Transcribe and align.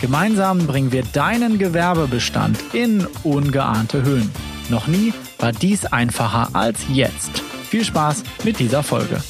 Gemeinsam 0.00 0.66
bringen 0.66 0.92
wir 0.92 1.02
deinen 1.02 1.58
Gewerbebestand 1.58 2.58
in 2.72 3.06
ungeahnte 3.22 4.02
Höhen. 4.02 4.30
Noch 4.70 4.86
nie 4.86 5.12
war 5.38 5.52
dies 5.52 5.84
einfacher 5.84 6.48
als 6.54 6.86
jetzt. 6.88 7.40
Viel 7.40 7.84
Spaß 7.84 8.24
mit 8.42 8.58
dieser 8.58 8.82
Folge. 8.82 9.22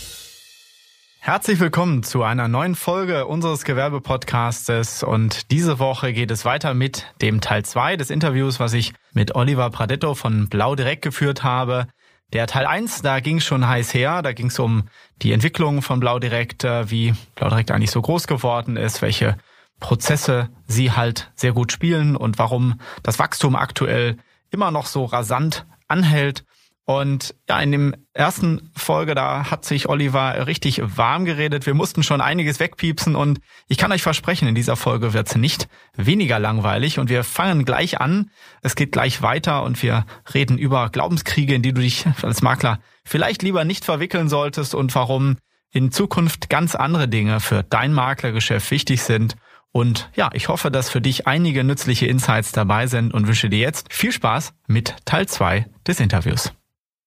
Herzlich 1.19 1.59
willkommen 1.59 2.05
zu 2.05 2.23
einer 2.23 2.47
neuen 2.47 2.77
Folge 2.77 3.27
unseres 3.27 3.65
Gewerbepodcastes 3.65 5.03
und 5.03 5.51
diese 5.51 5.81
Woche 5.81 6.13
geht 6.13 6.31
es 6.31 6.45
weiter 6.45 6.73
mit 6.73 7.05
dem 7.21 7.41
Teil 7.41 7.65
2 7.65 7.97
des 7.97 8.11
Interviews, 8.11 8.61
was 8.61 8.73
ich 8.73 8.93
mit 9.13 9.35
Oliver 9.35 9.71
Pradetto 9.71 10.15
von 10.15 10.49
Blau 10.49 10.77
direkt 10.77 11.03
geführt 11.03 11.43
habe. 11.43 11.89
Der 12.33 12.47
Teil 12.47 12.67
1, 12.67 13.03
da 13.03 13.19
ging 13.19 13.39
es 13.39 13.45
schon 13.45 13.67
heiß 13.67 13.93
her, 13.93 14.23
da 14.23 14.33
ging 14.33 14.47
es 14.47 14.59
um 14.61 14.85
die 15.21 15.33
Entwicklung 15.33 15.83
von 15.83 15.99
Blau 15.99 16.21
direkt, 16.21 16.63
äh, 16.63 16.89
wie 16.93 17.13
Blau 17.35 17.49
direkt 17.49 17.73
eigentlich 17.73 17.91
so 17.91 18.01
groß 18.01 18.29
geworden 18.29 18.77
ist, 18.77 19.03
welche 19.03 19.37
Prozesse 19.81 20.51
sie 20.67 20.93
halt 20.93 21.33
sehr 21.35 21.53
gut 21.53 21.73
spielen 21.73 22.17
und 22.17 22.39
warum 22.39 22.81
das 23.03 23.19
Wachstum 23.19 23.57
aktuell 23.57 24.17
immer 24.51 24.71
noch 24.71 24.87
so 24.87 25.05
rasant 25.05 25.67
anhält. 25.89 26.45
Und 26.85 27.37
ja, 27.49 27.61
in 27.61 27.71
dem 27.71 27.95
ersten 28.15 28.71
Folge, 28.75 29.15
da 29.15 29.51
hat 29.51 29.65
sich 29.65 29.89
Oliver 29.89 30.49
richtig 30.49 30.81
warm 30.83 31.25
geredet. 31.25 31.65
Wir 31.65 31.75
mussten 31.75 32.03
schon 32.03 32.21
einiges 32.21 32.59
wegpiepsen 32.59 33.15
und 33.15 33.41
ich 33.69 33.79
kann 33.79 33.93
euch 33.93 34.03
versprechen, 34.03 34.49
in 34.49 34.57
dieser 34.57 34.75
Folge 34.75 35.13
wird's 35.13 35.37
nicht 35.37 35.69
weniger 35.95 36.41
langweilig 36.41 36.99
und 36.99 37.09
wir 37.09 37.23
fangen 37.23 37.65
gleich 37.65 38.01
an. 38.01 38.31
Es 38.63 38.75
geht 38.75 38.91
gleich 38.91 39.23
weiter 39.23 39.63
und 39.63 39.81
wir 39.85 40.05
reden 40.35 40.59
über 40.59 40.91
Glaubenskriege, 40.91 41.55
in 41.55 41.63
die 41.63 41.73
du 41.73 41.81
dich 41.81 42.07
als 42.23 42.43
Makler 42.43 42.81
vielleicht 43.05 43.43
lieber 43.43 43.65
nicht 43.65 43.85
verwickeln 43.85 44.29
solltest 44.29 44.75
und 44.75 44.93
warum 44.95 45.37
in 45.73 45.93
Zukunft 45.93 46.51
ganz 46.51 46.75
andere 46.75 47.07
Dinge 47.07 47.39
für 47.39 47.63
dein 47.63 47.93
Maklergeschäft 47.93 48.69
wichtig 48.73 49.03
sind 49.03 49.37
und 49.73 50.11
ja, 50.17 50.31
ich 50.33 50.49
hoffe, 50.49 50.71
dass 50.71 50.91
für 50.91 51.01
dich 51.01 51.27
einige 51.27 51.63
nützliche 51.63 52.07
Insights 52.07 52.53
dabei 52.53 52.87
sind 52.87 53.15
und 53.15 53.29
wünsche 53.29 53.49
dir 53.49 53.61
jetzt 53.61 53.93
viel 53.93 54.13
Spaß 54.13 54.53
mit 54.67 54.97
Teil 55.05 55.27
2 55.27 55.67
des 55.87 56.01
Interviews. 56.01 56.53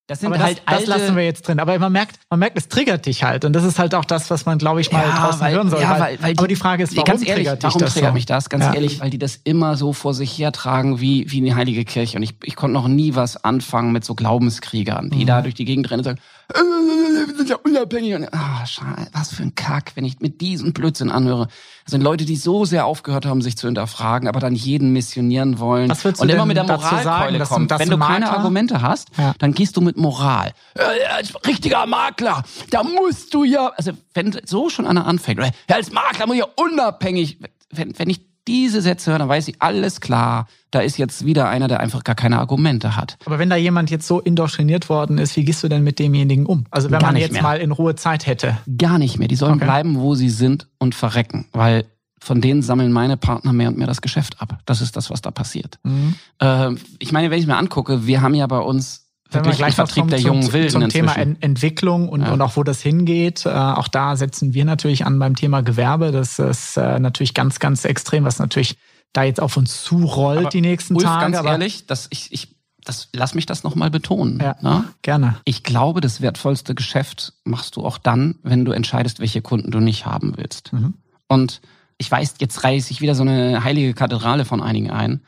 Das 0.07 0.19
sind 0.19 0.33
aber 0.33 0.43
halt 0.43 0.61
das, 0.65 0.79
das 0.79 0.87
lassen 0.87 1.15
wir 1.15 1.23
jetzt 1.23 1.47
drin. 1.47 1.61
Aber 1.61 1.79
man 1.79 1.91
merkt, 1.91 2.19
man 2.29 2.37
merkt, 2.37 2.57
es 2.57 2.67
triggert 2.67 3.05
dich 3.05 3.23
halt. 3.23 3.45
Und 3.45 3.53
das 3.53 3.63
ist 3.63 3.79
halt 3.79 3.95
auch 3.95 4.03
das, 4.03 4.29
was 4.29 4.45
man, 4.45 4.57
glaube 4.57 4.81
ich, 4.81 4.91
mal 4.91 5.01
ja, 5.01 5.15
draußen 5.15 5.39
weil, 5.39 5.53
hören 5.53 5.69
soll. 5.69 5.81
Ja, 5.81 5.97
weil, 5.97 6.21
weil, 6.21 6.33
aber 6.37 6.47
die 6.49 6.57
Frage 6.57 6.83
ist, 6.83 6.93
warum 6.97 7.05
ganz 7.05 7.21
ehrlich, 7.21 7.45
triggert 7.45 7.63
dich 7.63 7.63
warum 7.63 7.79
das 7.79 7.93
triggert 7.93 8.11
so? 8.11 8.13
mich 8.13 8.25
das? 8.25 8.49
Ganz 8.49 8.65
ja. 8.65 8.73
ehrlich, 8.73 8.99
weil 8.99 9.09
die 9.09 9.17
das 9.17 9.39
immer 9.45 9.77
so 9.77 9.93
vor 9.93 10.13
sich 10.13 10.37
hertragen 10.37 10.99
wie, 10.99 11.31
wie 11.31 11.37
eine 11.37 11.55
heilige 11.55 11.85
Kirche. 11.85 12.17
Und 12.17 12.23
ich, 12.23 12.35
ich 12.43 12.57
konnte 12.57 12.73
noch 12.73 12.89
nie 12.89 13.15
was 13.15 13.45
anfangen 13.45 13.93
mit 13.93 14.03
so 14.03 14.13
Glaubenskriegern, 14.13 15.09
die 15.09 15.23
mhm. 15.23 15.27
da 15.27 15.41
durch 15.41 15.55
die 15.55 15.65
Gegend 15.65 15.89
rennen 15.89 16.01
und 16.01 16.03
sagen, 16.03 16.19
wir 16.53 17.35
sind 17.35 17.49
ja 17.49 17.55
unabhängig. 17.57 18.15
Und, 18.15 18.33
ah, 18.33 18.65
scheiße, 18.65 19.09
was 19.11 19.33
für 19.33 19.43
ein 19.43 19.55
Kack, 19.55 19.91
wenn 19.95 20.05
ich 20.05 20.19
mit 20.19 20.41
diesem 20.41 20.73
Blödsinn 20.73 21.11
anhöre. 21.11 21.47
Das 21.83 21.91
sind 21.91 22.01
Leute, 22.01 22.25
die 22.25 22.35
so 22.35 22.65
sehr 22.65 22.85
aufgehört 22.85 23.25
haben, 23.25 23.41
sich 23.41 23.57
zu 23.57 23.67
hinterfragen, 23.67 24.27
aber 24.27 24.39
dann 24.39 24.55
jeden 24.55 24.93
missionieren 24.93 25.59
wollen. 25.59 25.89
Was 25.89 26.05
und 26.05 26.29
immer 26.29 26.45
mit 26.45 26.57
der 26.57 26.63
Moralkeule 26.63 27.39
kommen. 27.45 27.69
Wenn 27.69 27.89
du 27.89 27.97
keine 27.97 28.29
Argumente 28.29 28.81
hast, 28.81 29.09
ja. 29.17 29.33
dann 29.39 29.53
gehst 29.53 29.75
du 29.77 29.81
mit 29.81 29.97
Moral. 29.97 30.53
Äh, 30.75 31.05
als 31.15 31.33
richtiger 31.45 31.85
Makler, 31.85 32.43
da 32.69 32.83
musst 32.83 33.33
du 33.33 33.43
ja, 33.43 33.71
also 33.75 33.91
wenn 34.13 34.35
so 34.45 34.69
schon 34.69 34.85
einer 34.85 35.05
anfängt, 35.05 35.39
als 35.67 35.91
Makler 35.91 36.27
muss 36.27 36.35
ich 36.35 36.41
ja 36.41 36.47
unabhängig, 36.55 37.39
wenn, 37.71 37.97
wenn 37.97 38.09
ich 38.09 38.32
diese 38.47 38.81
Sätze 38.81 39.11
höre, 39.11 39.19
dann 39.19 39.29
weiß 39.29 39.47
ich, 39.47 39.61
alles 39.61 40.01
klar, 40.01 40.47
da 40.71 40.79
ist 40.79 40.97
jetzt 40.97 41.25
wieder 41.25 41.49
einer, 41.49 41.67
der 41.67 41.79
einfach 41.79 42.03
gar 42.03 42.15
keine 42.15 42.39
Argumente 42.39 42.95
hat. 42.95 43.17
Aber 43.25 43.39
wenn 43.39 43.49
da 43.49 43.55
jemand 43.55 43.91
jetzt 43.91 44.07
so 44.07 44.19
indoktriniert 44.19 44.89
worden 44.89 45.17
ist, 45.17 45.35
wie 45.35 45.45
gehst 45.45 45.63
du 45.63 45.69
denn 45.69 45.83
mit 45.83 45.99
demjenigen 45.99 46.45
um? 46.45 46.65
Also 46.71 46.91
wenn 46.91 46.99
gar 46.99 47.11
man 47.11 47.21
jetzt 47.21 47.33
mehr. 47.33 47.43
mal 47.43 47.59
in 47.59 47.71
Ruhe 47.71 47.95
Zeit 47.95 48.25
hätte. 48.25 48.57
Gar 48.77 48.97
nicht 48.97 49.17
mehr. 49.17 49.27
Die 49.27 49.35
sollen 49.35 49.55
okay. 49.55 49.65
bleiben, 49.65 49.99
wo 49.99 50.15
sie 50.15 50.29
sind 50.29 50.67
und 50.79 50.95
verrecken, 50.95 51.45
weil 51.51 51.85
von 52.19 52.39
denen 52.39 52.61
sammeln 52.61 52.91
meine 52.91 53.17
Partner 53.17 53.51
mehr 53.51 53.67
und 53.67 53.77
mehr 53.77 53.87
das 53.87 54.01
Geschäft 54.01 54.41
ab. 54.41 54.59
Das 54.65 54.81
ist 54.81 54.95
das, 54.95 55.09
was 55.09 55.21
da 55.21 55.31
passiert. 55.31 55.79
Mhm. 55.83 56.15
Äh, 56.39 56.71
ich 56.99 57.11
meine, 57.11 57.29
wenn 57.29 57.39
ich 57.39 57.47
mir 57.47 57.57
angucke, 57.57 58.07
wir 58.07 58.21
haben 58.21 58.33
ja 58.33 58.47
bei 58.47 58.59
uns 58.59 59.02
wenn 59.33 59.45
wir 59.45 59.51
gleich 59.53 59.75
Vertrieb 59.75 60.07
der 60.07 60.19
jungen 60.19 60.43
zum, 60.43 60.53
Wilden 60.53 60.71
zum 60.71 60.89
Thema 60.89 61.15
Entwicklung 61.15 62.09
und, 62.09 62.21
ja. 62.21 62.31
und 62.31 62.41
auch 62.41 62.55
wo 62.55 62.63
das 62.63 62.81
hingeht. 62.81 63.45
Äh, 63.45 63.49
auch 63.49 63.87
da 63.87 64.15
setzen 64.15 64.53
wir 64.53 64.65
natürlich 64.65 65.05
an 65.05 65.19
beim 65.19 65.35
Thema 65.35 65.61
Gewerbe. 65.61 66.11
Das 66.11 66.39
ist 66.39 66.77
äh, 66.77 66.99
natürlich 66.99 67.33
ganz, 67.33 67.59
ganz 67.59 67.85
extrem, 67.85 68.23
was 68.23 68.39
natürlich 68.39 68.77
da 69.13 69.23
jetzt 69.23 69.39
auf 69.39 69.57
uns 69.57 69.83
zurollt 69.83 70.39
aber 70.39 70.49
die 70.49 70.61
nächsten 70.61 70.95
Ulf, 70.95 71.03
Tage. 71.03 71.31
Ganz 71.31 71.45
ehrlich, 71.45 71.85
dass 71.85 72.07
ich, 72.09 72.31
ich 72.31 72.55
das, 72.83 73.09
lass 73.13 73.35
mich 73.35 73.45
das 73.45 73.63
nochmal 73.63 73.89
betonen. 73.89 74.39
Ja, 74.41 74.55
ne? 74.61 74.85
gerne. 75.01 75.37
Ich 75.45 75.63
glaube, 75.63 76.01
das 76.01 76.21
wertvollste 76.21 76.75
Geschäft 76.75 77.33
machst 77.43 77.75
du 77.75 77.85
auch 77.85 77.97
dann, 77.97 78.35
wenn 78.43 78.65
du 78.65 78.71
entscheidest, 78.71 79.19
welche 79.19 79.41
Kunden 79.41 79.71
du 79.71 79.79
nicht 79.79 80.05
haben 80.05 80.33
willst. 80.35 80.73
Mhm. 80.73 80.95
Und 81.27 81.61
ich 81.97 82.11
weiß, 82.11 82.35
jetzt 82.39 82.63
reiße 82.63 82.91
ich 82.91 83.01
wieder 83.01 83.15
so 83.15 83.23
eine 83.23 83.63
heilige 83.63 83.93
Kathedrale 83.93 84.45
von 84.45 84.61
einigen 84.61 84.91
ein. 84.91 85.21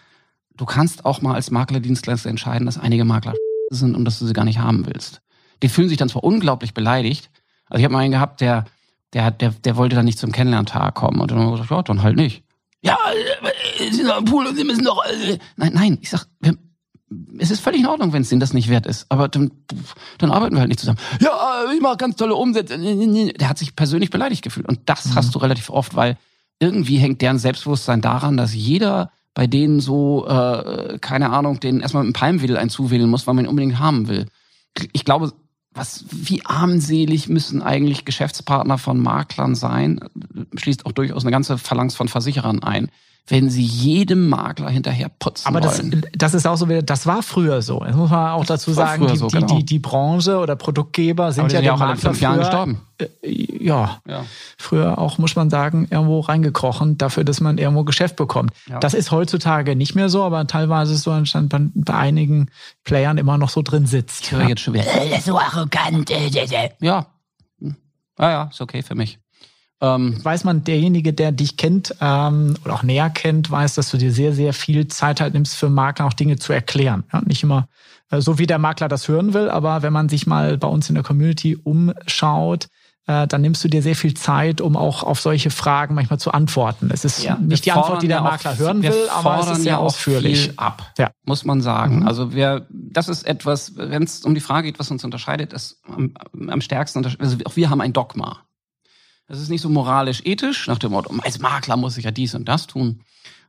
Du 0.57 0.65
kannst 0.65 1.05
auch 1.05 1.21
mal 1.21 1.35
als 1.35 1.51
Maklerdienstleister 1.51 2.29
entscheiden, 2.29 2.65
dass 2.65 2.77
einige 2.77 3.05
Makler 3.05 3.33
sind 3.69 3.95
und 3.95 4.05
dass 4.05 4.19
du 4.19 4.25
sie 4.25 4.33
gar 4.33 4.45
nicht 4.45 4.59
haben 4.59 4.85
willst. 4.85 5.21
Die 5.63 5.69
fühlen 5.69 5.89
sich 5.89 5.97
dann 5.97 6.09
zwar 6.09 6.23
unglaublich 6.23 6.73
beleidigt. 6.73 7.29
Also 7.69 7.79
ich 7.79 7.85
habe 7.85 7.93
mal 7.93 7.99
einen 7.99 8.11
gehabt, 8.11 8.41
der, 8.41 8.65
der, 9.13 9.31
der, 9.31 9.51
der 9.51 9.75
wollte 9.77 9.95
dann 9.95 10.05
nicht 10.05 10.19
zum 10.19 10.31
Kennenlerntag 10.31 10.93
kommen. 10.95 11.19
Und 11.21 11.31
dann 11.31 11.39
haben 11.39 11.47
wir 11.47 11.51
gesagt, 11.51 11.71
ja, 11.71 11.81
dann 11.81 12.03
halt 12.03 12.15
nicht. 12.15 12.43
Ja, 12.81 12.97
äh, 13.11 13.89
Sie 13.89 13.95
sind 13.95 14.09
am 14.09 14.25
Pool 14.25 14.45
und 14.45 14.55
Sie 14.55 14.63
müssen 14.63 14.83
doch. 14.83 15.03
Äh. 15.05 15.39
Nein, 15.55 15.71
nein, 15.73 15.97
ich 16.01 16.09
sag, 16.09 16.27
wir, 16.39 16.55
es 17.39 17.51
ist 17.51 17.61
völlig 17.61 17.81
in 17.81 17.87
Ordnung, 17.87 18.13
wenn 18.13 18.21
es 18.21 18.29
denen 18.29 18.39
das 18.39 18.53
nicht 18.53 18.69
wert 18.69 18.85
ist. 18.85 19.05
Aber 19.09 19.27
dann, 19.27 19.51
dann 20.17 20.31
arbeiten 20.31 20.55
wir 20.55 20.59
halt 20.59 20.69
nicht 20.69 20.79
zusammen. 20.79 20.99
Ja, 21.19 21.65
ich 21.73 21.81
mache 21.81 21.97
ganz 21.97 22.15
tolle 22.15 22.35
Umsätze. 22.35 22.77
Der 22.77 23.49
hat 23.49 23.57
sich 23.57 23.75
persönlich 23.75 24.09
beleidigt 24.09 24.43
gefühlt. 24.43 24.67
Und 24.67 24.81
das 24.85 25.05
mhm. 25.05 25.15
hast 25.15 25.33
du 25.33 25.39
relativ 25.39 25.69
oft, 25.69 25.95
weil 25.95 26.17
irgendwie 26.59 26.97
hängt 26.97 27.21
deren 27.21 27.39
Selbstbewusstsein 27.39 28.01
daran, 28.01 28.37
dass 28.37 28.53
jeder 28.53 29.11
bei 29.35 29.45
denen 29.45 29.81
so, 29.81 30.25
äh, 30.27 30.97
keine 30.99 31.29
Ahnung, 31.29 31.59
denen 31.59 31.81
erstmal 31.81 32.03
mit 32.03 32.15
einem 32.15 32.39
Palmwedel 32.39 32.57
einzuwählen 32.57 33.07
muss, 33.07 33.27
weil 33.27 33.35
man 33.35 33.45
ihn 33.45 33.49
unbedingt 33.49 33.77
haben 33.77 34.07
will. 34.07 34.25
Ich 34.93 35.05
glaube, 35.05 35.33
was, 35.71 36.05
wie 36.09 36.43
armselig 36.45 37.27
müssen 37.27 37.61
eigentlich 37.61 38.05
Geschäftspartner 38.05 38.77
von 38.77 38.99
Maklern 38.99 39.53
sein, 39.53 39.99
schließt 40.55 40.85
auch 40.85 40.93
durchaus 40.93 41.23
eine 41.23 41.31
ganze 41.31 41.57
Phalanx 41.57 41.95
von 41.95 42.07
Versicherern 42.07 42.63
ein, 42.63 42.89
wenn 43.27 43.49
sie 43.49 43.63
jedem 43.63 44.29
Makler 44.29 44.69
hinterher 44.69 45.09
putzen 45.09 45.47
Aber 45.47 45.59
das, 45.59 45.79
wollen. 45.79 46.05
das 46.13 46.35
ist 46.35 46.45
auch 46.45 46.57
so, 46.57 46.67
das 46.67 47.07
war 47.07 47.23
früher 47.23 47.63
so. 47.63 47.79
Das 47.79 47.95
muss 47.95 48.11
man 48.11 48.31
auch 48.31 48.45
das 48.45 48.61
dazu 48.61 48.73
sagen, 48.73 49.07
die, 49.07 49.17
so, 49.17 49.27
genau. 49.27 49.47
die, 49.47 49.65
die, 49.65 49.79
Branche 49.79 50.37
oder 50.37 50.55
Produktgeber 50.55 51.31
sind 51.31 51.45
ja, 51.45 51.57
sind 51.57 51.65
ja 51.65 51.73
auch 51.73 51.81
alle 51.81 51.97
fünf 51.97 52.21
Jahren 52.21 52.39
gestorben. 52.39 52.81
Äh, 52.99 53.07
ja, 53.23 53.99
ja, 54.07 54.25
früher 54.59 54.99
auch, 54.99 55.17
muss 55.17 55.35
man 55.35 55.49
sagen, 55.49 55.87
irgendwo 55.89 56.19
reingekrochen, 56.19 56.99
dafür, 56.99 57.23
dass 57.23 57.41
man 57.41 57.57
irgendwo 57.57 57.83
Geschäft 57.83 58.15
bekommt. 58.15 58.51
Ja. 58.67 58.79
Das 58.79 58.93
ist 58.93 59.09
heutzutage 59.09 59.75
nicht 59.75 59.95
mehr 59.95 60.09
so, 60.09 60.23
aber 60.23 60.45
teilweise 60.45 60.93
ist 60.93 61.01
so 61.01 61.11
anscheinend 61.11 61.49
bei, 61.49 61.59
bei 61.73 61.95
einigen 61.95 62.51
Playern 62.83 63.17
immer 63.17 63.39
noch 63.39 63.49
so 63.49 63.63
drin 63.63 63.87
sitzt. 63.87 64.25
Ich 64.25 64.31
höre 64.33 64.43
ja. 64.43 64.49
jetzt 64.49 64.61
schon 64.61 64.75
wieder, 64.75 64.85
äh, 64.85 65.19
so 65.19 65.39
arrogant. 65.39 66.11
Äh, 66.11 66.27
ja, 66.27 66.43
ja, 66.79 67.07
ja, 68.19 68.43
ist 68.51 68.61
okay 68.61 68.83
für 68.83 68.93
mich. 68.93 69.17
Ähm, 69.81 70.23
weiß 70.23 70.45
man, 70.45 70.63
derjenige, 70.63 71.13
der 71.13 71.31
dich 71.31 71.57
kennt 71.57 71.95
ähm, 71.99 72.55
oder 72.63 72.75
auch 72.75 72.83
näher 72.83 73.09
kennt, 73.09 73.51
weiß, 73.51 73.75
dass 73.75 73.91
du 73.91 73.97
dir 73.97 74.11
sehr, 74.11 74.33
sehr 74.33 74.53
viel 74.53 74.87
Zeit 74.87 75.19
halt 75.19 75.33
nimmst, 75.33 75.55
für 75.55 75.69
Makler 75.69 76.05
auch 76.05 76.13
Dinge 76.13 76.37
zu 76.37 76.53
erklären. 76.53 77.03
Ja, 77.11 77.21
nicht 77.21 77.43
immer 77.43 77.67
äh, 78.09 78.21
so, 78.21 78.39
wie 78.39 78.47
der 78.47 78.57
Makler 78.57 78.87
das 78.87 79.07
hören 79.07 79.33
will, 79.33 79.49
aber 79.49 79.81
wenn 79.81 79.91
man 79.91 80.07
sich 80.07 80.27
mal 80.27 80.57
bei 80.57 80.67
uns 80.67 80.87
in 80.87 80.95
der 80.95 81.03
Community 81.03 81.57
umschaut, 81.57 82.67
äh, 83.07 83.27
dann 83.27 83.41
nimmst 83.41 83.63
du 83.63 83.67
dir 83.67 83.81
sehr 83.81 83.95
viel 83.95 84.13
Zeit, 84.15 84.61
um 84.61 84.75
auch 84.75 85.03
auf 85.03 85.19
solche 85.19 85.51
Fragen 85.51 85.93
manchmal 85.93 86.19
zu 86.19 86.31
antworten. 86.31 86.89
Es 86.91 87.05
ist 87.05 87.23
ja, 87.23 87.35
nicht 87.35 87.65
die 87.65 87.71
Antwort, 87.71 88.01
die 88.01 88.07
der 88.07 88.21
Makler 88.21 88.53
auch, 88.53 88.57
hören 88.57 88.81
will, 88.81 89.09
aber 89.13 89.39
es 89.41 89.49
ist 89.51 89.63
sehr 89.63 89.73
ja 89.73 89.77
ausführlich. 89.77 90.57
ab, 90.57 90.93
ja. 90.97 91.11
muss 91.23 91.45
man 91.45 91.61
sagen. 91.61 91.99
Mhm. 91.99 92.07
Also 92.07 92.33
wir, 92.33 92.65
das 92.69 93.07
ist 93.07 93.27
etwas, 93.27 93.73
wenn 93.75 94.03
es 94.03 94.25
um 94.25 94.33
die 94.33 94.41
Frage 94.41 94.67
geht, 94.67 94.79
was 94.79 94.89
uns 94.89 95.03
unterscheidet, 95.03 95.53
ist 95.53 95.81
am, 95.87 96.13
am 96.47 96.61
stärksten, 96.61 97.05
also 97.05 97.37
auch 97.45 97.55
wir 97.55 97.69
haben 97.69 97.81
ein 97.81 97.93
Dogma. 97.93 98.44
Das 99.27 99.39
ist 99.39 99.49
nicht 99.49 99.61
so 99.61 99.69
moralisch-ethisch, 99.69 100.67
nach 100.67 100.77
dem 100.77 100.91
Motto, 100.91 101.13
als 101.23 101.39
Makler 101.39 101.77
muss 101.77 101.97
ich 101.97 102.05
ja 102.05 102.11
dies 102.11 102.35
und 102.35 102.47
das 102.47 102.67
tun. 102.67 103.01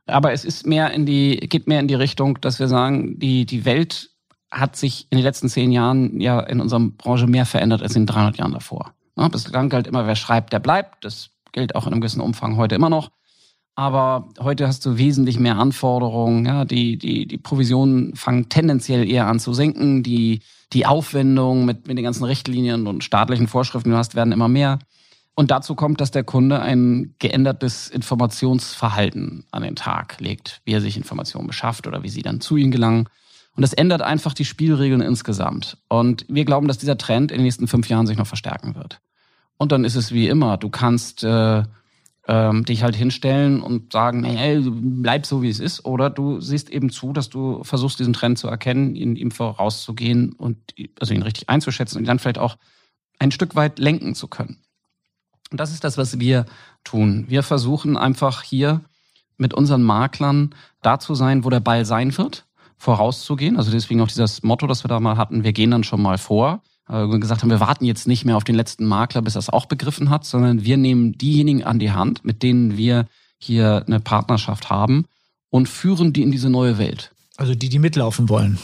Aber 0.07 0.31
es 0.31 0.45
ist 0.45 0.65
mehr 0.65 0.91
in 0.91 1.05
die, 1.05 1.37
geht 1.37 1.67
mehr 1.67 1.79
in 1.79 1.87
die 1.87 1.93
Richtung, 1.93 2.39
dass 2.41 2.59
wir 2.59 2.67
sagen, 2.67 3.19
die, 3.19 3.45
die 3.45 3.65
Welt 3.65 4.09
hat 4.49 4.75
sich 4.75 5.07
in 5.09 5.17
den 5.17 5.25
letzten 5.25 5.49
zehn 5.49 5.71
Jahren 5.71 6.19
ja 6.19 6.39
in 6.39 6.61
unserer 6.61 6.79
Branche 6.79 7.27
mehr 7.27 7.45
verändert 7.45 7.83
als 7.83 7.95
in 7.95 8.05
300 8.05 8.37
Jahren 8.37 8.53
davor. 8.53 8.93
Bislang 9.31 9.69
galt 9.69 9.87
immer, 9.87 10.07
wer 10.07 10.15
schreibt, 10.15 10.53
der 10.53 10.59
bleibt. 10.59 11.03
Das 11.03 11.31
gilt 11.51 11.75
auch 11.75 11.85
in 11.85 11.93
einem 11.93 12.01
gewissen 12.01 12.21
Umfang 12.21 12.55
heute 12.55 12.75
immer 12.75 12.89
noch. 12.89 13.11
aber 13.75 14.29
heute 14.39 14.67
hast 14.67 14.85
du 14.85 14.97
wesentlich 14.97 15.39
mehr 15.39 15.57
Anforderungen. 15.57 16.45
Ja, 16.45 16.65
die, 16.65 16.97
die, 16.97 17.27
die 17.27 17.37
Provisionen 17.37 18.15
fangen 18.15 18.49
tendenziell 18.49 19.07
eher 19.07 19.27
an 19.27 19.39
zu 19.39 19.53
sinken. 19.53 20.01
Die, 20.01 20.39
die 20.73 20.85
Aufwendungen 20.85 21.65
mit, 21.65 21.87
mit 21.87 21.97
den 21.97 22.03
ganzen 22.03 22.23
Richtlinien 22.23 22.87
und 22.87 23.03
staatlichen 23.03 23.47
Vorschriften, 23.47 23.89
die 23.89 23.93
du 23.93 23.97
hast, 23.97 24.15
werden 24.15 24.33
immer 24.33 24.47
mehr. 24.47 24.79
Und 25.39 25.51
dazu 25.51 25.75
kommt, 25.75 26.01
dass 26.01 26.09
der 26.09 26.23
Kunde 26.23 26.61
ein 26.63 27.13
geändertes 27.19 27.89
Informationsverhalten 27.89 29.45
an 29.51 29.61
den 29.61 29.75
Tag 29.75 30.19
legt, 30.19 30.61
wie 30.65 30.73
er 30.73 30.81
sich 30.81 30.97
Informationen 30.97 31.45
beschafft 31.45 31.85
oder 31.85 32.01
wie 32.01 32.09
sie 32.09 32.23
dann 32.23 32.41
zu 32.41 32.57
ihm 32.57 32.71
gelangen. 32.71 33.07
Und 33.55 33.61
das 33.61 33.73
ändert 33.73 34.01
einfach 34.01 34.33
die 34.33 34.45
Spielregeln 34.45 34.99
insgesamt. 34.99 35.77
Und 35.89 36.25
wir 36.27 36.43
glauben, 36.43 36.67
dass 36.67 36.79
dieser 36.79 36.97
Trend 36.97 37.31
in 37.31 37.37
den 37.37 37.43
nächsten 37.43 37.67
fünf 37.67 37.87
Jahren 37.87 38.07
sich 38.07 38.17
noch 38.17 38.25
verstärken 38.25 38.73
wird. 38.73 38.99
Und 39.57 39.71
dann 39.71 39.83
ist 39.85 39.93
es 39.93 40.11
wie 40.11 40.27
immer, 40.27 40.57
du 40.57 40.69
kannst 40.69 41.23
äh, 41.23 41.61
ähm, 42.27 42.65
dich 42.65 42.81
halt 42.81 42.95
hinstellen 42.95 43.61
und 43.61 43.93
sagen, 43.93 44.23
hey, 44.23 44.59
bleib 44.67 45.27
so 45.27 45.43
wie 45.43 45.49
es 45.49 45.59
ist, 45.59 45.85
oder 45.85 46.09
du 46.09 46.41
siehst 46.41 46.71
eben 46.71 46.89
zu, 46.89 47.13
dass 47.13 47.29
du 47.29 47.63
versuchst, 47.63 47.99
diesen 47.99 48.13
Trend 48.13 48.39
zu 48.39 48.47
erkennen, 48.47 48.95
ihn 48.95 49.15
ihm 49.15 49.29
vorauszugehen 49.29 50.33
und 50.33 50.57
also 50.99 51.13
ihn 51.13 51.21
richtig 51.21 51.47
einzuschätzen 51.47 51.99
und 51.99 52.05
ihn 52.05 52.07
dann 52.07 52.17
vielleicht 52.17 52.39
auch 52.39 52.57
ein 53.19 53.29
Stück 53.29 53.55
weit 53.55 53.77
lenken 53.77 54.15
zu 54.15 54.27
können. 54.27 54.57
Und 55.51 55.59
das 55.59 55.71
ist 55.71 55.83
das, 55.83 55.97
was 55.97 56.19
wir 56.19 56.45
tun. 56.83 57.25
Wir 57.27 57.43
versuchen 57.43 57.97
einfach 57.97 58.43
hier 58.43 58.81
mit 59.37 59.53
unseren 59.53 59.83
Maklern 59.83 60.55
da 60.81 60.99
zu 60.99 61.15
sein, 61.15 61.43
wo 61.43 61.49
der 61.49 61.59
Ball 61.59 61.85
sein 61.85 62.17
wird, 62.17 62.45
vorauszugehen. 62.77 63.57
Also 63.57 63.71
deswegen 63.71 64.01
auch 64.01 64.07
dieses 64.07 64.43
Motto, 64.43 64.67
das 64.67 64.83
wir 64.83 64.89
da 64.89 64.99
mal 64.99 65.17
hatten, 65.17 65.43
wir 65.43 65.53
gehen 65.53 65.71
dann 65.71 65.83
schon 65.83 66.01
mal 66.01 66.17
vor 66.17 66.61
äh, 66.89 67.07
gesagt 67.19 67.41
haben, 67.41 67.49
wir 67.49 67.59
warten 67.59 67.85
jetzt 67.85 68.07
nicht 68.07 68.25
mehr 68.25 68.37
auf 68.37 68.43
den 68.43 68.55
letzten 68.55 68.85
Makler, 68.85 69.21
bis 69.21 69.35
er 69.35 69.39
es 69.39 69.49
auch 69.49 69.65
begriffen 69.65 70.09
hat, 70.09 70.25
sondern 70.25 70.63
wir 70.63 70.77
nehmen 70.77 71.17
diejenigen 71.17 71.63
an 71.63 71.79
die 71.79 71.91
Hand, 71.91 72.23
mit 72.23 72.43
denen 72.43 72.77
wir 72.77 73.07
hier 73.37 73.83
eine 73.85 73.99
Partnerschaft 73.99 74.69
haben 74.69 75.05
und 75.49 75.69
führen 75.69 76.13
die 76.13 76.23
in 76.23 76.31
diese 76.31 76.49
neue 76.49 76.77
Welt. 76.77 77.11
Also 77.35 77.55
die, 77.55 77.69
die 77.69 77.79
mitlaufen 77.79 78.29
wollen. 78.29 78.57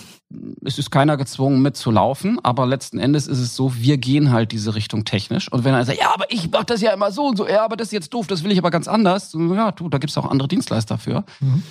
Es 0.63 0.79
ist 0.79 0.89
keiner 0.89 1.17
gezwungen 1.17 1.61
mitzulaufen, 1.61 2.39
aber 2.43 2.65
letzten 2.65 2.99
Endes 2.99 3.27
ist 3.27 3.39
es 3.39 3.55
so, 3.55 3.75
wir 3.75 3.97
gehen 3.97 4.31
halt 4.31 4.51
diese 4.51 4.75
Richtung 4.75 5.05
technisch. 5.05 5.51
Und 5.51 5.63
wenn 5.63 5.73
er 5.73 5.85
sagt, 5.85 5.99
ja, 5.99 6.13
aber 6.13 6.25
ich 6.29 6.49
mach 6.51 6.63
das 6.63 6.81
ja 6.81 6.91
immer 6.91 7.11
so 7.11 7.27
und 7.27 7.37
so, 7.37 7.47
ja, 7.47 7.63
aber 7.63 7.77
das 7.77 7.89
ist 7.89 7.93
jetzt 7.93 8.13
doof, 8.13 8.27
das 8.27 8.43
will 8.43 8.51
ich 8.51 8.57
aber 8.57 8.71
ganz 8.71 8.87
anders. 8.87 9.33
Ja, 9.33 9.71
du, 9.71 9.89
da 9.89 9.97
gibt's 9.97 10.17
auch 10.17 10.29
andere 10.29 10.47
Dienstleister 10.47 10.97
für. 10.97 11.23
Mhm. 11.39 11.63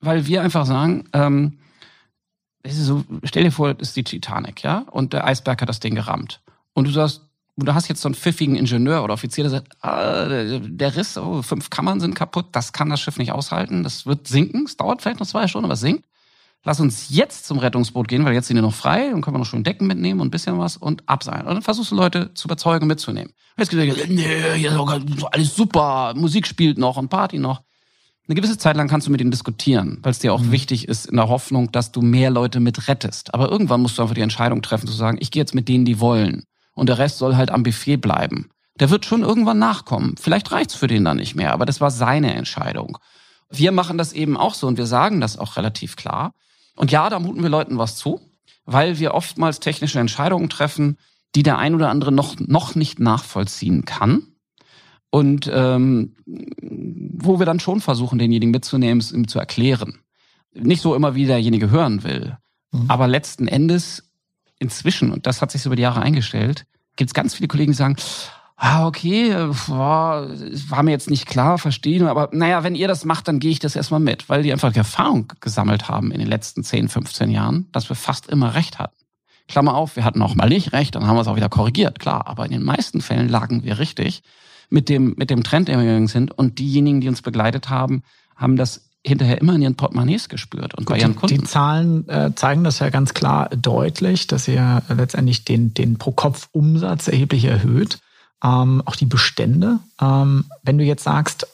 Weil 0.00 0.26
wir 0.26 0.42
einfach 0.42 0.66
sagen, 0.66 1.04
ähm, 1.12 1.58
so, 2.66 3.04
stell 3.24 3.44
dir 3.44 3.52
vor, 3.52 3.74
das 3.74 3.88
ist 3.88 3.96
die 3.96 4.04
Titanic, 4.04 4.62
ja, 4.62 4.84
und 4.90 5.12
der 5.12 5.26
Eisberg 5.26 5.60
hat 5.60 5.68
das 5.68 5.80
Ding 5.80 5.94
gerammt. 5.94 6.40
Und 6.72 6.86
du 6.86 6.90
sagst, 6.90 7.22
du 7.56 7.74
hast 7.74 7.88
jetzt 7.88 8.00
so 8.00 8.08
einen 8.08 8.14
pfiffigen 8.14 8.56
Ingenieur 8.56 9.04
oder 9.04 9.14
Offizier, 9.14 9.44
der 9.44 9.50
sagt, 9.50 9.68
ah, 9.82 10.26
der 10.26 10.96
Riss, 10.96 11.16
oh, 11.16 11.42
fünf 11.42 11.70
Kammern 11.70 12.00
sind 12.00 12.14
kaputt, 12.14 12.46
das 12.52 12.72
kann 12.72 12.90
das 12.90 13.00
Schiff 13.00 13.18
nicht 13.18 13.32
aushalten, 13.32 13.82
das 13.82 14.06
wird 14.06 14.26
sinken, 14.26 14.64
es 14.64 14.76
dauert 14.76 15.02
vielleicht 15.02 15.20
noch 15.20 15.26
zwei 15.26 15.46
Stunden, 15.46 15.66
aber 15.66 15.74
es 15.74 15.80
sinkt. 15.80 16.04
Lass 16.64 16.80
uns 16.80 17.10
jetzt 17.10 17.46
zum 17.46 17.58
Rettungsboot 17.58 18.08
gehen, 18.08 18.24
weil 18.24 18.32
jetzt 18.32 18.48
sind 18.48 18.56
wir 18.56 18.62
noch 18.62 18.74
frei 18.74 19.14
und 19.14 19.20
können 19.20 19.34
wir 19.34 19.38
noch 19.38 19.46
schön 19.46 19.64
Decken 19.64 19.86
mitnehmen 19.86 20.20
und 20.20 20.28
ein 20.28 20.30
bisschen 20.30 20.58
was 20.58 20.76
und 20.76 21.06
abseilen. 21.08 21.46
Und 21.46 21.54
dann 21.54 21.62
versuchst 21.62 21.90
du 21.90 21.94
Leute 21.94 22.32
zu 22.34 22.48
überzeugen, 22.48 22.86
mitzunehmen. 22.86 23.32
Und 23.56 23.60
jetzt 23.60 23.70
gesagt, 23.70 24.08
nee, 24.08 24.26
hier 24.56 24.72
ist 24.72 25.24
alles 25.30 25.54
super, 25.54 26.14
Musik 26.16 26.46
spielt 26.46 26.78
noch 26.78 26.96
und 26.96 27.10
Party 27.10 27.38
noch 27.38 27.62
eine 28.26 28.36
gewisse 28.36 28.56
Zeit 28.56 28.76
lang 28.76 28.88
kannst 28.88 29.06
du 29.06 29.10
mit 29.10 29.20
ihnen 29.20 29.30
diskutieren, 29.30 29.98
weil 30.02 30.12
es 30.12 30.18
dir 30.18 30.32
auch 30.32 30.40
mhm. 30.40 30.52
wichtig 30.52 30.88
ist, 30.88 31.06
in 31.06 31.16
der 31.16 31.28
Hoffnung, 31.28 31.70
dass 31.72 31.92
du 31.92 32.00
mehr 32.00 32.30
Leute 32.30 32.58
mit 32.58 32.88
rettest. 32.88 33.34
Aber 33.34 33.50
irgendwann 33.50 33.82
musst 33.82 33.98
du 33.98 34.02
einfach 34.02 34.14
die 34.14 34.22
Entscheidung 34.22 34.62
treffen, 34.62 34.86
zu 34.86 34.94
sagen, 34.94 35.18
ich 35.20 35.30
gehe 35.30 35.42
jetzt 35.42 35.54
mit 35.54 35.68
denen, 35.68 35.84
die 35.84 36.00
wollen. 36.00 36.44
Und 36.72 36.88
der 36.88 36.98
Rest 36.98 37.18
soll 37.18 37.36
halt 37.36 37.50
am 37.50 37.62
Buffet 37.62 37.98
bleiben. 37.98 38.48
Der 38.80 38.90
wird 38.90 39.04
schon 39.04 39.22
irgendwann 39.22 39.58
nachkommen. 39.58 40.14
Vielleicht 40.18 40.50
reicht's 40.52 40.74
für 40.74 40.86
den 40.86 41.04
dann 41.04 41.18
nicht 41.18 41.34
mehr, 41.34 41.52
aber 41.52 41.66
das 41.66 41.80
war 41.80 41.90
seine 41.90 42.34
Entscheidung. 42.34 42.98
Wir 43.50 43.72
machen 43.72 43.98
das 43.98 44.12
eben 44.12 44.36
auch 44.36 44.54
so 44.54 44.66
und 44.66 44.78
wir 44.78 44.86
sagen 44.86 45.20
das 45.20 45.38
auch 45.38 45.56
relativ 45.56 45.94
klar. 45.94 46.32
Und 46.76 46.90
ja, 46.90 47.08
da 47.10 47.18
muten 47.18 47.42
wir 47.42 47.50
Leuten 47.50 47.78
was 47.78 47.96
zu, 47.96 48.20
weil 48.64 48.98
wir 48.98 49.14
oftmals 49.14 49.60
technische 49.60 50.00
Entscheidungen 50.00 50.48
treffen, 50.48 50.98
die 51.34 51.42
der 51.42 51.58
ein 51.58 51.74
oder 51.74 51.90
andere 51.90 52.12
noch, 52.12 52.36
noch 52.38 52.74
nicht 52.74 53.00
nachvollziehen 53.00 53.84
kann. 53.84 54.22
Und 55.10 55.48
ähm, 55.52 56.16
wo 56.26 57.38
wir 57.38 57.46
dann 57.46 57.60
schon 57.60 57.80
versuchen, 57.80 58.18
denjenigen 58.18 58.50
mitzunehmen, 58.50 58.98
es 58.98 59.12
ihm 59.12 59.28
zu 59.28 59.38
erklären. 59.38 59.98
Nicht 60.52 60.82
so 60.82 60.94
immer, 60.94 61.14
wie 61.14 61.26
derjenige 61.26 61.70
hören 61.70 62.02
will. 62.02 62.36
Mhm. 62.72 62.86
Aber 62.88 63.06
letzten 63.06 63.46
Endes, 63.46 64.10
inzwischen, 64.58 65.12
und 65.12 65.26
das 65.26 65.40
hat 65.40 65.52
sich 65.52 65.62
so 65.62 65.68
über 65.68 65.76
die 65.76 65.82
Jahre 65.82 66.02
eingestellt, 66.02 66.66
gibt 66.96 67.10
es 67.10 67.14
ganz 67.14 67.34
viele 67.34 67.48
Kollegen, 67.48 67.72
die 67.72 67.76
sagen, 67.76 67.96
ah, 68.56 68.86
okay, 68.86 69.34
boah, 69.66 70.28
war 70.68 70.82
mir 70.82 70.92
jetzt 70.92 71.10
nicht 71.10 71.26
klar, 71.26 71.58
verstehen, 71.58 72.06
aber 72.06 72.30
naja, 72.32 72.62
wenn 72.62 72.74
ihr 72.74 72.88
das 72.88 73.04
macht, 73.04 73.28
dann 73.28 73.40
gehe 73.40 73.50
ich 73.50 73.58
das 73.58 73.76
erstmal 73.76 74.00
mit, 74.00 74.28
weil 74.28 74.42
die 74.42 74.52
einfach 74.52 74.72
die 74.72 74.78
Erfahrung 74.78 75.32
gesammelt 75.40 75.88
haben 75.88 76.12
in 76.12 76.20
den 76.20 76.28
letzten 76.28 76.62
10, 76.62 76.88
15 76.88 77.30
Jahren, 77.30 77.68
dass 77.72 77.88
wir 77.88 77.96
fast 77.96 78.28
immer 78.28 78.54
recht 78.54 78.78
hatten. 78.78 78.96
Klammer 79.48 79.74
auf, 79.74 79.96
wir 79.96 80.04
hatten 80.04 80.22
auch 80.22 80.34
mal 80.34 80.48
nicht 80.48 80.72
recht, 80.72 80.94
dann 80.94 81.06
haben 81.06 81.16
wir 81.16 81.20
es 81.20 81.28
auch 81.28 81.36
wieder 81.36 81.48
korrigiert, 81.48 81.98
klar, 81.98 82.26
aber 82.26 82.46
in 82.46 82.52
den 82.52 82.62
meisten 82.62 83.00
Fällen 83.00 83.28
lagen 83.28 83.64
wir 83.64 83.78
richtig 83.78 84.22
mit 84.70 84.88
dem, 84.88 85.14
mit 85.16 85.30
dem 85.30 85.42
Trend, 85.42 85.68
der 85.68 85.78
wir 85.78 85.84
gegangen 85.84 86.08
sind. 86.08 86.36
Und 86.36 86.58
diejenigen, 86.58 87.00
die 87.00 87.08
uns 87.08 87.22
begleitet 87.22 87.68
haben, 87.68 88.02
haben 88.36 88.56
das 88.56 88.90
hinterher 89.06 89.40
immer 89.40 89.54
in 89.54 89.62
ihren 89.62 89.76
Portemonnaies 89.76 90.28
gespürt 90.28 90.74
und 90.74 90.86
Gut, 90.86 90.96
bei 90.96 91.00
ihren 91.00 91.14
Kunden. 91.14 91.36
Die 91.36 91.44
Zahlen 91.44 92.08
äh, 92.08 92.34
zeigen 92.34 92.64
das 92.64 92.78
ja 92.78 92.88
ganz 92.88 93.12
klar 93.12 93.50
deutlich, 93.50 94.26
dass 94.26 94.48
ihr 94.48 94.82
letztendlich 94.88 95.44
den, 95.44 95.74
den 95.74 95.98
Pro-Kopf-Umsatz 95.98 97.08
erheblich 97.08 97.44
erhöht. 97.44 97.98
Ähm, 98.44 98.82
auch 98.84 98.96
die 98.96 99.06
Bestände. 99.06 99.78
Ähm, 100.00 100.44
wenn 100.62 100.78
du 100.78 100.84
jetzt 100.84 101.04
sagst, 101.04 101.46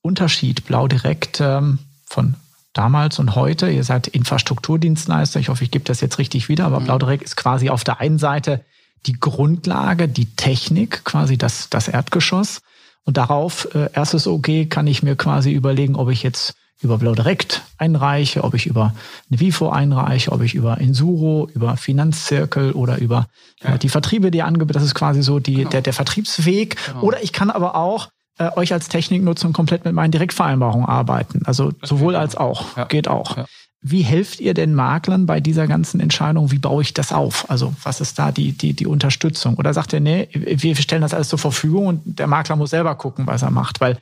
Unterschied 0.00 0.64
Blau 0.64 0.88
direkt 0.88 1.40
ähm, 1.40 1.78
von 2.06 2.34
damals 2.72 3.18
und 3.18 3.34
heute, 3.34 3.70
ihr 3.70 3.84
seid 3.84 4.08
Infrastrukturdienstleister, 4.08 5.38
ich 5.38 5.48
hoffe, 5.48 5.64
ich 5.64 5.70
gebe 5.70 5.84
das 5.84 6.00
jetzt 6.00 6.18
richtig 6.18 6.48
wieder, 6.48 6.64
aber 6.64 6.80
mhm. 6.80 6.84
Blau 6.84 6.98
direkt 6.98 7.24
ist 7.24 7.36
quasi 7.36 7.68
auf 7.68 7.84
der 7.84 8.00
einen 8.00 8.18
Seite 8.18 8.64
die 9.06 9.18
Grundlage, 9.18 10.08
die 10.08 10.34
Technik, 10.34 11.04
quasi 11.04 11.36
das, 11.36 11.68
das 11.70 11.88
Erdgeschoss. 11.88 12.60
Und 13.04 13.16
darauf, 13.16 13.68
äh, 13.74 13.90
erstes 13.92 14.26
OG, 14.26 14.70
kann 14.70 14.86
ich 14.86 15.02
mir 15.02 15.16
quasi 15.16 15.52
überlegen, 15.52 15.96
ob 15.96 16.08
ich 16.08 16.22
jetzt 16.22 16.54
über 16.82 16.98
Blau 16.98 17.14
Direkt 17.14 17.62
einreiche, 17.78 18.44
ob 18.44 18.54
ich 18.54 18.66
über 18.66 18.94
Nevifo 19.28 19.70
einreiche, 19.70 20.32
ob 20.32 20.42
ich 20.42 20.54
über 20.54 20.78
Insuro, 20.78 21.48
über 21.54 21.76
Finanzzirkel 21.76 22.72
oder 22.72 22.98
über 22.98 23.26
äh, 23.60 23.78
die 23.78 23.88
Vertriebe, 23.88 24.30
die 24.30 24.42
angeboten, 24.42 24.74
das 24.74 24.82
ist 24.82 24.94
quasi 24.94 25.22
so 25.22 25.38
die, 25.38 25.54
genau. 25.54 25.70
der, 25.70 25.82
der 25.82 25.92
Vertriebsweg. 25.92 26.76
Genau. 26.86 27.02
Oder 27.02 27.22
ich 27.22 27.32
kann 27.32 27.50
aber 27.50 27.76
auch 27.76 28.08
äh, 28.38 28.50
euch 28.56 28.72
als 28.72 28.88
Technik 28.88 29.22
nutzen 29.22 29.48
und 29.48 29.52
komplett 29.52 29.84
mit 29.84 29.94
meinen 29.94 30.10
Direktvereinbarungen 30.10 30.86
arbeiten. 30.86 31.42
Also 31.44 31.70
das 31.70 31.88
sowohl 31.88 32.16
als 32.16 32.36
auch. 32.36 32.76
Ja. 32.76 32.84
Geht 32.84 33.08
auch. 33.08 33.36
Ja. 33.36 33.46
Wie 33.84 34.02
helft 34.02 34.38
ihr 34.38 34.54
denn 34.54 34.74
Maklern 34.74 35.26
bei 35.26 35.40
dieser 35.40 35.66
ganzen 35.66 35.98
Entscheidung? 35.98 36.52
Wie 36.52 36.58
baue 36.58 36.82
ich 36.82 36.94
das 36.94 37.12
auf? 37.12 37.50
Also 37.50 37.74
was 37.82 38.00
ist 38.00 38.16
da 38.16 38.30
die, 38.30 38.52
die, 38.52 38.74
die 38.74 38.86
Unterstützung? 38.86 39.56
Oder 39.56 39.74
sagt 39.74 39.92
ihr, 39.92 39.98
nee, 39.98 40.28
wir 40.32 40.76
stellen 40.76 41.02
das 41.02 41.14
alles 41.14 41.28
zur 41.28 41.40
Verfügung 41.40 41.86
und 41.86 42.00
der 42.04 42.28
Makler 42.28 42.54
muss 42.54 42.70
selber 42.70 42.94
gucken, 42.94 43.26
was 43.26 43.42
er 43.42 43.50
macht? 43.50 43.80
Weil 43.80 43.98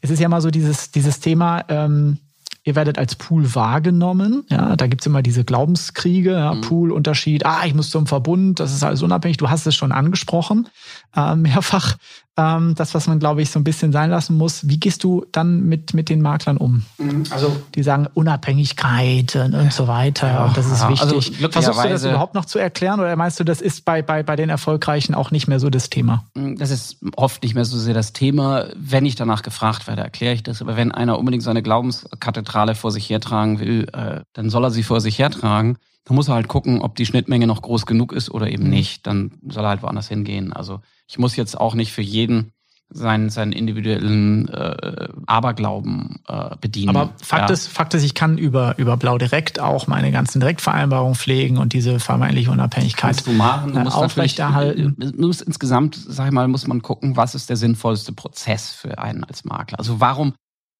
es 0.00 0.10
ist 0.10 0.20
ja 0.20 0.28
mal 0.28 0.40
so 0.40 0.50
dieses, 0.50 0.90
dieses 0.90 1.20
Thema, 1.20 1.64
ähm, 1.68 2.18
ihr 2.64 2.74
werdet 2.74 2.98
als 2.98 3.14
Pool 3.14 3.54
wahrgenommen. 3.54 4.44
Ja, 4.50 4.76
da 4.76 4.86
gibt's 4.86 5.06
immer 5.06 5.22
diese 5.22 5.44
Glaubenskriege, 5.44 6.32
ja, 6.32 6.54
mhm. 6.54 6.60
Pool-Unterschied, 6.62 7.46
ah, 7.46 7.64
ich 7.64 7.74
muss 7.74 7.90
zum 7.90 8.06
Verbund, 8.06 8.60
das 8.60 8.74
ist 8.74 8.82
alles 8.82 9.02
unabhängig. 9.02 9.38
Du 9.38 9.50
hast 9.50 9.66
es 9.66 9.74
schon 9.74 9.92
angesprochen, 9.92 10.68
äh, 11.16 11.34
mehrfach 11.36 11.96
ähm, 12.40 12.74
das, 12.74 12.94
was 12.94 13.06
man, 13.06 13.18
glaube 13.18 13.42
ich, 13.42 13.50
so 13.50 13.60
ein 13.60 13.64
bisschen 13.64 13.92
sein 13.92 14.10
lassen 14.10 14.36
muss. 14.36 14.66
Wie 14.66 14.80
gehst 14.80 15.04
du 15.04 15.26
dann 15.32 15.66
mit, 15.66 15.92
mit 15.92 16.08
den 16.08 16.22
Maklern 16.22 16.56
um? 16.56 16.84
Mhm, 16.98 17.24
also, 17.30 17.54
die 17.74 17.82
sagen 17.82 18.08
Unabhängigkeit 18.14 19.36
und, 19.36 19.54
und 19.54 19.72
so 19.72 19.86
weiter. 19.88 20.28
Ja, 20.28 20.44
und 20.46 20.56
das 20.56 20.66
ist 20.66 20.80
ja, 20.80 20.88
also 20.88 21.16
wichtig. 21.16 21.44
Also 21.44 21.50
Versuchst 21.50 21.84
du 21.84 21.88
das 21.88 22.04
überhaupt 22.04 22.34
noch 22.34 22.46
zu 22.46 22.58
erklären 22.58 23.00
oder 23.00 23.14
meinst 23.16 23.38
du, 23.38 23.44
das 23.44 23.60
ist 23.60 23.84
bei, 23.84 24.00
bei, 24.00 24.22
bei 24.22 24.36
den 24.36 24.48
Erfolgreichen 24.48 25.14
auch 25.14 25.30
nicht 25.30 25.48
mehr 25.48 25.60
so 25.60 25.68
das 25.68 25.90
Thema? 25.90 26.24
Mm, 26.34 26.56
das 26.56 26.70
ist 26.70 26.96
oft 27.16 27.42
nicht 27.42 27.54
mehr 27.54 27.64
so 27.64 27.78
sehr 27.78 27.94
das 27.94 28.12
Thema. 28.12 28.66
Wenn 28.74 29.04
ich 29.04 29.16
danach 29.16 29.42
gefragt 29.42 29.86
werde, 29.86 30.02
erkläre 30.02 30.34
ich 30.34 30.42
das. 30.42 30.62
Aber 30.62 30.76
wenn 30.76 30.92
einer 30.92 31.18
unbedingt 31.18 31.42
seine 31.42 31.62
Glaubenskathedrale 31.62 32.74
vor 32.74 32.90
sich 32.90 33.10
hertragen 33.10 33.60
will, 33.60 33.86
äh, 33.92 34.20
dann 34.32 34.48
soll 34.48 34.64
er 34.64 34.70
sie 34.70 34.82
vor 34.82 35.00
sich 35.00 35.18
hertragen. 35.18 35.76
Dann 36.04 36.16
muss 36.16 36.28
er 36.28 36.34
halt 36.34 36.48
gucken, 36.48 36.80
ob 36.80 36.96
die 36.96 37.06
Schnittmenge 37.06 37.46
noch 37.46 37.62
groß 37.62 37.86
genug 37.86 38.12
ist 38.12 38.30
oder 38.30 38.50
eben 38.50 38.64
mhm. 38.64 38.70
nicht. 38.70 39.06
Dann 39.06 39.32
soll 39.48 39.64
er 39.64 39.70
halt 39.70 39.82
woanders 39.82 40.08
hingehen. 40.08 40.52
Also 40.52 40.80
ich 41.06 41.18
muss 41.18 41.36
jetzt 41.36 41.58
auch 41.58 41.74
nicht 41.74 41.92
für 41.92 42.02
jeden 42.02 42.52
seinen, 42.92 43.30
seinen 43.30 43.52
individuellen 43.52 44.48
äh, 44.48 45.08
Aberglauben 45.26 46.20
äh, 46.26 46.56
bedienen. 46.60 46.96
Aber 46.96 47.12
Fakt, 47.22 47.48
ja. 47.48 47.52
ist, 47.52 47.68
Fakt 47.68 47.94
ist, 47.94 48.02
ich 48.02 48.14
kann 48.14 48.36
über, 48.36 48.76
über 48.78 48.96
Blau 48.96 49.16
Direkt 49.16 49.60
auch 49.60 49.86
meine 49.86 50.10
ganzen 50.10 50.40
Direktvereinbarungen 50.40 51.14
pflegen 51.14 51.58
und 51.58 51.72
diese 51.72 52.00
vermeintliche 52.00 52.50
Unabhängigkeit 52.50 53.00
Kannst 53.00 53.26
du 53.26 53.32
machen. 53.32 53.72
Du 53.72 53.80
musst 53.80 53.96
aufrechterhalten. 53.96 54.96
Du 54.98 55.26
musst 55.26 55.42
insgesamt, 55.42 55.94
sag 55.96 56.26
ich 56.26 56.32
mal, 56.32 56.48
muss 56.48 56.66
man 56.66 56.82
gucken, 56.82 57.16
was 57.16 57.34
ist 57.34 57.48
der 57.48 57.56
sinnvollste 57.56 58.12
Prozess 58.12 58.72
für 58.72 58.98
einen 58.98 59.24
als 59.24 59.44
Makler. 59.44 59.78
Also 59.78 60.00
warum, 60.00 60.34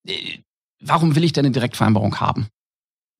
äh, 0.05 0.13
warum 0.81 1.15
will 1.15 1.23
ich 1.23 1.31
denn 1.33 1.45
eine 1.45 1.53
Direktvereinbarung 1.53 2.19
haben? 2.19 2.47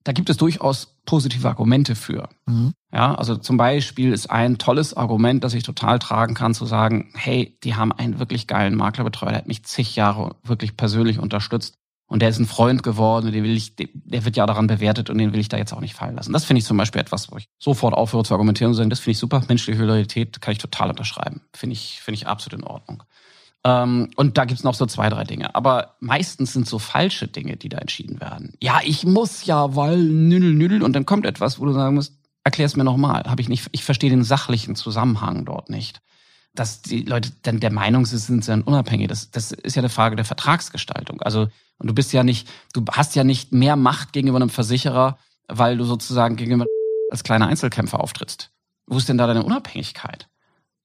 Da 0.03 0.11
gibt 0.11 0.29
es 0.29 0.37
durchaus 0.37 0.97
positive 1.05 1.47
Argumente 1.47 1.95
für. 1.95 2.29
Mhm. 2.45 2.73
Ja, 2.93 3.15
also 3.15 3.37
zum 3.37 3.57
Beispiel 3.57 4.11
ist 4.11 4.29
ein 4.29 4.57
tolles 4.57 4.93
Argument, 4.95 5.43
das 5.43 5.53
ich 5.53 5.63
total 5.63 5.99
tragen 5.99 6.33
kann, 6.33 6.53
zu 6.53 6.65
sagen, 6.65 7.11
hey, 7.15 7.57
die 7.63 7.75
haben 7.75 7.91
einen 7.91 8.19
wirklich 8.19 8.47
geilen 8.47 8.75
Maklerbetreuer, 8.75 9.29
der 9.29 9.37
hat 9.39 9.47
mich 9.47 9.63
zig 9.63 9.95
Jahre 9.95 10.35
wirklich 10.43 10.75
persönlich 10.75 11.19
unterstützt. 11.19 11.77
und 12.11 12.21
der 12.21 12.27
ist 12.27 12.39
ein 12.39 12.45
Freund 12.45 12.83
geworden, 12.83 13.31
den 13.31 13.43
will 13.45 13.55
ich, 13.55 13.77
der 13.77 14.25
wird 14.25 14.35
ja 14.35 14.45
daran 14.45 14.67
bewertet 14.67 15.09
und 15.09 15.17
den 15.17 15.31
will 15.31 15.39
ich 15.39 15.47
da 15.47 15.57
jetzt 15.57 15.71
auch 15.71 15.79
nicht 15.79 15.95
fallen 15.95 16.17
lassen. 16.17 16.33
Das 16.33 16.43
finde 16.43 16.59
ich 16.59 16.65
zum 16.65 16.75
Beispiel 16.75 16.99
etwas, 16.99 17.31
wo 17.31 17.37
ich 17.37 17.47
sofort 17.57 17.93
aufhöre 17.93 18.25
zu 18.25 18.33
argumentieren 18.33 18.71
und 18.71 18.75
sagen, 18.75 18.89
das 18.89 18.99
finde 18.99 19.11
ich 19.11 19.17
super, 19.19 19.41
menschliche 19.47 19.81
Loyalität 19.81 20.41
kann 20.41 20.51
ich 20.51 20.57
total 20.57 20.89
unterschreiben. 20.89 21.41
Finde 21.55 21.73
ich, 21.73 22.01
finde 22.01 22.17
ich 22.17 22.27
absolut 22.27 22.59
in 22.59 22.67
Ordnung. 22.67 23.03
Ähm, 23.63 24.09
und 24.15 24.37
da 24.37 24.45
gibt's 24.45 24.63
noch 24.63 24.73
so 24.73 24.85
zwei, 24.85 25.09
drei 25.09 25.23
Dinge. 25.23 25.53
Aber 25.55 25.95
meistens 25.99 26.53
sind 26.53 26.67
so 26.67 26.79
falsche 26.79 27.27
Dinge, 27.27 27.57
die 27.57 27.69
da 27.69 27.77
entschieden 27.77 28.19
werden. 28.19 28.53
Ja, 28.61 28.79
ich 28.83 29.05
muss 29.05 29.45
ja, 29.45 29.75
weil 29.75 29.97
nüdel, 29.97 30.53
nüdel. 30.53 30.83
Und 30.83 30.93
dann 30.93 31.05
kommt 31.05 31.25
etwas, 31.25 31.59
wo 31.59 31.65
du 31.65 31.73
sagen 31.73 31.95
musst, 31.95 32.15
erklär's 32.43 32.75
mir 32.75 32.83
nochmal. 32.83 33.23
Habe 33.25 33.41
ich 33.41 33.49
nicht, 33.49 33.67
ich 33.71 33.83
verstehe 33.83 34.09
den 34.09 34.23
sachlichen 34.23 34.75
Zusammenhang 34.75 35.45
dort 35.45 35.69
nicht 35.69 36.01
dass 36.53 36.81
die 36.81 37.03
Leute 37.03 37.31
dann 37.43 37.59
der 37.59 37.71
Meinung 37.71 38.05
sind, 38.05 38.19
sind 38.19 38.47
dann 38.47 38.61
unabhängig. 38.61 39.07
Das, 39.07 39.31
das 39.31 39.51
ist 39.51 39.75
ja 39.75 39.81
eine 39.81 39.89
Frage 39.89 40.15
der 40.15 40.25
Vertragsgestaltung. 40.25 41.21
Also, 41.21 41.47
und 41.77 41.87
du 41.87 41.93
bist 41.93 42.11
ja 42.13 42.23
nicht, 42.23 42.49
du 42.73 42.83
hast 42.91 43.15
ja 43.15 43.23
nicht 43.23 43.51
mehr 43.53 43.75
Macht 43.75 44.11
gegenüber 44.13 44.37
einem 44.37 44.49
Versicherer, 44.49 45.17
weil 45.47 45.77
du 45.77 45.85
sozusagen 45.85 46.35
gegenüber 46.35 46.65
als 47.09 47.23
kleiner 47.23 47.47
Einzelkämpfer 47.47 47.99
auftrittst. 47.99 48.51
Wo 48.85 48.97
ist 48.97 49.07
denn 49.07 49.17
da 49.17 49.27
deine 49.27 49.43
Unabhängigkeit? 49.43 50.27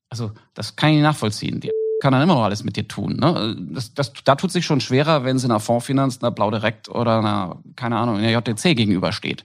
Also, 0.09 0.33
das 0.54 0.76
kann 0.76 0.90
ich 0.90 0.97
nicht 0.97 1.04
nachvollziehen. 1.04 1.61
Die 1.61 1.73
kann 2.00 2.12
dann 2.12 2.23
immer 2.23 2.35
noch 2.35 2.45
alles 2.45 2.65
mit 2.65 2.76
dir 2.76 2.87
tun. 2.87 3.17
Ne? 3.17 3.57
Das, 3.71 3.95
das, 3.95 4.12
da 4.25 4.35
tut 4.35 4.53
sich 4.53 4.67
schon 4.67 4.81
schwerer, 4.81 5.25
wenn 5.25 5.38
sie 5.38 5.47
einer 5.47 5.61
Fondsfinanz, 5.61 6.23
einer 6.23 6.31
Blau 6.31 6.50
Direkt 6.50 6.88
oder 6.88 7.19
einer, 7.19 7.62
keine 7.75 7.97
Ahnung, 7.97 8.17
einer 8.19 8.31
JTC 8.31 8.76
gegenübersteht. 8.76 9.45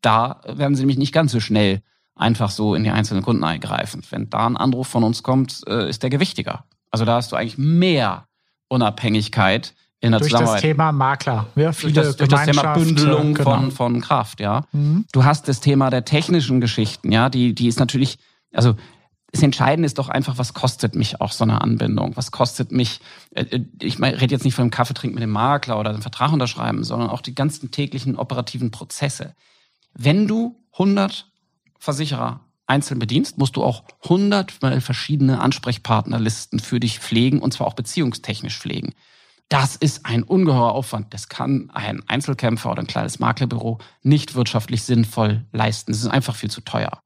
Da 0.00 0.40
werden 0.46 0.74
sie 0.74 0.82
nämlich 0.82 0.98
nicht 0.98 1.12
ganz 1.12 1.32
so 1.32 1.40
schnell 1.40 1.80
einfach 2.14 2.50
so 2.50 2.74
in 2.74 2.84
die 2.84 2.90
einzelnen 2.90 3.22
Kunden 3.22 3.44
eingreifen. 3.44 4.02
Wenn 4.10 4.28
da 4.30 4.46
ein 4.46 4.56
Anruf 4.56 4.88
von 4.88 5.04
uns 5.04 5.22
kommt, 5.22 5.62
äh, 5.66 5.88
ist 5.88 6.02
der 6.02 6.10
gewichtiger. 6.10 6.64
Also 6.90 7.04
da 7.04 7.16
hast 7.16 7.32
du 7.32 7.36
eigentlich 7.36 7.58
mehr 7.58 8.26
Unabhängigkeit 8.68 9.74
in 10.00 10.10
der 10.10 10.20
durch 10.20 10.30
Zusammenarbeit. 10.30 10.62
Durch 10.62 10.70
das 10.70 10.76
Thema 10.76 10.92
Makler. 10.92 11.46
Ja, 11.54 11.70
durch, 11.70 11.92
das, 11.92 12.16
durch 12.16 12.28
das 12.28 12.44
Thema 12.44 12.74
Bündelung 12.74 13.34
genau. 13.34 13.50
von, 13.50 13.70
von 13.70 14.00
Kraft, 14.00 14.40
ja. 14.40 14.64
Mhm. 14.72 15.06
Du 15.12 15.24
hast 15.24 15.48
das 15.48 15.60
Thema 15.60 15.90
der 15.90 16.04
technischen 16.04 16.60
Geschichten, 16.60 17.12
ja, 17.12 17.28
die, 17.28 17.54
die 17.54 17.68
ist 17.68 17.78
natürlich, 17.78 18.18
also 18.52 18.74
das 19.32 19.42
Entscheidende 19.42 19.86
ist 19.86 19.98
doch 19.98 20.10
einfach, 20.10 20.36
was 20.36 20.52
kostet 20.52 20.94
mich 20.94 21.22
auch 21.22 21.32
so 21.32 21.44
eine 21.44 21.62
Anbindung? 21.62 22.16
Was 22.16 22.30
kostet 22.30 22.70
mich, 22.70 23.00
äh, 23.34 23.44
äh, 23.44 23.64
ich 23.80 23.98
rede 24.00 24.26
jetzt 24.26 24.44
nicht 24.44 24.54
von 24.54 24.64
einem 24.64 24.70
Kaffee 24.70 24.92
trinken 24.92 25.14
mit 25.14 25.22
dem 25.22 25.30
Makler 25.30 25.80
oder 25.80 25.90
einem 25.90 26.02
Vertrag 26.02 26.32
unterschreiben, 26.32 26.84
sondern 26.84 27.08
auch 27.08 27.22
die 27.22 27.34
ganzen 27.34 27.70
täglichen 27.70 28.16
operativen 28.16 28.70
Prozesse. 28.70 29.34
Wenn 29.94 30.28
du 30.28 30.62
100 30.72 31.30
Versicherer 31.78 32.40
einzeln 32.66 32.98
bedienst, 32.98 33.38
musst 33.38 33.56
du 33.56 33.64
auch 33.64 33.84
100 34.04 34.52
verschiedene 34.52 35.40
Ansprechpartnerlisten 35.40 36.60
für 36.60 36.78
dich 36.78 37.00
pflegen 37.00 37.40
und 37.40 37.54
zwar 37.54 37.66
auch 37.66 37.74
beziehungstechnisch 37.74 38.58
pflegen. 38.58 38.92
Das 39.48 39.76
ist 39.76 40.06
ein 40.06 40.22
ungeheurer 40.22 40.72
Aufwand. 40.72 41.12
Das 41.12 41.28
kann 41.28 41.70
ein 41.74 42.02
Einzelkämpfer 42.06 42.70
oder 42.70 42.80
ein 42.80 42.86
kleines 42.86 43.18
Maklerbüro 43.18 43.78
nicht 44.02 44.34
wirtschaftlich 44.34 44.82
sinnvoll 44.82 45.44
leisten. 45.52 45.90
Es 45.90 45.98
ist 46.00 46.06
einfach 46.06 46.36
viel 46.36 46.50
zu 46.50 46.60
teuer. 46.60 47.01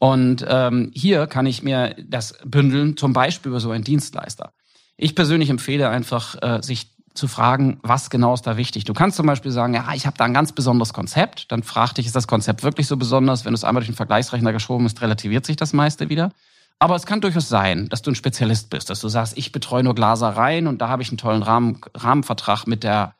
Und 0.00 0.44
ähm, 0.48 0.90
hier 0.94 1.26
kann 1.26 1.44
ich 1.44 1.62
mir 1.62 1.94
das 2.02 2.38
bündeln, 2.42 2.96
zum 2.96 3.12
Beispiel 3.12 3.50
über 3.50 3.60
so 3.60 3.70
einen 3.70 3.84
Dienstleister. 3.84 4.54
Ich 4.96 5.14
persönlich 5.14 5.50
empfehle 5.50 5.90
einfach, 5.90 6.36
äh, 6.40 6.62
sich 6.62 6.90
zu 7.12 7.28
fragen, 7.28 7.80
was 7.82 8.08
genau 8.08 8.32
ist 8.32 8.46
da 8.46 8.56
wichtig. 8.56 8.84
Du 8.84 8.94
kannst 8.94 9.18
zum 9.18 9.26
Beispiel 9.26 9.50
sagen, 9.50 9.74
ja, 9.74 9.92
ich 9.94 10.06
habe 10.06 10.16
da 10.16 10.24
ein 10.24 10.32
ganz 10.32 10.52
besonderes 10.52 10.94
Konzept. 10.94 11.52
Dann 11.52 11.62
frag 11.62 11.92
dich, 11.92 12.06
ist 12.06 12.16
das 12.16 12.26
Konzept 12.26 12.62
wirklich 12.62 12.86
so 12.86 12.96
besonders? 12.96 13.44
Wenn 13.44 13.52
du 13.52 13.56
es 13.56 13.64
einmal 13.64 13.82
durch 13.82 13.90
den 13.90 13.96
Vergleichsrechner 13.96 14.54
geschoben 14.54 14.86
hast, 14.86 15.02
relativiert 15.02 15.44
sich 15.44 15.56
das 15.56 15.74
meiste 15.74 16.08
wieder. 16.08 16.32
Aber 16.78 16.96
es 16.96 17.04
kann 17.04 17.20
durchaus 17.20 17.50
sein, 17.50 17.90
dass 17.90 18.00
du 18.00 18.10
ein 18.10 18.14
Spezialist 18.14 18.70
bist, 18.70 18.88
dass 18.88 19.00
du 19.00 19.08
sagst, 19.08 19.36
ich 19.36 19.52
betreue 19.52 19.82
nur 19.82 19.94
Glasereien 19.94 20.66
und 20.66 20.80
da 20.80 20.88
habe 20.88 21.02
ich 21.02 21.10
einen 21.10 21.18
tollen 21.18 21.42
Rahmen, 21.42 21.82
Rahmenvertrag 21.94 22.66
mit 22.66 22.84
der, 22.84 23.16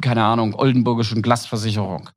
keine 0.00 0.24
Ahnung, 0.24 0.54
oldenburgischen 0.54 1.20
Glasversicherung. 1.20 2.08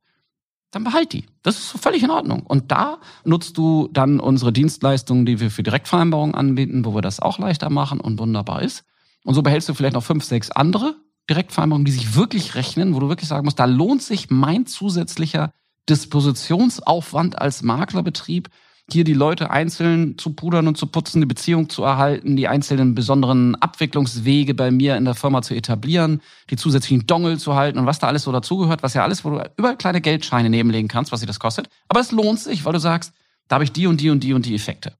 Dann 0.74 0.82
behalt 0.82 1.12
die. 1.12 1.24
Das 1.42 1.56
ist 1.56 1.80
völlig 1.80 2.02
in 2.02 2.10
Ordnung. 2.10 2.42
Und 2.42 2.72
da 2.72 2.98
nutzt 3.24 3.56
du 3.56 3.88
dann 3.92 4.18
unsere 4.18 4.52
Dienstleistungen, 4.52 5.24
die 5.24 5.38
wir 5.38 5.52
für 5.52 5.62
Direktvereinbarungen 5.62 6.34
anbieten, 6.34 6.84
wo 6.84 6.94
wir 6.96 7.00
das 7.00 7.20
auch 7.20 7.38
leichter 7.38 7.70
machen 7.70 8.00
und 8.00 8.18
wunderbar 8.18 8.60
ist. 8.60 8.84
Und 9.24 9.34
so 9.34 9.42
behältst 9.42 9.68
du 9.68 9.74
vielleicht 9.74 9.94
noch 9.94 10.02
fünf, 10.02 10.24
sechs 10.24 10.50
andere 10.50 10.96
Direktvereinbarungen, 11.30 11.84
die 11.84 11.92
sich 11.92 12.16
wirklich 12.16 12.56
rechnen, 12.56 12.94
wo 12.94 12.98
du 12.98 13.08
wirklich 13.08 13.28
sagen 13.28 13.44
musst, 13.44 13.60
da 13.60 13.66
lohnt 13.66 14.02
sich 14.02 14.30
mein 14.30 14.66
zusätzlicher 14.66 15.52
Dispositionsaufwand 15.88 17.40
als 17.40 17.62
Maklerbetrieb, 17.62 18.48
hier 18.90 19.04
die 19.04 19.14
Leute 19.14 19.50
einzeln 19.50 20.18
zu 20.18 20.34
pudern 20.34 20.68
und 20.68 20.76
zu 20.76 20.86
putzen, 20.86 21.20
die 21.20 21.26
Beziehung 21.26 21.70
zu 21.70 21.84
erhalten, 21.84 22.36
die 22.36 22.48
einzelnen 22.48 22.94
besonderen 22.94 23.54
Abwicklungswege 23.56 24.54
bei 24.54 24.70
mir 24.70 24.96
in 24.96 25.06
der 25.06 25.14
Firma 25.14 25.40
zu 25.42 25.54
etablieren, 25.54 26.20
die 26.50 26.56
zusätzlichen 26.56 27.06
Dongel 27.06 27.38
zu 27.38 27.54
halten 27.54 27.78
und 27.78 27.86
was 27.86 27.98
da 27.98 28.08
alles 28.08 28.24
so 28.24 28.32
dazugehört, 28.32 28.82
was 28.82 28.94
ja 28.94 29.02
alles, 29.02 29.24
wo 29.24 29.30
du 29.30 29.50
überall 29.56 29.76
kleine 29.76 30.02
Geldscheine 30.02 30.50
nebenlegen 30.50 30.88
kannst, 30.88 31.12
was 31.12 31.20
sich 31.20 31.26
das 31.26 31.40
kostet. 31.40 31.68
Aber 31.88 32.00
es 32.00 32.12
lohnt 32.12 32.40
sich, 32.40 32.64
weil 32.64 32.74
du 32.74 32.80
sagst, 32.80 33.14
da 33.48 33.54
habe 33.54 33.64
ich 33.64 33.72
die 33.72 33.86
und 33.86 34.00
die 34.00 34.10
und 34.10 34.22
die 34.22 34.34
und 34.34 34.44
die 34.44 34.54
Effekte. 34.54 34.92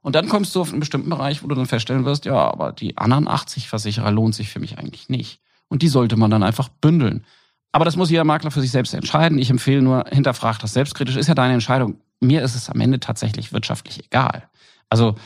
Und 0.00 0.14
dann 0.14 0.28
kommst 0.28 0.54
du 0.54 0.60
auf 0.60 0.70
einen 0.70 0.80
bestimmten 0.80 1.10
Bereich, 1.10 1.42
wo 1.42 1.48
du 1.48 1.54
dann 1.54 1.66
feststellen 1.66 2.04
wirst, 2.04 2.24
ja, 2.24 2.36
aber 2.36 2.72
die 2.72 2.96
anderen 2.96 3.28
80 3.28 3.68
Versicherer 3.68 4.12
lohnt 4.12 4.34
sich 4.34 4.48
für 4.48 4.60
mich 4.60 4.78
eigentlich 4.78 5.08
nicht. 5.08 5.40
Und 5.68 5.82
die 5.82 5.88
sollte 5.88 6.16
man 6.16 6.30
dann 6.30 6.42
einfach 6.42 6.68
bündeln. 6.68 7.24
Aber 7.72 7.84
das 7.84 7.96
muss 7.96 8.08
jeder 8.08 8.24
Makler 8.24 8.50
für 8.50 8.60
sich 8.60 8.70
selbst 8.70 8.94
entscheiden. 8.94 9.38
Ich 9.38 9.50
empfehle 9.50 9.82
nur, 9.82 10.04
hinterfrag 10.10 10.58
das 10.60 10.72
selbstkritisch. 10.72 11.16
Ist 11.16 11.26
ja 11.26 11.34
deine 11.34 11.54
Entscheidung. 11.54 12.00
Mir 12.26 12.42
ist 12.42 12.54
es 12.54 12.68
am 12.68 12.80
Ende 12.80 13.00
tatsächlich 13.00 13.52
wirtschaftlich 13.52 14.04
egal. 14.04 14.48
Also 14.88 15.16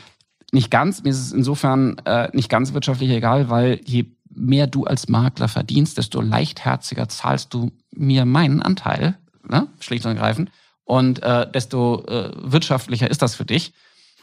nicht 0.51 0.69
ganz, 0.71 1.03
mir 1.03 1.09
ist 1.09 1.19
es 1.19 1.31
insofern 1.31 1.97
äh, 2.05 2.29
nicht 2.33 2.49
ganz 2.49 2.73
wirtschaftlich 2.73 3.09
egal, 3.09 3.49
weil 3.49 3.79
je 3.85 4.05
mehr 4.33 4.67
du 4.67 4.85
als 4.85 5.07
Makler 5.07 5.47
verdienst, 5.47 5.97
desto 5.97 6.21
leichtherziger 6.21 7.09
zahlst 7.09 7.53
du 7.53 7.71
mir 7.91 8.25
meinen 8.25 8.61
Anteil, 8.61 9.17
ne? 9.47 9.67
schlicht 9.79 10.05
und 10.05 10.11
ergreifend. 10.11 10.51
Und 10.83 11.21
äh, 11.23 11.49
desto 11.49 12.03
äh, 12.05 12.31
wirtschaftlicher 12.35 13.09
ist 13.09 13.21
das 13.21 13.35
für 13.35 13.45
dich. 13.45 13.73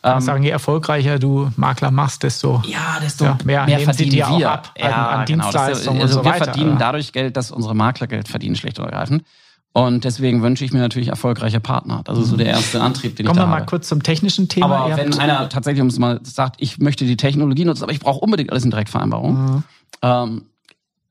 Ähm, 0.04 0.20
sagen, 0.20 0.44
je 0.44 0.50
erfolgreicher 0.50 1.18
du 1.18 1.50
Makler 1.56 1.90
machst, 1.90 2.23
desto, 2.23 2.62
ja, 2.64 2.99
desto 3.00 3.25
ja, 3.25 3.38
mehr, 3.44 3.64
mehr 3.64 3.80
verdienen 3.80 4.12
wir 4.12 4.50
ab 4.50 4.73
ja, 4.78 4.87
an, 4.87 5.20
an 5.20 5.26
genau, 5.26 5.44
Dienstleistungen 5.44 6.00
also 6.00 6.18
und 6.18 6.25
so 6.25 6.30
Wir 6.30 6.35
verdienen 6.35 6.70
oder? 6.70 6.78
dadurch 6.78 7.12
Geld, 7.12 7.37
dass 7.37 7.50
unsere 7.50 7.75
Makler 7.75 8.06
Geld 8.06 8.28
verdienen, 8.28 8.54
schlicht 8.54 8.78
und 8.78 8.85
ergreifend. 8.85 9.25
Und 9.72 10.04
deswegen 10.04 10.42
wünsche 10.42 10.64
ich 10.64 10.72
mir 10.72 10.80
natürlich 10.80 11.08
erfolgreiche 11.08 11.60
Partner. 11.60 12.02
Das 12.04 12.18
ist 12.18 12.28
so 12.28 12.37
der 12.37 12.46
erste 12.46 12.80
Antrieb, 12.80 13.16
den 13.16 13.26
Kommen 13.26 13.37
ich 13.37 13.40
da 13.40 13.44
Kommen 13.44 13.52
wir 13.52 13.60
mal 13.60 13.66
kurz 13.66 13.88
zum 13.88 14.02
technischen 14.02 14.48
Thema. 14.48 14.76
Aber 14.76 14.96
wenn 14.96 15.16
einer 15.18 15.48
tatsächlich 15.48 15.82
uns 15.82 15.98
mal 15.98 16.20
sagt, 16.25 16.56
ich 16.58 16.78
möchte 16.78 17.04
die 17.04 17.16
Technologie 17.16 17.64
nutzen, 17.64 17.84
aber 17.84 17.92
ich 17.92 18.00
brauche 18.00 18.20
unbedingt 18.20 18.50
alles 18.50 18.64
in 18.64 18.70
Direktvereinbarung. 18.70 19.34
Mhm. 19.34 19.62
Ähm, 20.02 20.42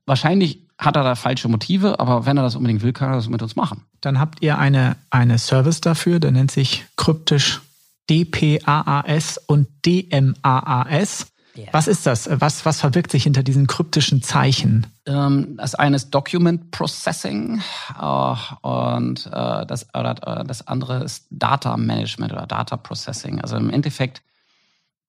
wahrscheinlich 0.04 0.60
hat 0.78 0.96
er 0.96 1.02
da 1.02 1.14
falsche 1.14 1.48
Motive, 1.48 1.98
aber 1.98 2.26
wenn 2.26 2.36
er 2.36 2.42
das 2.42 2.56
unbedingt 2.56 2.82
will, 2.82 2.92
kann 2.92 3.10
er 3.10 3.16
das 3.16 3.28
mit 3.28 3.42
uns 3.42 3.56
machen. 3.56 3.84
Dann 4.00 4.20
habt 4.20 4.42
ihr 4.42 4.58
eine, 4.58 4.96
eine 5.10 5.38
Service 5.38 5.80
dafür, 5.80 6.20
der 6.20 6.30
nennt 6.30 6.50
sich 6.50 6.84
kryptisch 6.96 7.60
DPAAS 8.08 9.38
und 9.46 9.68
DMAAS. 9.84 11.26
Yeah. 11.58 11.66
Was 11.72 11.88
ist 11.88 12.06
das? 12.06 12.28
Was, 12.30 12.64
was 12.64 12.80
verbirgt 12.80 13.10
sich 13.10 13.24
hinter 13.24 13.42
diesen 13.42 13.66
kryptischen 13.66 14.22
Zeichen? 14.22 14.86
Ähm, 15.06 15.56
das 15.56 15.74
eine 15.74 15.96
ist 15.96 16.10
Document 16.10 16.70
Processing 16.70 17.60
äh, 18.00 18.34
und 18.62 19.26
äh, 19.26 19.66
das, 19.66 19.92
oder, 19.92 20.40
äh, 20.40 20.44
das 20.44 20.68
andere 20.68 21.02
ist 21.02 21.26
Data 21.30 21.76
Management 21.76 22.32
oder 22.32 22.46
Data 22.46 22.76
Processing. 22.76 23.40
Also 23.40 23.56
im 23.56 23.70
Endeffekt, 23.70 24.22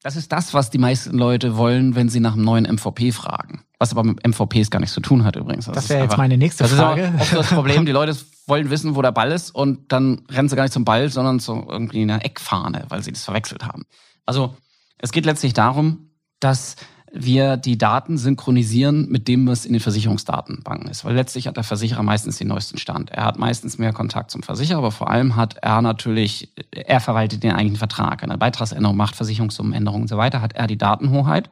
das 0.02 0.16
ist 0.16 0.32
das, 0.32 0.56
was 0.56 0.72
die 0.72 0.80
meisten 0.80 1.16
Leute 1.16 1.56
wollen, 1.56 1.94
wenn 1.94 2.10
sie 2.10 2.20
nach 2.20 2.34
einem 2.34 2.46
neuen 2.46 2.66
MVP 2.66 3.12
fragen. 3.12 3.62
Was 3.78 3.92
aber 3.92 4.04
mit 4.04 4.28
MVPs 4.28 4.72
gar 4.72 4.80
nichts 4.80 4.96
zu 4.96 5.02
tun 5.02 5.26
hat 5.26 5.36
übrigens. 5.36 5.66
Das, 5.66 5.76
das 5.76 5.90
wäre 5.90 6.04
jetzt 6.06 6.18
meine 6.18 6.38
nächste 6.38 6.68
Frage. 6.68 7.14
Das 7.16 7.28
ist 7.28 7.34
auch 7.34 7.38
das 7.38 7.50
Problem. 7.50 7.86
Die 7.86 7.92
Leute 7.92 8.18
wollen 8.48 8.72
wissen, 8.72 8.96
wo 8.96 9.04
der 9.04 9.12
Ball 9.12 9.32
ist 9.32 9.52
und 9.54 9.92
dann 9.92 10.24
rennen 10.32 10.50
sie 10.50 10.56
gar 10.56 10.64
nicht 10.64 10.74
zum 10.74 10.84
Ball, 10.84 11.10
sondern 11.10 11.40
zu 11.40 11.68
irgendwie 11.70 12.02
einer 12.02 12.26
Eckfahne, 12.26 12.86
weil 12.90 13.04
sie 13.04 13.12
das 13.12 13.24
verwechselt 13.24 13.64
haben. 13.64 13.84
Also 14.26 14.56
es 14.98 15.12
geht 15.12 15.26
letztlich 15.26 15.54
darum, 15.54 16.09
dass 16.40 16.76
wir 17.12 17.58
die 17.58 17.78
Daten 17.78 18.18
synchronisieren 18.18 19.10
mit 19.10 19.28
dem, 19.28 19.48
was 19.48 19.66
in 19.66 19.74
den 19.74 19.80
Versicherungsdatenbanken 19.80 20.90
ist. 20.90 21.06
Weil 21.06 21.16
letztlich 21.16 21.48
hat 21.48 21.58
der 21.58 21.64
Versicherer 21.64 22.04
meistens 22.04 22.38
den 22.38 22.50
neuesten 22.50 22.78
Stand. 22.78 23.10
Er 23.10 23.26
hat 23.26 23.40
meistens 23.40 23.78
mehr 23.78 23.94
Kontakt 23.94 24.32
zum 24.32 24.44
Versicherer, 24.44 24.78
aber 24.78 24.92
vor 24.92 25.10
allem 25.10 25.36
hat 25.36 25.58
er 25.62 25.82
natürlich, 25.82 26.54
er 26.72 27.00
verwaltet 27.00 27.44
den 27.44 27.52
eigentlichen 27.52 27.78
Vertrag. 27.78 28.24
Eine 28.24 28.38
Beitragsänderung 28.38 28.96
macht, 28.96 29.16
Versicherungssummenänderungen 29.16 30.04
und 30.04 30.08
so 30.08 30.18
weiter, 30.18 30.42
hat 30.42 30.54
er 30.54 30.68
die 30.68 30.78
Datenhoheit. 30.78 31.50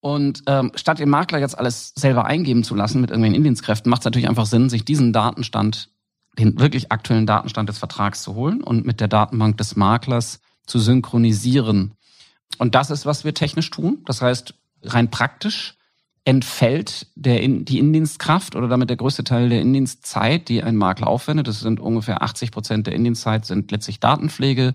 Und 0.00 0.42
ähm, 0.46 0.72
statt 0.74 0.98
den 0.98 1.10
Makler 1.10 1.38
jetzt 1.38 1.56
alles 1.56 1.92
selber 1.94 2.24
eingeben 2.24 2.64
zu 2.64 2.74
lassen 2.74 3.00
mit 3.00 3.10
irgendwelchen 3.10 3.36
Indienstkräften, 3.36 3.88
macht 3.88 4.02
es 4.02 4.04
natürlich 4.06 4.28
einfach 4.28 4.46
Sinn, 4.46 4.68
sich 4.68 4.84
diesen 4.84 5.12
Datenstand, 5.12 5.90
den 6.38 6.58
wirklich 6.58 6.90
aktuellen 6.90 7.26
Datenstand 7.26 7.68
des 7.68 7.78
Vertrags 7.78 8.22
zu 8.22 8.34
holen 8.34 8.64
und 8.64 8.84
mit 8.84 9.00
der 9.00 9.08
Datenbank 9.08 9.58
des 9.58 9.76
Maklers 9.76 10.40
zu 10.66 10.78
synchronisieren. 10.78 11.94
Und 12.58 12.74
das 12.74 12.90
ist, 12.90 13.06
was 13.06 13.24
wir 13.24 13.34
technisch 13.34 13.70
tun. 13.70 14.02
Das 14.06 14.22
heißt, 14.22 14.54
rein 14.82 15.10
praktisch 15.10 15.76
entfällt 16.24 17.08
der, 17.16 17.40
die 17.40 17.78
Indienstkraft 17.78 18.54
oder 18.54 18.68
damit 18.68 18.90
der 18.90 18.96
größte 18.96 19.24
Teil 19.24 19.48
der 19.48 19.60
Indienstzeit, 19.60 20.48
die 20.48 20.62
ein 20.62 20.76
Makler 20.76 21.08
aufwendet. 21.08 21.48
Das 21.48 21.60
sind 21.60 21.80
ungefähr 21.80 22.22
80 22.22 22.52
Prozent 22.52 22.86
der 22.86 22.94
Indienstzeit, 22.94 23.44
sind 23.44 23.72
letztlich 23.72 23.98
Datenpflege 23.98 24.74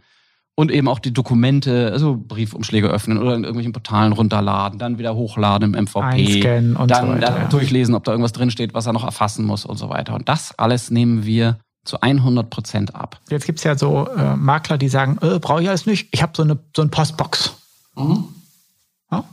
Und 0.55 0.71
eben 0.71 0.89
auch 0.89 0.99
die 0.99 1.13
Dokumente, 1.13 1.91
also 1.93 2.17
Briefumschläge 2.17 2.87
öffnen 2.87 3.17
oder 3.17 3.35
in 3.35 3.43
irgendwelchen 3.43 3.71
Portalen 3.71 4.11
runterladen, 4.11 4.77
dann 4.79 4.97
wieder 4.97 5.15
hochladen 5.15 5.73
im 5.73 5.83
MVP, 5.85 6.01
Einscannen 6.01 6.75
und 6.75 6.91
dann 6.91 7.05
so 7.05 7.13
weiter, 7.13 7.27
da 7.27 7.37
ja. 7.37 7.47
durchlesen, 7.47 7.95
ob 7.95 8.03
da 8.03 8.11
irgendwas 8.11 8.33
drinsteht, 8.33 8.73
was 8.73 8.85
er 8.85 8.93
noch 8.93 9.05
erfassen 9.05 9.45
muss 9.45 9.65
und 9.65 9.77
so 9.77 9.87
weiter. 9.87 10.15
Und 10.15 10.27
das 10.27 10.57
alles 10.57 10.91
nehmen 10.91 11.25
wir 11.25 11.59
zu 11.85 12.01
100 12.01 12.49
Prozent 12.49 12.95
ab. 12.95 13.21
Jetzt 13.29 13.45
gibt's 13.45 13.63
ja 13.63 13.77
so 13.77 14.09
äh, 14.09 14.35
Makler, 14.35 14.77
die 14.77 14.89
sagen, 14.89 15.17
äh, 15.21 15.39
brauche 15.39 15.61
ich 15.61 15.69
alles 15.69 15.85
nicht, 15.85 16.09
ich 16.11 16.21
habe 16.21 16.33
so 16.35 16.43
eine, 16.43 16.59
so 16.75 16.81
eine 16.81 16.91
Postbox. 16.91 17.55
Ja? 17.97 19.23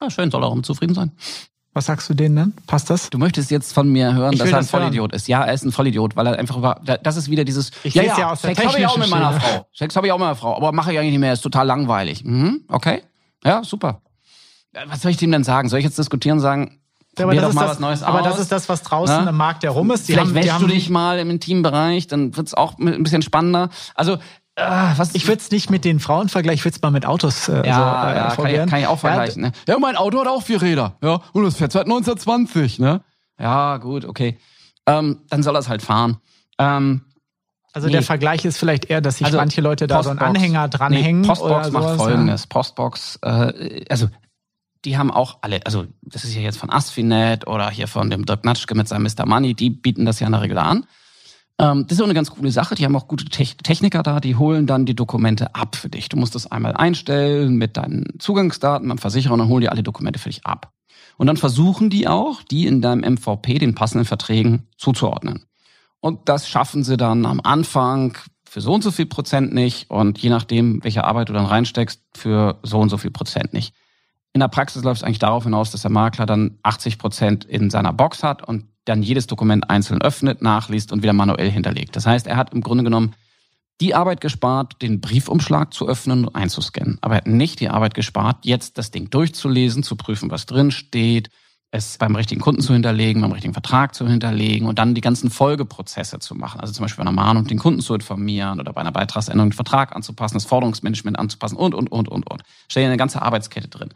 Ja, 0.00 0.10
schön, 0.10 0.30
soll 0.30 0.42
er 0.42 0.46
auch 0.48 0.62
zufrieden 0.62 0.94
sein. 0.94 1.12
Was 1.74 1.86
sagst 1.86 2.08
du 2.08 2.14
denen 2.14 2.34
dann? 2.36 2.52
Passt 2.66 2.90
das? 2.90 3.10
Du 3.10 3.18
möchtest 3.18 3.50
jetzt 3.50 3.72
von 3.72 3.88
mir 3.88 4.12
hören, 4.14 4.32
Ich 4.32 4.38
dass 4.38 4.48
er 4.48 4.56
ein 4.56 4.60
das 4.62 4.72
hören. 4.72 4.82
Vollidiot 4.82 5.12
ist. 5.12 5.28
Ja, 5.28 5.44
er 5.44 5.52
ist 5.54 5.64
ein 5.64 5.70
Vollidiot, 5.72 6.16
weil 6.16 6.26
er 6.26 6.38
einfach 6.38 6.56
über. 6.56 6.80
Das 7.02 7.16
ist 7.16 7.30
wieder 7.30 7.44
dieses. 7.44 7.70
Ich 7.84 7.94
ja, 7.94 8.02
ja, 8.02 8.18
ja 8.18 8.32
aus 8.32 8.40
der 8.42 8.54
Sex 8.54 8.66
habe 8.68 8.78
ich 8.78 8.86
auch 8.86 8.96
mit 8.96 9.08
meiner. 9.10 9.32
Frau. 9.40 9.66
Sex 9.72 9.94
habe 9.94 10.06
ich 10.06 10.12
auch 10.12 10.16
mit 10.18 10.24
meiner 10.24 10.34
Frau, 10.36 10.56
aber 10.56 10.72
mache 10.72 10.92
ich 10.92 10.98
eigentlich 10.98 11.12
nicht 11.12 11.20
mehr. 11.20 11.32
Ist 11.32 11.42
total 11.42 11.66
langweilig. 11.66 12.24
Mhm, 12.24 12.62
okay. 12.68 13.02
Ja, 13.44 13.62
super. 13.62 14.00
Ja, 14.74 14.82
Was 14.88 15.02
soll 15.02 15.10
ich 15.12 15.16
dem 15.18 15.30
denn 15.30 15.44
sagen? 15.44 15.68
Soll 15.68 15.78
ich 15.78 15.84
jetzt 15.84 15.98
diskutieren 15.98 16.38
und 16.38 16.42
sagen, 16.42 16.80
Ja, 17.16 17.24
probier 17.26 17.42
doch 17.42 17.50
ist 17.50 17.54
mal 17.54 17.62
das, 17.62 17.70
was 17.72 17.78
Neues 17.80 18.02
aber 18.02 18.22
das 18.22 18.40
ist 18.40 18.50
das, 18.50 18.68
was 18.68 18.82
draußen 18.82 19.24
Na? 19.24 19.30
im 19.30 19.36
Markt 19.36 19.62
ja 19.62 19.70
rum 19.70 19.90
ist. 19.92 20.08
Die 20.08 20.12
Vielleicht 20.12 20.28
haben, 20.28 20.34
die 20.34 20.40
wäschst 20.40 20.52
haben, 20.52 20.62
du 20.66 20.68
dich 20.68 20.90
mal 20.90 21.18
im 21.20 21.30
Intimbereich, 21.30 22.06
dann 22.08 22.36
wird's 22.36 22.54
auch 22.54 22.78
mit- 22.78 22.94
ein 22.94 23.02
bisschen 23.04 23.22
spannender. 23.22 23.68
Also, 23.94 24.18
äh, 24.58 24.98
was 24.98 25.14
Ich 25.14 25.26
würde 25.26 25.40
es 25.40 25.50
nicht 25.50 25.70
mit 25.70 25.84
den 25.84 26.00
Frauen 26.00 26.28
vergleichen, 26.28 26.58
ich 26.58 26.64
würde 26.64 26.76
es 26.76 26.82
mal 26.82 26.90
mit 26.90 27.06
Autos 27.06 27.48
äh, 27.48 27.66
ja, 27.66 27.74
so, 27.74 28.08
äh, 28.12 28.16
ja 28.16 28.34
kann, 28.34 28.46
ich, 28.64 28.70
kann 28.70 28.80
ich 28.80 28.86
auch 28.86 28.98
vergleichen. 28.98 29.42
Ne? 29.42 29.52
Ja, 29.66 29.78
mein 29.78 29.96
Auto 29.96 30.20
hat 30.20 30.26
auch 30.28 30.42
vier 30.42 30.60
Räder. 30.60 30.96
Ja, 31.02 31.20
und 31.32 31.44
das 31.44 31.56
fährt 31.56 31.72
seit 31.72 31.84
1920. 31.86 32.78
Ne? 32.80 33.00
Ja, 33.38 33.76
gut, 33.78 34.04
okay. 34.04 34.38
Ähm, 34.86 35.20
dann 35.30 35.42
soll 35.42 35.54
er 35.56 35.60
es 35.60 35.68
halt 35.68 35.82
fahren. 35.82 36.18
Ähm, 36.58 37.02
Also 37.74 37.86
Nee. 37.86 37.92
der 37.92 38.02
Vergleich 38.02 38.44
ist 38.44 38.58
vielleicht 38.58 38.86
eher, 38.86 39.00
dass 39.00 39.18
sich 39.18 39.26
Also 39.26 39.36
manche 39.38 39.60
Leute 39.60 39.86
da 39.86 40.02
so 40.02 40.10
einen 40.10 40.18
Postbox. 40.18 40.36
Anhänger 40.38 40.68
dranhängen. 40.68 41.20
Nee, 41.20 41.26
Postbox 41.28 41.70
macht 41.70 41.84
sowas, 41.84 41.96
folgendes. 41.96 42.46
Postbox, 42.46 43.18
äh, 43.22 43.84
also 43.90 44.08
die 44.84 44.96
haben 44.96 45.10
auch 45.10 45.38
alle, 45.42 45.60
also 45.66 45.86
das 46.02 46.24
ist 46.24 46.34
ja 46.34 46.40
jetzt 46.40 46.56
von 46.58 46.70
Asfinet 46.70 47.46
oder 47.46 47.68
hier 47.70 47.86
von 47.88 48.10
dem 48.10 48.24
Dirk 48.24 48.44
Natschke 48.44 48.74
mit 48.74 48.88
seinem 48.88 49.02
Mr. 49.02 49.26
Money, 49.26 49.54
die 49.54 49.70
bieten 49.70 50.04
das 50.04 50.18
ja 50.20 50.26
in 50.26 50.32
der 50.32 50.42
Regel 50.42 50.58
an. 50.58 50.86
Ähm, 51.60 51.86
das 51.86 51.98
ist 51.98 52.00
auch 52.00 52.06
eine 52.06 52.14
ganz 52.14 52.30
coole 52.30 52.50
Sache. 52.50 52.74
Die 52.74 52.84
haben 52.84 52.96
auch 52.96 53.08
gute 53.08 53.24
Tech 53.24 53.56
Techniker 53.56 54.02
da, 54.02 54.20
die 54.20 54.36
holen 54.36 54.66
dann 54.66 54.86
die 54.86 54.94
Dokumente 54.94 55.54
ab 55.54 55.76
für 55.76 55.88
dich. 55.88 56.08
Du 56.08 56.16
musst 56.16 56.34
das 56.34 56.50
einmal 56.50 56.74
einstellen 56.74 57.56
mit 57.56 57.76
deinen 57.76 58.18
Zugangsdaten 58.18 58.88
beim 58.88 58.98
Versicherer 58.98 59.32
und 59.32 59.40
dann 59.40 59.48
holen 59.48 59.62
die 59.62 59.68
alle 59.68 59.82
Dokumente 59.82 60.18
für 60.18 60.28
dich 60.28 60.46
ab. 60.46 60.72
Und 61.16 61.26
dann 61.26 61.36
versuchen 61.36 61.90
die 61.90 62.06
auch, 62.06 62.42
die 62.44 62.66
in 62.66 62.80
deinem 62.80 63.14
MVP 63.14 63.58
den 63.58 63.74
passenden 63.74 64.04
Verträgen 64.04 64.68
zuzuordnen. 64.76 65.46
Und 66.00 66.28
das 66.28 66.48
schaffen 66.48 66.84
sie 66.84 66.96
dann 66.96 67.26
am 67.26 67.40
Anfang 67.42 68.16
für 68.48 68.60
so 68.60 68.72
und 68.72 68.82
so 68.82 68.92
viel 68.92 69.06
Prozent 69.06 69.52
nicht 69.52 69.90
und 69.90 70.18
je 70.18 70.30
nachdem, 70.30 70.82
welche 70.84 71.04
Arbeit 71.04 71.28
du 71.28 71.32
dann 71.32 71.44
reinsteckst, 71.44 72.02
für 72.14 72.58
so 72.62 72.78
und 72.78 72.88
so 72.88 72.96
viel 72.96 73.10
Prozent 73.10 73.52
nicht. 73.52 73.74
In 74.32 74.40
der 74.40 74.48
Praxis 74.48 74.84
läuft 74.84 75.00
es 75.00 75.04
eigentlich 75.04 75.18
darauf 75.18 75.44
hinaus, 75.44 75.70
dass 75.72 75.82
der 75.82 75.90
Makler 75.90 76.24
dann 76.24 76.58
80 76.62 76.98
Prozent 76.98 77.44
in 77.44 77.68
seiner 77.70 77.92
Box 77.92 78.22
hat 78.22 78.46
und 78.46 78.66
dann 78.88 79.02
jedes 79.02 79.26
Dokument 79.26 79.70
einzeln 79.70 80.00
öffnet, 80.00 80.42
nachliest 80.42 80.92
und 80.92 81.02
wieder 81.02 81.12
manuell 81.12 81.50
hinterlegt. 81.50 81.96
Das 81.96 82.06
heißt, 82.06 82.26
er 82.26 82.36
hat 82.36 82.52
im 82.52 82.62
Grunde 82.62 82.84
genommen 82.84 83.14
die 83.80 83.94
Arbeit 83.94 84.20
gespart, 84.20 84.82
den 84.82 85.00
Briefumschlag 85.00 85.72
zu 85.72 85.88
öffnen 85.88 86.26
und 86.26 86.34
einzuscannen. 86.34 86.98
Aber 87.00 87.14
er 87.14 87.18
hat 87.18 87.26
nicht 87.28 87.60
die 87.60 87.68
Arbeit 87.68 87.94
gespart, 87.94 88.44
jetzt 88.44 88.76
das 88.76 88.90
Ding 88.90 89.10
durchzulesen, 89.10 89.82
zu 89.82 89.96
prüfen, 89.96 90.30
was 90.30 90.46
drin 90.46 90.70
steht, 90.70 91.30
es 91.70 91.98
beim 91.98 92.16
richtigen 92.16 92.40
Kunden 92.40 92.62
zu 92.62 92.72
hinterlegen, 92.72 93.20
beim 93.20 93.32
richtigen 93.32 93.52
Vertrag 93.52 93.94
zu 93.94 94.08
hinterlegen 94.08 94.66
und 94.66 94.78
dann 94.78 94.94
die 94.94 95.02
ganzen 95.02 95.30
Folgeprozesse 95.30 96.18
zu 96.18 96.34
machen. 96.34 96.60
Also 96.60 96.72
zum 96.72 96.84
Beispiel 96.84 97.04
bei 97.04 97.10
einer 97.10 97.14
Mahnung 97.14 97.46
den 97.46 97.58
Kunden 97.58 97.80
zu 97.80 97.94
informieren 97.94 98.58
oder 98.58 98.72
bei 98.72 98.80
einer 98.80 98.92
Beitragsänderung 98.92 99.50
den 99.50 99.56
Vertrag 99.56 99.94
anzupassen, 99.94 100.34
das 100.34 100.46
Forderungsmanagement 100.46 101.18
anzupassen 101.18 101.56
und, 101.56 101.74
und, 101.74 101.92
und, 101.92 102.08
und, 102.08 102.28
und. 102.28 102.42
Stell 102.68 102.84
dir 102.84 102.88
eine 102.88 102.96
ganze 102.96 103.20
Arbeitskette 103.20 103.68
drin. 103.68 103.90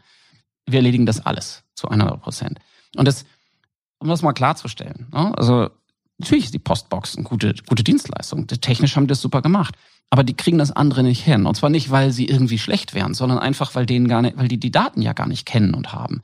Wir 0.67 0.79
erledigen 0.79 1.05
das 1.05 1.25
alles 1.25 1.63
zu 1.73 1.89
100 1.89 2.21
Prozent. 2.21 2.59
Und 2.95 3.07
das, 3.07 3.25
um 4.03 4.09
das 4.09 4.21
mal 4.21 4.33
klarzustellen, 4.33 5.07
ne? 5.11 5.33
also 5.37 5.69
natürlich 6.17 6.45
ist 6.45 6.53
die 6.53 6.59
Postbox 6.59 7.15
eine 7.15 7.25
gute, 7.25 7.53
gute 7.67 7.83
Dienstleistung. 7.83 8.47
Technisch 8.47 8.95
haben 8.95 9.05
die 9.05 9.09
das 9.09 9.21
super 9.21 9.41
gemacht. 9.41 9.75
Aber 10.09 10.23
die 10.23 10.35
kriegen 10.35 10.57
das 10.57 10.71
andere 10.71 11.03
nicht 11.03 11.23
hin. 11.23 11.45
Und 11.45 11.55
zwar 11.55 11.69
nicht, 11.69 11.89
weil 11.89 12.11
sie 12.11 12.27
irgendwie 12.27 12.59
schlecht 12.59 12.93
wären, 12.93 13.13
sondern 13.13 13.39
einfach, 13.39 13.73
weil 13.75 13.85
denen 13.85 14.07
gar 14.07 14.21
nicht, 14.21 14.37
weil 14.37 14.47
die 14.47 14.59
die 14.59 14.71
Daten 14.71 15.01
ja 15.01 15.13
gar 15.13 15.27
nicht 15.27 15.45
kennen 15.45 15.73
und 15.73 15.91
haben. 15.91 16.21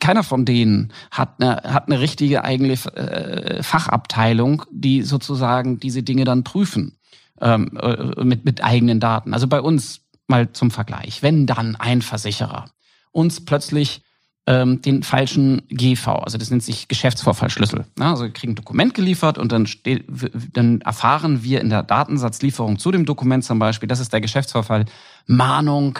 Keiner 0.00 0.24
von 0.24 0.44
denen 0.44 0.92
hat 1.10 1.40
eine, 1.40 1.56
hat 1.56 1.88
eine 1.88 2.00
richtige 2.00 2.42
eigene 2.42 2.72
äh, 2.72 3.62
Fachabteilung, 3.62 4.64
die 4.70 5.02
sozusagen 5.02 5.78
diese 5.78 6.02
Dinge 6.02 6.24
dann 6.24 6.42
prüfen 6.42 6.96
ähm, 7.40 7.76
äh, 7.78 8.24
mit, 8.24 8.44
mit 8.44 8.64
eigenen 8.64 8.98
Daten. 8.98 9.34
Also 9.34 9.46
bei 9.46 9.60
uns 9.60 10.00
mal 10.26 10.52
zum 10.52 10.70
Vergleich. 10.70 11.22
Wenn 11.22 11.46
dann 11.46 11.76
ein 11.76 12.02
Versicherer 12.02 12.70
uns 13.12 13.44
plötzlich 13.44 14.02
ähm, 14.46 14.82
den 14.82 15.02
falschen 15.02 15.62
GV, 15.68 16.08
also 16.08 16.36
das 16.36 16.50
nennt 16.50 16.64
sich 16.64 16.88
Geschäftsvorfallschlüssel. 16.88 17.86
Ne? 17.96 18.06
Also 18.06 18.24
wir 18.24 18.32
kriegen 18.32 18.52
ein 18.52 18.56
Dokument 18.56 18.92
geliefert 18.94 19.38
und 19.38 19.52
dann, 19.52 19.66
steht, 19.66 20.04
dann 20.52 20.80
erfahren 20.80 21.44
wir 21.44 21.60
in 21.60 21.70
der 21.70 21.84
Datensatzlieferung 21.84 22.78
zu 22.78 22.90
dem 22.90 23.04
Dokument 23.04 23.44
zum 23.44 23.58
Beispiel, 23.58 23.86
das 23.86 24.00
ist 24.00 24.12
der 24.12 24.20
Geschäftsvorfall, 24.20 24.86
Mahnung 25.26 25.98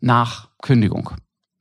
nach 0.00 0.48
Kündigung. 0.62 1.10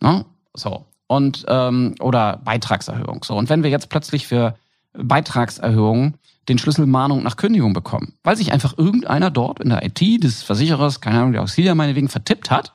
Ne? 0.01 0.25
So. 0.53 0.85
Und 1.07 1.45
ähm, 1.47 1.95
oder 1.99 2.37
Beitragserhöhung. 2.37 3.23
So. 3.23 3.35
Und 3.35 3.49
wenn 3.49 3.63
wir 3.63 3.69
jetzt 3.69 3.89
plötzlich 3.89 4.27
für 4.27 4.55
Beitragserhöhungen 4.93 6.17
den 6.47 6.57
Schlüssel 6.57 6.85
Mahnung 6.85 7.23
nach 7.23 7.37
Kündigung 7.37 7.73
bekommen, 7.73 8.13
weil 8.23 8.35
sich 8.35 8.51
einfach 8.51 8.77
irgendeiner 8.77 9.31
dort 9.31 9.59
in 9.59 9.69
der 9.69 9.83
IT 9.85 10.23
des 10.23 10.43
Versicherers, 10.43 11.01
keine 11.01 11.19
Ahnung, 11.19 11.31
der 11.33 11.41
Auxilia 11.41 11.75
meinetwegen 11.75 12.09
vertippt 12.09 12.49
hat, 12.51 12.73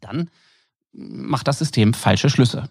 dann 0.00 0.30
macht 0.92 1.48
das 1.48 1.58
System 1.58 1.94
falsche 1.94 2.30
Schlüsse. 2.30 2.68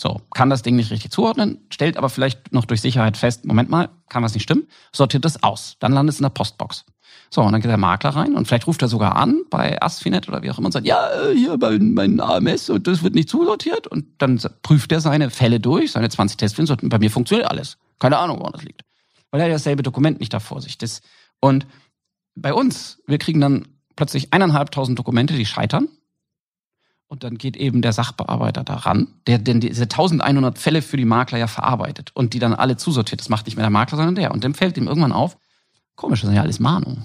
So, 0.00 0.22
kann 0.32 0.48
das 0.48 0.62
Ding 0.62 0.76
nicht 0.76 0.90
richtig 0.90 1.10
zuordnen, 1.10 1.58
stellt 1.70 1.98
aber 1.98 2.08
vielleicht 2.08 2.52
noch 2.52 2.64
durch 2.64 2.80
Sicherheit 2.80 3.18
fest, 3.18 3.44
Moment 3.44 3.68
mal, 3.68 3.90
kann 4.08 4.22
was 4.22 4.32
nicht 4.32 4.44
stimmen, 4.44 4.66
sortiert 4.92 5.26
das 5.26 5.42
aus. 5.42 5.76
Dann 5.78 5.92
landet 5.92 6.14
es 6.14 6.20
in 6.20 6.24
der 6.24 6.30
Postbox. 6.30 6.86
So, 7.32 7.42
und 7.42 7.52
dann 7.52 7.60
geht 7.60 7.70
der 7.70 7.76
Makler 7.76 8.10
rein 8.10 8.34
und 8.34 8.48
vielleicht 8.48 8.66
ruft 8.66 8.82
er 8.82 8.88
sogar 8.88 9.16
an 9.16 9.42
bei 9.50 9.80
Asfinet 9.80 10.28
oder 10.28 10.42
wie 10.42 10.50
auch 10.50 10.58
immer 10.58 10.66
und 10.66 10.72
sagt, 10.72 10.86
ja, 10.86 11.08
hier 11.32 11.56
mein, 11.58 11.94
mein 11.94 12.18
AMS 12.18 12.70
und 12.70 12.86
das 12.86 13.02
wird 13.02 13.14
nicht 13.14 13.28
zusortiert. 13.28 13.86
Und 13.86 14.06
dann 14.18 14.40
prüft 14.62 14.90
er 14.90 15.00
seine 15.00 15.30
Fälle 15.30 15.60
durch, 15.60 15.92
seine 15.92 16.08
20 16.08 16.38
Testfälle 16.38 16.72
und 16.72 16.88
bei 16.88 16.98
mir 16.98 17.10
funktioniert 17.10 17.48
alles. 17.48 17.76
Keine 17.98 18.18
Ahnung, 18.18 18.40
woran 18.40 18.52
das 18.52 18.64
liegt. 18.64 18.82
Weil 19.30 19.42
er 19.42 19.48
dasselbe 19.48 19.82
Dokument 19.82 20.18
nicht 20.18 20.32
da 20.32 20.40
vor 20.40 20.60
sich. 20.60 20.78
Das, 20.78 21.02
und 21.40 21.66
bei 22.34 22.52
uns, 22.52 23.00
wir 23.06 23.18
kriegen 23.18 23.40
dann 23.40 23.68
plötzlich 23.94 24.32
eineinhalbtausend 24.32 24.98
Dokumente, 24.98 25.34
die 25.34 25.46
scheitern. 25.46 25.88
Und 27.10 27.24
dann 27.24 27.38
geht 27.38 27.56
eben 27.56 27.82
der 27.82 27.92
Sachbearbeiter 27.92 28.62
daran, 28.62 29.08
der 29.26 29.38
denn 29.38 29.58
diese 29.58 29.82
1100 29.82 30.56
Fälle 30.56 30.80
für 30.80 30.96
die 30.96 31.04
Makler 31.04 31.38
ja 31.38 31.48
verarbeitet 31.48 32.12
und 32.14 32.34
die 32.34 32.38
dann 32.38 32.54
alle 32.54 32.76
zusortiert. 32.76 33.20
Das 33.20 33.28
macht 33.28 33.46
nicht 33.46 33.56
mehr 33.56 33.64
der 33.64 33.70
Makler, 33.70 33.96
sondern 33.96 34.14
der. 34.14 34.30
Und 34.30 34.44
dann 34.44 34.54
fällt 34.54 34.76
ihm 34.76 34.86
irgendwann 34.86 35.10
auf, 35.10 35.36
komisch, 35.96 36.20
das 36.20 36.28
sind 36.28 36.36
ja 36.36 36.42
alles 36.42 36.60
Mahnungen. 36.60 37.04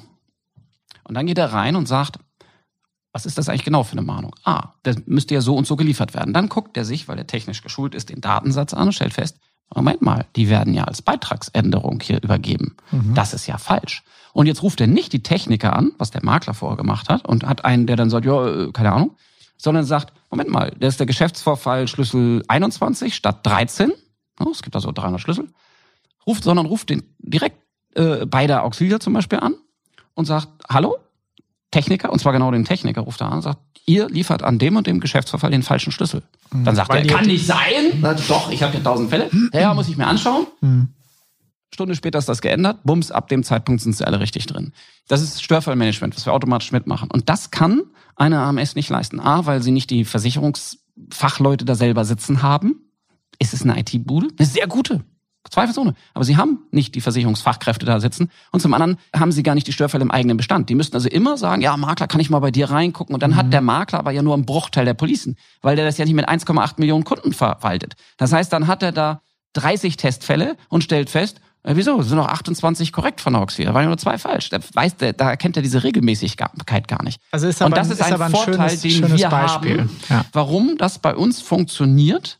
Und 1.06 1.16
dann 1.16 1.26
geht 1.26 1.40
er 1.40 1.52
rein 1.52 1.76
und 1.76 1.88
sagt, 1.88 2.20
was 3.14 3.26
ist 3.26 3.40
das 3.40 3.50
eigentlich 3.50 3.66
genau 3.66 3.82
für 3.82 3.94
eine 3.94 4.04
Mahnung? 4.04 4.36
Ah, 4.44 4.74
das 4.84 4.98
müsste 5.08 5.34
ja 5.34 5.42
so 5.42 5.56
und 5.56 5.66
so 5.66 5.76
geliefert 5.76 6.14
werden. 6.14 6.36
Dann 6.36 6.50
guckt 6.50 6.78
er 6.78 6.86
sich, 6.86 7.08
weil 7.08 7.18
er 7.18 7.26
technisch 7.26 7.64
geschult 7.64 7.96
ist, 7.96 8.10
den 8.10 8.22
Datensatz 8.22 8.76
an 8.76 8.88
und 8.90 8.94
stellt 8.94 9.16
fest, 9.16 9.40
Moment 9.74 10.04
mal, 10.04 10.28
die 10.36 10.50
werden 10.50 10.76
ja 10.76 10.84
als 10.84 11.02
Beitragsänderung 11.02 12.00
hier 12.00 12.22
übergeben. 12.22 12.78
Das 13.16 13.34
ist 13.34 13.48
ja 13.48 13.58
falsch. 13.58 14.04
Und 14.34 14.46
jetzt 14.46 14.62
ruft 14.62 14.80
er 14.82 14.88
nicht 14.88 15.14
die 15.14 15.24
Techniker 15.24 15.76
an, 15.76 15.94
was 15.98 16.12
der 16.12 16.24
Makler 16.24 16.54
vorher 16.54 16.78
gemacht 16.78 17.10
hat, 17.10 17.26
und 17.28 17.44
hat 17.44 17.66
einen, 17.66 17.88
der 17.88 17.96
dann 17.96 18.12
sagt, 18.12 18.28
ja, 18.28 18.48
äh, 18.48 18.72
keine 18.72 18.92
Ahnung, 18.92 19.16
sondern 19.58 19.86
sagt, 19.86 20.14
Moment 20.30 20.50
mal, 20.50 20.72
der 20.72 20.90
ist 20.90 21.00
der 21.00 21.08
Geschäftsvorfall 21.08 21.88
Schlüssel 21.88 22.44
21 22.48 23.16
statt 23.16 23.40
13. 23.44 23.92
Ja, 24.40 24.48
es 24.52 24.62
gibt 24.62 24.76
also 24.76 24.92
300 24.92 25.22
Schlüssel. 25.22 25.48
Ruft, 26.28 26.44
sondern 26.44 26.66
ruft 26.66 26.90
den 26.90 27.04
direkt 27.20 27.58
äh, 27.96 28.26
bei 28.26 28.48
der 28.48 28.64
Auxilia 28.64 29.00
zum 29.00 29.14
Beispiel 29.14 29.40
an 29.40 29.56
und 30.14 30.26
sagt, 30.26 30.50
hallo, 30.70 30.98
Techniker, 31.72 32.12
und 32.12 32.20
zwar 32.20 32.34
genau 32.34 32.52
den 32.52 32.66
Techniker 32.66 33.02
ruft 33.02 33.22
er 33.22 33.28
an 33.28 33.34
und 33.34 33.42
sagt, 33.42 33.60
ihr 33.86 34.10
liefert 34.10 34.44
an 34.44 34.58
dem 34.60 34.76
und 34.76 34.88
dem 34.88 35.00
Geschäftsvorfall 35.00 35.52
den 35.52 35.64
falschen 35.64 35.92
Schlüssel. 35.92 36.24
Dann 36.52 36.76
sagt 36.76 36.90
Weil 36.90 37.06
er, 37.06 37.16
kann 37.16 37.26
nicht 37.28 37.46
sein. 37.46 38.02
Sagt, 38.02 38.30
doch, 38.30 38.52
ich 38.52 38.64
habe 38.64 38.72
hier 38.72 38.84
tausend 38.84 39.10
Fälle. 39.10 39.30
Ja, 39.54 39.62
ja, 39.62 39.74
muss 39.74 39.88
ich 39.88 39.98
mir 39.98 40.08
anschauen. 40.08 40.48
Stunde 41.76 41.94
später 41.94 42.18
ist 42.18 42.28
das 42.28 42.42
geändert. 42.42 42.80
Bums, 42.84 43.12
ab 43.12 43.28
dem 43.28 43.44
Zeitpunkt 43.44 43.82
sind 43.82 43.96
sie 43.96 44.08
alle 44.08 44.20
richtig 44.20 44.48
drin. 44.48 44.74
Das 45.08 45.22
ist 45.22 45.44
Störfallmanagement, 45.44 46.16
was 46.16 46.26
wir 46.26 46.34
automatisch 46.34 46.72
mitmachen. 46.72 47.12
Und 47.12 47.30
das 47.30 47.52
kann 47.52 47.84
eine 48.16 48.40
AMS 48.40 48.76
nicht 48.76 48.90
leisten. 48.90 49.20
A, 49.20 49.46
weil 49.46 49.62
sie 49.62 49.72
nicht 49.72 49.90
die 49.90 50.06
Versicherungsfachleute 50.06 51.66
da 51.66 51.76
selber 51.76 52.06
sitzen 52.06 52.42
haben. 52.42 52.82
Ist 53.38 53.54
es 53.54 53.64
eine 53.64 53.78
IT-Bude? 53.80 54.30
Eine 54.38 54.48
sehr 54.48 54.68
gute. 54.68 55.04
Zweifelsohne. 55.50 55.94
Aber 56.14 56.24
sie 56.24 56.38
haben 56.38 56.64
nicht 56.72 56.96
die 56.96 57.02
Versicherungsfachkräfte 57.02 57.86
da 57.86 58.00
sitzen. 58.00 58.32
Und 58.52 58.62
zum 58.62 58.74
anderen 58.74 58.98
haben 59.16 59.32
sie 59.32 59.44
gar 59.44 59.54
nicht 59.54 59.68
die 59.68 59.74
Störfälle 59.74 60.04
im 60.04 60.12
eigenen 60.12 60.38
Bestand. 60.38 60.70
Die 60.70 60.76
müssten 60.76 60.96
also 60.96 61.10
immer 61.10 61.38
sagen, 61.38 61.62
ja, 61.62 61.78
Makler, 61.78 62.08
kann 62.08 62.22
ich 62.22 62.30
mal 62.30 62.40
bei 62.40 62.52
dir 62.52 62.72
reingucken? 62.72 63.14
Und 63.14 63.22
dann 63.22 63.36
hat 63.36 63.54
der 63.54 63.62
Makler 63.62 64.00
aber 64.00 64.12
ja 64.12 64.22
nur 64.22 64.34
einen 64.34 64.46
Bruchteil 64.46 64.86
der 64.86 64.96
Policen, 64.96 65.38
weil 65.62 65.76
der 65.76 65.86
das 65.86 65.98
ja 65.98 66.06
nicht 66.06 66.16
mit 66.16 66.28
1,8 66.28 66.76
Millionen 66.78 67.04
Kunden 67.04 67.34
verwaltet. 67.34 67.96
Das 68.18 68.32
heißt, 68.32 68.52
dann 68.52 68.68
hat 68.68 68.82
er 68.82 68.92
da 68.92 69.22
30 69.54 69.98
Testfälle 69.98 70.58
und 70.70 70.84
stellt 70.84 71.10
fest, 71.10 71.42
wieso? 71.68 72.00
Es 72.00 72.08
sind 72.10 72.18
noch 72.18 72.28
28 72.28 72.92
korrekt 72.92 73.22
von 73.22 73.36
Hoxie. 73.38 73.66
Da 73.66 73.74
waren 73.74 73.86
nur 73.86 73.98
zwei 73.98 74.18
falsch. 74.18 74.50
Da, 74.50 74.60
weiß 74.74 74.98
der, 74.98 75.14
da 75.14 75.30
erkennt 75.32 75.56
er 75.58 75.64
diese 75.64 75.84
Regelmäßigkeit 75.84 76.88
gar 76.88 77.04
nicht. 77.04 77.20
Also 77.32 77.48
ist 77.48 77.62
aber, 77.62 77.68
und 77.70 77.78
das 77.78 77.88
ist, 77.90 78.00
ist 78.00 78.06
ein, 78.06 78.14
aber 78.14 78.26
ein 78.26 78.32
Vorteil, 78.32 78.56
schönes, 78.70 78.82
den 78.82 78.92
schönes 78.92 79.20
wir 79.20 79.30
Beispiel. 79.30 79.80
haben, 79.80 79.90
Ja. 80.10 80.26
warum 80.34 80.78
das 80.78 81.00
bei 81.00 81.16
uns 81.16 81.42
funktioniert 81.42 82.40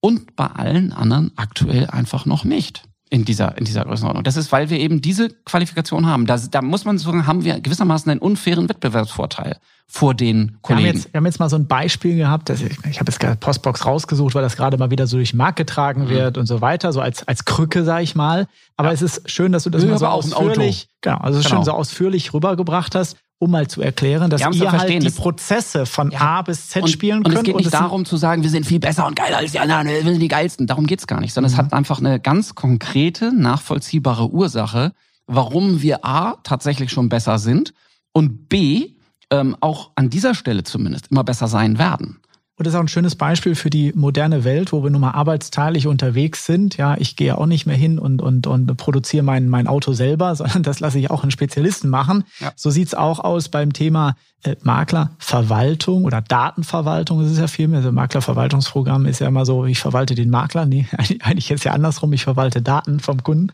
und 0.00 0.36
bei 0.36 0.46
allen 0.46 0.92
anderen 0.92 1.32
aktuell 1.36 1.86
einfach 1.88 2.26
noch 2.26 2.44
nicht 2.44 2.82
in 3.08 3.24
dieser, 3.24 3.56
in 3.56 3.64
dieser 3.64 3.84
Größenordnung. 3.84 4.24
Das 4.24 4.36
ist, 4.36 4.50
weil 4.50 4.68
wir 4.68 4.78
eben 4.80 5.00
diese 5.00 5.28
Qualifikation 5.44 6.06
haben. 6.06 6.26
Da, 6.26 6.36
da 6.38 6.60
muss 6.60 6.84
man 6.84 6.98
sagen, 6.98 7.26
haben 7.26 7.44
wir 7.44 7.60
gewissermaßen 7.60 8.10
einen 8.10 8.20
unfairen 8.20 8.68
Wettbewerbsvorteil 8.68 9.58
vor 9.86 10.14
den 10.14 10.36
Wir 10.38 10.42
haben, 10.46 10.58
Kollegen. 10.62 10.86
jetzt, 10.96 11.12
wir 11.12 11.18
haben 11.18 11.26
jetzt 11.26 11.38
mal 11.38 11.48
so 11.48 11.54
ein 11.56 11.68
Beispiel 11.68 12.16
gehabt, 12.16 12.48
dass 12.48 12.60
ich, 12.60 12.72
ich 12.90 12.98
habe 12.98 13.08
jetzt 13.10 13.20
gerade 13.20 13.36
Postbox 13.36 13.86
rausgesucht, 13.86 14.34
weil 14.34 14.42
das 14.42 14.56
gerade 14.56 14.76
mal 14.76 14.90
wieder 14.90 15.06
so 15.06 15.18
durch 15.18 15.30
den 15.30 15.36
Markt 15.36 15.56
getragen 15.56 16.06
Mhm. 16.06 16.08
wird 16.08 16.38
und 16.38 16.46
so 16.46 16.60
weiter, 16.60 16.92
so 16.92 17.00
als, 17.00 17.26
als 17.28 17.44
Krücke, 17.44 17.84
sag 17.84 18.02
ich 18.02 18.16
mal. 18.16 18.48
Aber 18.76 18.90
es 18.92 19.02
ist 19.02 19.30
schön, 19.30 19.52
dass 19.52 19.62
du 19.62 19.70
das 19.70 19.84
Ja, 19.84 19.90
mal 19.90 19.98
so 19.98 20.06
ausführlich, 20.06 20.88
genau, 21.00 21.18
also 21.18 21.38
Genau. 21.40 21.48
schön 21.48 21.64
so 21.64 21.70
ausführlich 21.72 22.34
rübergebracht 22.34 22.96
hast, 22.96 23.16
um 23.38 23.50
mal 23.50 23.68
zu 23.68 23.82
erklären, 23.82 24.30
dass 24.30 24.40
ihr 24.40 24.72
halt 24.72 24.88
die 24.88 24.98
das- 24.98 25.14
Prozesse 25.14 25.84
von 25.86 26.10
Ja. 26.10 26.20
A 26.20 26.42
bis 26.42 26.68
Z 26.70 26.88
spielen 26.88 27.18
und 27.18 27.24
könnt. 27.24 27.36
es 27.38 27.42
geht 27.44 27.56
nicht 27.56 27.66
es 27.66 27.72
sind- 27.72 27.80
darum 27.82 28.04
zu 28.04 28.16
sagen, 28.16 28.42
wir 28.42 28.50
sind 28.50 28.64
viel 28.64 28.80
besser 28.80 29.06
und 29.06 29.14
geiler 29.16 29.38
als 29.38 29.52
die 29.52 29.58
anderen, 29.58 29.86
wir 29.88 30.02
sind 30.02 30.20
die 30.20 30.28
geilsten. 30.28 30.66
Darum 30.66 30.86
geht's 30.86 31.06
gar 31.06 31.20
nicht, 31.20 31.34
sondern 31.34 31.52
Mhm. 31.52 31.58
es 31.58 31.64
hat 31.64 31.72
einfach 31.74 31.98
eine 31.98 32.18
ganz 32.18 32.54
konkrete, 32.54 33.32
nachvollziehbare 33.34 34.30
Ursache, 34.30 34.92
warum 35.26 35.82
wir 35.82 36.04
A 36.04 36.36
tatsächlich 36.44 36.90
schon 36.90 37.08
besser 37.08 37.38
sind 37.38 37.74
und 38.12 38.48
B 38.48 38.92
ähm, 39.30 39.56
auch 39.60 39.90
an 39.96 40.08
dieser 40.08 40.34
Stelle 40.36 40.62
zumindest 40.62 41.08
immer 41.10 41.24
besser 41.24 41.48
sein 41.48 41.78
werden. 41.80 42.20
Und 42.58 42.66
das 42.66 42.72
ist 42.72 42.78
auch 42.78 42.82
ein 42.84 42.88
schönes 42.88 43.16
Beispiel 43.16 43.54
für 43.54 43.68
die 43.68 43.92
moderne 43.94 44.42
Welt, 44.44 44.72
wo 44.72 44.82
wir 44.82 44.88
nun 44.88 45.02
mal 45.02 45.10
arbeitsteilig 45.10 45.86
unterwegs 45.86 46.46
sind. 46.46 46.78
Ja, 46.78 46.96
ich 46.98 47.14
gehe 47.14 47.36
auch 47.36 47.44
nicht 47.44 47.66
mehr 47.66 47.76
hin 47.76 47.98
und, 47.98 48.22
und, 48.22 48.46
und 48.46 48.74
produziere 48.78 49.22
mein, 49.22 49.50
mein 49.50 49.66
Auto 49.66 49.92
selber, 49.92 50.34
sondern 50.36 50.62
das 50.62 50.80
lasse 50.80 50.98
ich 50.98 51.10
auch 51.10 51.22
einen 51.22 51.30
Spezialisten 51.30 51.90
machen. 51.90 52.24
Ja. 52.40 52.52
So 52.56 52.70
sieht's 52.70 52.94
auch 52.94 53.20
aus 53.20 53.50
beim 53.50 53.74
Thema 53.74 54.16
äh, 54.42 54.56
Maklerverwaltung 54.62 56.04
oder 56.04 56.22
Datenverwaltung. 56.22 57.20
Das 57.22 57.30
ist 57.30 57.38
ja 57.38 57.46
viel 57.46 57.68
mehr. 57.68 57.78
Also 57.78 57.92
Maklerverwaltungsprogramm 57.92 59.04
ist 59.04 59.18
ja 59.18 59.28
immer 59.28 59.44
so, 59.44 59.66
ich 59.66 59.78
verwalte 59.78 60.14
den 60.14 60.30
Makler. 60.30 60.64
Nee, 60.64 60.86
eigentlich- 60.96 61.50
ist 61.50 61.64
ja 61.64 61.72
andersrum, 61.72 62.12
ich 62.14 62.24
verwalte 62.24 62.62
Daten 62.62 63.00
vom 63.00 63.22
Kunden. 63.22 63.52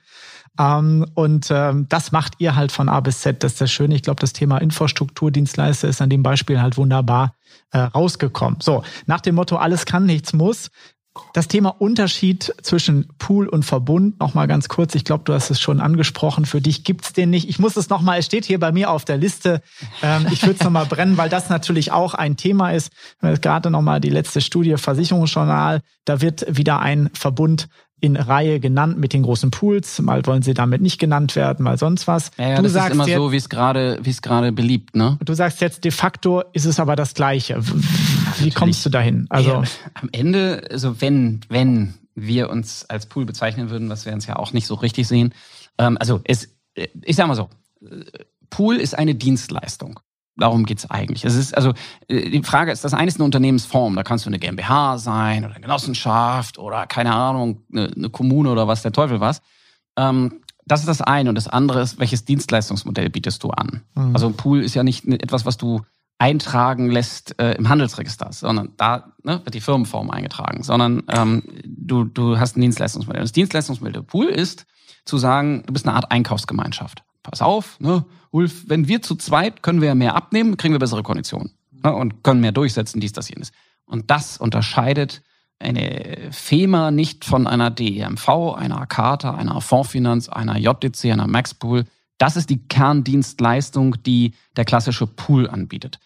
Ähm, 0.61 1.07
und 1.15 1.49
ähm, 1.51 1.87
das 1.89 2.13
macht 2.13 2.35
ihr 2.39 2.55
halt 2.55 2.71
von 2.71 2.89
A 2.89 3.01
bis 3.01 3.21
Z. 3.23 3.43
Das 3.43 3.53
ist 3.53 3.61
das 3.61 3.73
Schöne. 3.73 3.97
Ich 3.97 4.03
glaube, 4.03 4.21
das 4.21 4.33
Thema 4.33 4.59
Infrastrukturdienstleister 4.59 5.89
ist 5.89 6.01
an 6.01 6.11
dem 6.11 6.23
Beispiel 6.23 6.61
halt 6.61 6.77
wunderbar 6.77 7.35
äh, 7.73 7.79
rausgekommen. 7.79 8.61
So, 8.61 8.85
nach 9.07 9.21
dem 9.21 9.35
Motto, 9.35 9.57
alles 9.57 9.87
kann, 9.87 10.07
nichts 10.07 10.33
muss. 10.33 10.71
Das 11.35 11.49
Thema 11.49 11.69
Unterschied 11.69 12.55
zwischen 12.63 13.09
Pool 13.19 13.47
und 13.47 13.65
Verbund, 13.65 14.19
nochmal 14.19 14.49
ganz 14.49 14.69
kurz, 14.69 14.95
ich 14.95 15.05
glaube, 15.05 15.25
du 15.25 15.35
hast 15.35 15.51
es 15.51 15.61
schon 15.61 15.81
angesprochen, 15.81 16.47
für 16.47 16.61
dich 16.61 16.85
gibt's 16.85 17.13
den 17.13 17.31
nicht. 17.31 17.49
Ich 17.49 17.59
muss 17.59 17.77
es 17.77 17.91
nochmal, 17.91 18.19
es 18.19 18.27
steht 18.27 18.47
hier 18.47 18.59
bei 18.59 18.73
mir 18.73 18.91
auf 18.91 19.05
der 19.05 19.19
Liste, 19.19 19.63
ähm, 20.03 20.27
ich 20.31 20.43
würde 20.43 20.57
es 20.59 20.65
nochmal 20.65 20.87
brennen, 20.87 21.19
weil 21.19 21.29
das 21.29 21.51
natürlich 21.51 21.93
auch 21.93 22.15
ein 22.15 22.37
Thema 22.37 22.71
ist. 22.71 22.93
Gerade 23.21 23.71
nochmal 23.71 24.01
die 24.01 24.11
letzte 24.11 24.41
Studie 24.41 24.77
Versicherungsjournal, 24.77 25.83
da 26.05 26.21
wird 26.21 26.47
wieder 26.49 26.81
ein 26.81 27.11
Verbund 27.13 27.69
in 28.03 28.17
Reihe 28.17 28.59
genannt 28.59 28.99
mit 28.99 29.13
den 29.13 29.23
großen 29.23 29.53
Pools. 29.53 30.01
Mal 30.01 30.27
wollen 30.27 30.43
sie 30.43 30.55
damit 30.55 30.83
nicht 30.83 30.99
genannt 30.99 31.37
werden, 31.37 31.63
mal 31.63 31.79
sonst 31.79 32.09
was. 32.09 32.33
Ja, 32.37 32.49
ja, 32.49 32.57
du 32.57 32.65
das 32.65 32.73
sagst 32.73 32.89
ist 32.89 32.95
immer 32.95 33.07
jetzt, 33.07 33.17
so, 33.17 33.31
wie 33.31 33.37
es 33.37 33.49
gerade, 33.49 34.01
wie 34.03 34.11
es 34.11 34.23
gerade 34.23 34.51
beliebt, 34.51 34.97
ne? 34.97 35.19
Du 35.25 35.33
sagst 35.35 35.61
jetzt, 35.61 35.85
de 35.85 35.93
facto 35.93 36.43
ist 36.53 36.65
es 36.65 36.81
aber 36.81 36.97
das 36.97 37.15
Gleiche. 37.15 37.61
Wie 38.39 38.51
kommst 38.51 38.85
du 38.85 38.91
dahin? 38.91 39.27
Also, 39.29 39.51
Ja, 39.51 39.63
am 39.95 40.09
Ende, 40.13 40.69
also 40.71 41.01
wenn, 41.01 41.41
wenn 41.49 41.95
wir 42.15 42.51
uns 42.51 42.85
als 42.89 43.07
Pool 43.07 43.25
bezeichnen 43.25 43.71
würden, 43.71 43.89
was 43.89 44.07
wir 44.07 44.13
uns 44.13 44.27
ja 44.27 44.37
auch 44.37 44.53
nicht 44.53 44.67
so 44.67 44.75
richtig 44.75 45.09
sehen. 45.09 45.35
Ähm, 45.79 45.97
also 45.99 46.21
es, 46.25 46.49
äh, 46.75 46.89
ich 47.03 47.17
sag 47.17 47.27
mal 47.27 47.35
so, 47.35 47.49
äh, 47.83 48.05
Pool 48.51 48.77
ist 48.77 48.97
eine 48.97 49.15
Dienstleistung. 49.15 50.01
Darum 50.37 50.65
geht's 50.65 50.91
eigentlich. 50.91 51.25
Es 51.25 51.35
ist 51.35 51.57
also 51.57 51.73
äh, 52.09 52.31
die 52.31 52.43
Frage 52.43 52.73
ist, 52.73 52.85
das 52.85 52.95
eine 52.95 53.09
ist 53.09 53.17
eine 53.17 53.25
Unternehmensform. 53.25 53.97
Da 53.97 54.03
kannst 54.03 54.25
du 54.25 54.31
eine 54.31 54.39
GmbH 54.39 54.99
sein 54.99 55.45
oder 55.45 55.55
eine 55.55 55.63
Genossenschaft 55.63 56.59
oder 56.59 56.87
keine 56.87 57.15
Ahnung 57.15 57.63
eine, 57.73 57.91
eine 57.95 58.11
Kommune 58.11 58.51
oder 58.51 58.69
was 58.69 58.83
der 58.83 58.93
Teufel 58.93 59.21
was. 59.21 59.41
Ähm, 59.97 60.41
das 60.65 60.81
ist 60.81 60.89
das 60.89 61.03
eine 61.03 61.29
und 61.29 61.35
das 61.35 61.49
andere 61.49 61.83
ist, 61.83 61.99
welches 61.99 62.25
Dienstleistungsmodell 62.25 63.11
bietest 63.11 63.43
du 63.43 63.51
an? 63.51 63.83
Mhm. 63.95 64.15
Also 64.15 64.29
ein 64.29 64.35
Pool 64.35 64.63
ist 64.63 64.75
ja 64.75 64.83
nicht 64.83 65.07
etwas, 65.07 65.45
was 65.45 65.57
du 65.57 65.83
eintragen 66.23 66.89
lässt 66.89 67.37
äh, 67.41 67.55
im 67.55 67.69
Handelsregister, 67.69 68.33
sondern 68.33 68.71
da 68.77 69.13
ne, 69.25 69.41
wird 69.43 69.57
die 69.57 69.61
Firmenform 69.61 70.09
eingetragen, 70.09 70.63
sondern 70.63 71.03
ähm, 71.09 71.43
du, 71.65 72.05
du 72.05 72.39
hast 72.39 72.57
ein 72.57 72.61
Dienstleistungsmodell. 72.61 73.23
Das 73.23 73.33
Dienstleistungsmodell 73.33 74.05
Pool 74.05 74.27
ist 74.27 74.65
zu 75.05 75.19
sagen, 75.19 75.65
du 75.67 75.73
bist 75.73 75.85
eine 75.85 75.97
Art 75.97 76.13
Einkaufsgemeinschaft. 76.13 77.03
Pass 77.25 77.43
auf, 77.43 77.81
ne, 77.81 78.05
Ulf, 78.31 78.69
wenn 78.69 78.87
wir 78.87 79.03
zu 79.03 79.17
zweit 79.17 79.65
können 79.65 79.81
wir 79.81 79.89
ja 79.89 79.97
mehr 79.97 80.15
abnehmen, 80.15 80.57
kriegen 80.57 80.73
wir 80.73 80.79
bessere 80.79 81.03
Konditionen 81.03 81.51
ne, 81.83 81.93
und 81.93 82.23
können 82.23 82.41
mehr 82.41 82.53
durchsetzen, 82.53 83.01
dies, 83.01 83.13
das, 83.13 83.29
jenes. 83.29 83.51
Und 83.85 84.13
das 84.13 84.37
unterscheidet 84.37 85.23
eine 85.59 86.29
FEMA 86.31 86.93
nicht 86.93 87.25
von 87.25 87.49
einer 87.49 87.71
DEMV, 87.71 88.29
einer 88.57 88.81
Akata, 88.81 89.35
einer 89.35 89.61
Fondsfinanz, 89.61 90.29
einer 90.29 90.57
JDC, 90.57 91.07
einer 91.07 91.27
Maxpool. 91.27 91.85
Das 92.17 92.37
ist 92.37 92.49
die 92.49 92.69
Kerndienstleistung, 92.69 94.01
die 94.05 94.35
der 94.57 94.65
klassische 94.65 95.09
Pool 95.09 95.51
anbietet. 95.51 95.99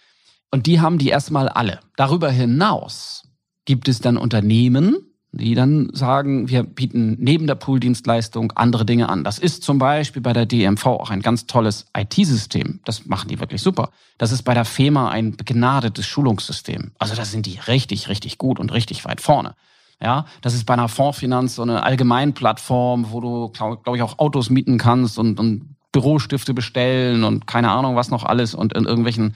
Und 0.51 0.67
die 0.67 0.81
haben 0.81 0.99
die 0.99 1.09
erstmal 1.09 1.49
alle. 1.49 1.81
Darüber 1.97 2.31
hinaus 2.31 3.25
gibt 3.65 3.89
es 3.89 4.01
dann 4.01 4.17
Unternehmen, 4.17 4.97
die 5.33 5.55
dann 5.55 5.91
sagen, 5.93 6.49
wir 6.49 6.63
bieten 6.63 7.17
neben 7.19 7.47
der 7.47 7.57
Pooldienstleistung 7.57 8.53
andere 8.53 8.87
Dinge 8.87 9.09
an. 9.09 9.25
Das 9.25 9.39
ist 9.39 9.63
zum 9.63 9.79
Beispiel 9.79 10.23
bei 10.23 10.33
der 10.33 10.47
DMV 10.47 10.87
auch 10.87 11.11
ein 11.11 11.21
ganz 11.21 11.47
tolles 11.47 11.87
IT-System. 11.97 12.81
Das 12.85 13.07
machen 13.07 13.29
die 13.29 13.41
wirklich 13.41 13.61
super. 13.61 13.91
Das 14.19 14.33
ist 14.33 14.43
bei 14.43 14.55
der 14.55 14.65
FEMA 14.65 15.11
ein 15.11 15.37
begnadetes 15.37 16.07
Schulungssystem. 16.07 16.93
Also 16.99 17.15
da 17.15 17.25
sind 17.25 17.47
die 17.47 17.59
richtig, 17.67 18.09
richtig 18.09 18.39
gut 18.39 18.59
und 18.59 18.73
richtig 18.73 19.05
weit 19.05 19.21
vorne. 19.21 19.55
Ja, 20.01 20.27
das 20.43 20.55
ist 20.55 20.65
bei 20.65 20.75
einer 20.75 20.89
Fondsfinanz 20.89 21.55
so 21.55 21.63
eine 21.63 21.83
Allgemeinplattform, 21.83 23.13
wo 23.13 23.21
du, 23.21 23.49
glaube 23.49 23.79
glaub 23.83 23.97
ich, 23.97 24.03
auch 24.03 24.19
Autos 24.19 24.51
mieten 24.51 24.77
kannst 24.77 25.19
und, 25.19 25.41
und 25.41 25.77
Bürostifte 25.93 26.53
bestellen 26.53 27.25
und 27.25 27.47
keine 27.47 27.71
Ahnung 27.71 27.97
was 27.97 28.11
noch 28.11 28.25
alles 28.25 28.55
und 28.55 28.75
in 28.75 28.85
irgendwelchen 28.85 29.35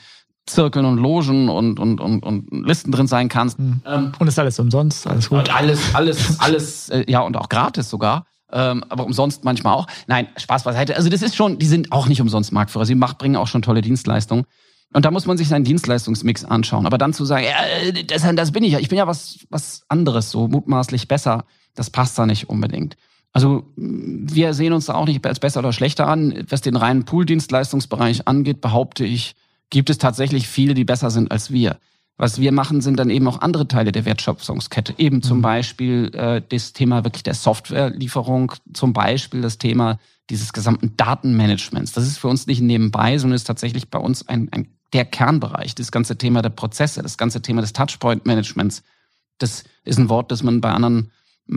Zirkeln 0.53 0.85
und 0.85 0.99
Logen 0.99 1.49
und, 1.49 1.79
und, 1.79 2.01
und, 2.01 2.25
und 2.25 2.49
Listen 2.67 2.93
drin 2.93 3.07
sein 3.07 3.29
kannst. 3.29 3.59
Mhm. 3.59 3.83
Ähm, 3.87 4.13
und 4.19 4.29
ist 4.29 4.39
alles 4.39 4.59
umsonst, 4.59 5.07
alles 5.07 5.29
gut. 5.29 5.39
und 5.39 5.55
alles, 5.55 5.95
alles, 5.95 6.41
alles, 6.41 6.89
äh, 6.91 7.05
ja, 7.09 7.21
und 7.21 7.37
auch 7.37 7.49
gratis 7.49 7.89
sogar. 7.91 8.27
Ähm, 8.53 8.85
aber 8.89 9.05
umsonst 9.05 9.45
manchmal 9.45 9.75
auch. 9.75 9.87
Nein, 10.07 10.29
Spaß 10.37 10.65
beiseite. 10.65 10.97
Also 10.97 11.09
das 11.09 11.23
ist 11.23 11.37
schon, 11.37 11.59
die 11.59 11.67
sind 11.67 11.93
auch 11.93 12.09
nicht 12.09 12.21
umsonst 12.21 12.53
Marktführer. 12.53 12.85
Sie 12.85 12.97
macht, 12.97 13.19
bringen 13.19 13.37
auch 13.37 13.47
schon 13.47 13.63
tolle 13.63 13.81
Dienstleistungen. 13.81 14.45
Und 14.93 15.05
da 15.05 15.11
muss 15.13 15.27
man 15.27 15.39
sich 15.39 15.49
seinen 15.49 15.65
Dienstleistungsmix 15.65 16.45
anschauen. 16.45 16.85
Aber 16.85 16.99
dann 16.99 17.13
zu 17.13 17.25
sagen, 17.25 17.45
ja, 17.45 17.93
das, 18.07 18.27
das 18.35 18.53
bin 18.53 18.65
ich 18.65 18.73
ja, 18.73 18.81
ich 18.81 18.89
bin 18.89 18.99
ja 18.99 19.07
was, 19.07 19.39
was 19.49 19.83
anderes, 19.89 20.31
so 20.31 20.49
mutmaßlich 20.49 21.07
besser, 21.07 21.45
das 21.75 21.91
passt 21.91 22.19
da 22.19 22.27
nicht 22.27 22.49
unbedingt. 22.49 22.97
Also 23.33 23.65
wir 23.77 24.55
sehen 24.55 24.73
uns 24.73 24.87
da 24.87 24.95
auch 24.95 25.07
nicht 25.07 25.25
als 25.25 25.39
besser 25.39 25.61
oder 25.61 25.73
schlechter 25.73 26.09
an. 26.09 26.45
Was 26.49 26.63
den 26.63 26.75
reinen 26.75 27.05
Pool-Dienstleistungsbereich 27.05 28.27
angeht, 28.27 28.61
behaupte 28.61 29.05
ich, 29.05 29.37
gibt 29.71 29.91
es 29.91 29.99
tatsächlich 29.99 30.49
viele, 30.49 30.75
die 30.75 30.85
besser 30.85 31.11
sind 31.11 31.31
als 31.31 31.51
wir. 31.51 31.79
Was 32.17 32.39
wir 32.39 32.53
machen, 32.53 32.83
sind 32.83 32.99
dann 32.99 33.09
eben 33.09 33.27
auch 33.29 33.41
andere 33.41 33.67
Teile 33.67 33.93
der 33.93 34.05
Wertschöpfungskette. 34.05 34.95
Eben 34.99 35.23
zum 35.23 35.41
Beispiel 35.41 36.11
äh, 36.15 36.43
das 36.47 36.75
Thema 36.75 37.03
wirklich 37.03 37.23
der 37.23 37.33
Softwarelieferung, 37.33 38.53
zum 38.75 38.93
Beispiel 38.93 39.41
das 39.41 39.57
Thema 39.57 39.99
dieses 40.29 40.53
gesamten 40.53 40.97
Datenmanagements. 40.99 41.93
Das 41.93 42.07
ist 42.07 42.19
für 42.19 42.29
uns 42.29 42.47
nicht 42.47 42.61
nebenbei, 42.61 43.17
sondern 43.17 43.37
ist 43.37 43.45
tatsächlich 43.45 43.89
bei 43.89 43.99
uns 43.99 44.29
ein, 44.29 44.49
ein 44.53 44.69
der 44.93 45.05
Kernbereich. 45.05 45.75
Das 45.75 45.93
ganze 45.93 46.19
Thema 46.19 46.43
der 46.43 46.51
Prozesse, 46.51 47.03
das 47.03 47.17
ganze 47.17 47.41
Thema 47.43 47.63
des 47.63 47.73
Touchpoint-Managements. 47.73 48.83
Das 49.39 49.65
ist 49.85 49.99
ein 49.99 50.09
Wort, 50.09 50.31
das 50.31 50.43
man 50.43 50.61
bei 50.61 50.71
anderen 50.71 51.11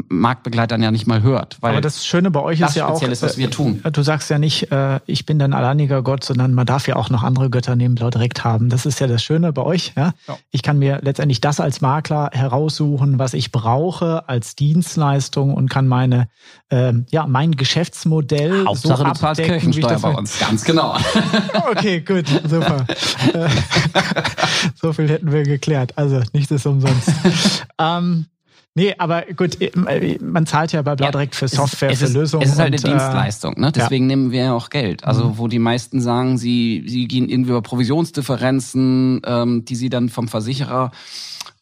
Marktbegleitern 0.09 0.81
ja 0.81 0.91
nicht 0.91 1.05
mal 1.05 1.21
hört. 1.21 1.57
Weil 1.61 1.71
Aber 1.71 1.81
das 1.81 2.05
Schöne 2.05 2.31
bei 2.31 2.39
euch 2.39 2.59
ist 2.61 2.75
ja 2.75 2.87
auch, 2.87 3.01
ist, 3.01 3.21
was 3.21 3.37
wir 3.37 3.51
tun. 3.51 3.81
äh, 3.83 3.91
du 3.91 4.01
sagst 4.01 4.29
ja 4.29 4.39
nicht, 4.39 4.71
äh, 4.71 4.99
ich 5.05 5.25
bin 5.25 5.37
dein 5.39 5.53
alleiniger 5.53 6.01
Gott, 6.01 6.23
sondern 6.23 6.53
man 6.53 6.65
darf 6.65 6.87
ja 6.87 6.95
auch 6.95 7.09
noch 7.09 7.23
andere 7.23 7.49
Götter 7.49 7.75
neben 7.75 7.95
Blau 7.95 8.09
direkt 8.09 8.43
haben. 8.43 8.69
Das 8.69 8.85
ist 8.85 8.99
ja 8.99 9.07
das 9.07 9.23
Schöne 9.23 9.53
bei 9.53 9.61
euch. 9.61 9.93
Ja? 9.95 10.13
Ja. 10.27 10.37
Ich 10.51 10.63
kann 10.63 10.79
mir 10.79 10.99
letztendlich 11.01 11.41
das 11.41 11.59
als 11.59 11.81
Makler 11.81 12.29
heraussuchen, 12.33 13.19
was 13.19 13.33
ich 13.33 13.51
brauche 13.51 14.27
als 14.27 14.55
Dienstleistung 14.55 15.53
und 15.53 15.69
kann 15.69 15.87
meine, 15.87 16.27
ähm, 16.71 17.05
ja, 17.11 17.27
mein 17.27 17.51
Geschäftsmodell 17.51 18.65
Hauptsache 18.65 18.97
so 18.97 19.03
du 19.03 19.09
abdecken, 19.09 19.43
ich 19.43 19.61
Kirchensteuer 19.61 19.99
bei 19.99 20.13
uns. 20.17 20.39
Ganz 20.39 20.63
genau. 20.63 20.97
Okay, 21.71 22.01
gut, 22.01 22.25
super. 22.27 22.85
So 24.75 24.93
viel 24.93 25.09
hätten 25.09 25.31
wir 25.31 25.43
geklärt. 25.43 25.97
Also 25.97 26.21
nichts 26.33 26.51
ist 26.51 26.65
umsonst. 26.65 27.09
ähm, 27.79 28.25
nee, 28.75 28.93
aber 28.97 29.23
gut, 29.35 29.59
äh, 29.61 30.17
man 30.21 30.45
zahlt 30.45 30.71
ja 30.71 30.81
bei 30.81 30.95
Blau 30.95 31.09
Ja, 31.11 31.25
für 31.31 31.45
es 31.45 31.51
Software, 31.51 31.89
es 31.91 31.99
für 31.99 32.05
ist, 32.05 32.13
Lösungen. 32.13 32.43
Es 32.43 32.53
ist 32.53 32.59
halt 32.59 32.73
und, 32.73 32.85
eine 32.85 32.93
äh, 32.93 32.97
Dienstleistung, 32.97 33.59
ne? 33.59 33.71
Deswegen 33.71 34.07
nehmen 34.07 34.31
wir 34.31 34.43
ja 34.43 34.53
auch 34.53 34.69
Geld. 34.69 35.03
Also 35.03 35.37
wo 35.37 35.47
die 35.47 35.59
meisten 35.59 36.01
sagen, 36.01 36.37
sie, 36.37 36.83
sie 36.87 37.07
gehen 37.07 37.29
irgendwie 37.29 37.51
über 37.51 37.61
Provisionsdifferenzen, 37.61 39.21
ähm, 39.25 39.65
die 39.65 39.75
sie 39.75 39.89
dann 39.89 40.09
vom 40.09 40.27
Versicherer 40.27 40.91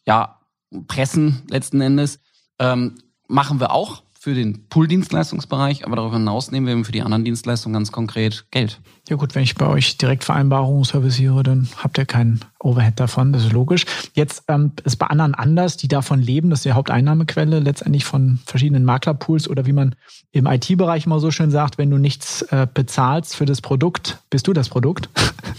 ja 0.06 0.38
pressen 0.86 1.42
letzten 1.48 1.80
Endes, 1.80 2.18
ähm, 2.58 2.94
machen 3.28 3.60
wir 3.60 3.72
auch 3.72 4.02
für 4.22 4.34
den 4.34 4.68
Pool-Dienstleistungsbereich, 4.68 5.84
aber 5.84 5.96
darüber 5.96 6.14
hinaus 6.14 6.52
nehmen 6.52 6.68
wir 6.68 6.84
für 6.84 6.92
die 6.92 7.02
anderen 7.02 7.24
Dienstleistungen 7.24 7.74
ganz 7.74 7.90
konkret 7.90 8.44
Geld. 8.52 8.80
Ja 9.08 9.16
gut, 9.16 9.34
wenn 9.34 9.42
ich 9.42 9.56
bei 9.56 9.66
euch 9.66 9.98
Direktvereinbarungen 9.98 10.84
serviciere, 10.84 11.42
dann 11.42 11.68
habt 11.76 11.98
ihr 11.98 12.06
keinen 12.06 12.38
Overhead 12.60 13.00
davon, 13.00 13.32
das 13.32 13.46
ist 13.46 13.52
logisch. 13.52 13.84
Jetzt 14.14 14.44
ähm, 14.46 14.70
ist 14.84 14.94
bei 14.94 15.08
anderen 15.08 15.34
anders, 15.34 15.76
die 15.76 15.88
davon 15.88 16.22
leben, 16.22 16.50
das 16.50 16.60
ist 16.60 16.66
die 16.66 16.72
Haupteinnahmequelle 16.72 17.58
letztendlich 17.58 18.04
von 18.04 18.38
verschiedenen 18.46 18.84
Maklerpools 18.84 19.48
oder 19.48 19.66
wie 19.66 19.72
man 19.72 19.96
im 20.30 20.46
IT-Bereich 20.46 21.06
immer 21.06 21.18
so 21.18 21.32
schön 21.32 21.50
sagt, 21.50 21.76
wenn 21.76 21.90
du 21.90 21.98
nichts 21.98 22.42
äh, 22.42 22.68
bezahlst 22.72 23.34
für 23.34 23.44
das 23.44 23.60
Produkt, 23.60 24.18
bist 24.30 24.46
du 24.46 24.52
das 24.52 24.68
Produkt. 24.68 25.08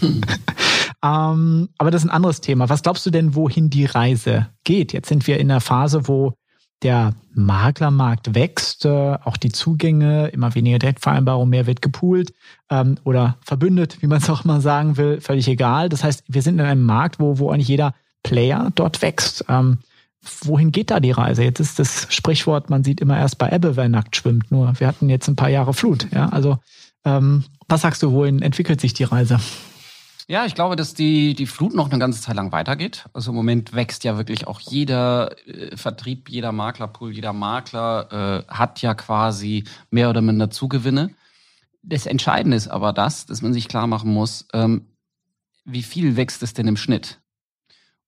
ähm, 1.02 1.68
aber 1.76 1.90
das 1.90 2.00
ist 2.02 2.08
ein 2.08 2.16
anderes 2.16 2.40
Thema. 2.40 2.70
Was 2.70 2.82
glaubst 2.82 3.04
du 3.04 3.10
denn, 3.10 3.34
wohin 3.34 3.68
die 3.68 3.84
Reise 3.84 4.46
geht? 4.64 4.94
Jetzt 4.94 5.10
sind 5.10 5.26
wir 5.26 5.38
in 5.38 5.50
einer 5.50 5.60
Phase, 5.60 6.08
wo 6.08 6.32
der 6.82 7.14
Maklermarkt 7.32 8.34
wächst, 8.34 8.84
äh, 8.84 8.88
auch 8.88 9.36
die 9.36 9.52
Zugänge, 9.52 10.28
immer 10.28 10.54
weniger 10.54 10.78
Direktvereinbarungen, 10.78 11.50
mehr 11.50 11.66
wird 11.66 11.82
gepoolt 11.82 12.32
ähm, 12.70 12.96
oder 13.04 13.38
verbündet, 13.42 13.98
wie 14.00 14.06
man 14.06 14.18
es 14.18 14.30
auch 14.30 14.44
mal 14.44 14.60
sagen 14.60 14.96
will, 14.96 15.20
völlig 15.20 15.48
egal. 15.48 15.88
Das 15.88 16.04
heißt, 16.04 16.24
wir 16.28 16.42
sind 16.42 16.58
in 16.58 16.66
einem 16.66 16.84
Markt, 16.84 17.20
wo, 17.20 17.38
wo 17.38 17.50
eigentlich 17.50 17.68
jeder 17.68 17.94
Player 18.22 18.70
dort 18.74 19.02
wächst. 19.02 19.44
Ähm, 19.48 19.78
wohin 20.42 20.72
geht 20.72 20.90
da 20.90 21.00
die 21.00 21.10
Reise? 21.10 21.42
Jetzt 21.42 21.60
ist 21.60 21.78
das 21.78 22.06
Sprichwort, 22.10 22.70
man 22.70 22.84
sieht 22.84 23.00
immer 23.00 23.18
erst 23.18 23.38
bei 23.38 23.50
Ebbe, 23.50 23.76
wer 23.76 23.88
nackt 23.88 24.16
schwimmt. 24.16 24.50
Nur 24.50 24.78
wir 24.78 24.86
hatten 24.86 25.08
jetzt 25.08 25.28
ein 25.28 25.36
paar 25.36 25.50
Jahre 25.50 25.74
Flut. 25.74 26.08
Ja? 26.12 26.28
Also 26.30 26.58
ähm, 27.04 27.44
was 27.68 27.82
sagst 27.82 28.02
du, 28.02 28.12
wohin 28.12 28.42
entwickelt 28.42 28.80
sich 28.80 28.94
die 28.94 29.04
Reise? 29.04 29.38
Ja, 30.26 30.46
ich 30.46 30.54
glaube, 30.54 30.74
dass 30.74 30.94
die, 30.94 31.34
die 31.34 31.46
Flut 31.46 31.74
noch 31.74 31.90
eine 31.90 31.98
ganze 31.98 32.22
Zeit 32.22 32.36
lang 32.36 32.50
weitergeht. 32.50 33.04
Also 33.12 33.30
im 33.30 33.36
Moment 33.36 33.74
wächst 33.74 34.04
ja 34.04 34.16
wirklich 34.16 34.46
auch 34.46 34.60
jeder 34.60 35.36
äh, 35.46 35.76
Vertrieb, 35.76 36.30
jeder 36.30 36.52
Maklerpool, 36.52 37.12
jeder 37.12 37.34
Makler 37.34 38.44
äh, 38.48 38.52
hat 38.52 38.80
ja 38.80 38.94
quasi 38.94 39.64
mehr 39.90 40.08
oder 40.08 40.22
minder 40.22 40.50
Zugewinne. 40.50 41.10
Das 41.82 42.06
Entscheidende 42.06 42.56
ist 42.56 42.68
aber 42.68 42.94
das, 42.94 43.26
dass 43.26 43.42
man 43.42 43.52
sich 43.52 43.68
klar 43.68 43.86
machen 43.86 44.10
muss, 44.12 44.48
ähm, 44.54 44.86
wie 45.66 45.82
viel 45.82 46.16
wächst 46.16 46.42
es 46.42 46.54
denn 46.54 46.68
im 46.68 46.78
Schnitt? 46.78 47.20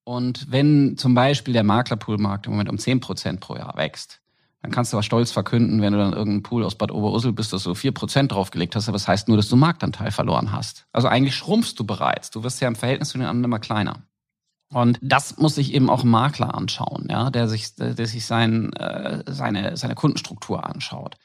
Und 0.04 0.50
wenn 0.50 0.96
zum 0.96 1.14
Beispiel 1.14 1.52
der 1.52 1.64
Maklerpoolmarkt 1.64 2.46
im 2.46 2.52
Moment 2.52 2.70
um 2.70 2.78
10 2.78 3.00
Prozent 3.00 3.40
pro 3.40 3.56
Jahr 3.56 3.76
wächst, 3.76 4.20
dann 4.66 4.72
kannst 4.72 4.92
du 4.92 4.96
aber 4.96 5.04
stolz 5.04 5.30
verkünden, 5.30 5.80
wenn 5.80 5.92
du 5.92 5.98
dann 6.00 6.12
irgendeinen 6.12 6.42
Pool 6.42 6.64
aus 6.64 6.74
Bad 6.74 6.90
Oberursel 6.90 7.32
bist, 7.32 7.52
dass 7.52 7.62
du 7.62 7.76
vier 7.76 7.92
Prozent 7.92 8.32
draufgelegt 8.32 8.74
hast, 8.74 8.88
aber 8.88 8.96
das 8.96 9.06
heißt 9.06 9.28
nur, 9.28 9.36
dass 9.36 9.48
du 9.48 9.54
Marktanteil 9.54 10.10
verloren 10.10 10.50
hast. 10.50 10.86
Also 10.92 11.06
eigentlich 11.06 11.36
schrumpfst 11.36 11.74
du 11.76 11.84
bereits. 11.84 12.32
Du 12.32 12.42
wirst 12.42 12.60
ja 12.60 12.66
im 12.66 12.74
Verhältnis 12.74 13.10
zu 13.10 13.18
den 13.18 13.28
anderen 13.28 13.44
immer 13.44 13.60
kleiner. 13.60 14.02
Und 14.72 14.98
das 15.02 15.38
muss 15.38 15.54
sich 15.54 15.72
eben 15.72 15.88
auch 15.88 16.02
ein 16.02 16.08
Makler 16.08 16.52
anschauen, 16.52 17.06
ja, 17.08 17.30
der 17.30 17.46
sich, 17.46 17.76
der 17.76 17.94
sich 18.08 18.26
sein, 18.26 18.72
äh, 18.72 19.22
seine, 19.28 19.76
seine 19.76 19.94
Kundenstruktur 19.94 20.68
anschaut. 20.68 21.16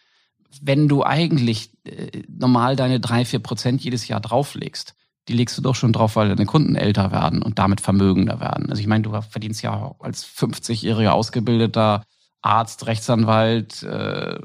Wenn 0.61 0.87
du 0.87 1.03
eigentlich 1.03 1.71
äh, 1.83 2.21
normal 2.27 2.75
deine 2.75 2.99
drei, 2.99 3.25
vier 3.25 3.39
Prozent 3.39 3.81
jedes 3.83 4.07
Jahr 4.07 4.19
drauflegst, 4.19 4.93
die 5.27 5.33
legst 5.33 5.57
du 5.57 5.63
doch 5.63 5.73
schon 5.73 5.93
drauf, 5.93 6.15
weil 6.15 6.29
deine 6.29 6.45
Kunden 6.45 6.75
älter 6.75 7.11
werden 7.11 7.41
und 7.41 7.57
damit 7.57 7.81
vermögender 7.81 8.39
werden. 8.39 8.69
Also 8.69 8.81
ich 8.81 8.87
meine, 8.87 9.01
du 9.01 9.19
verdienst 9.19 9.63
ja 9.63 9.95
als 9.99 10.23
50-jähriger 10.27 11.09
Ausgebildeter 11.09 12.03
Arzt, 12.41 12.87
Rechtsanwalt 12.87 13.83
äh, 13.83 14.39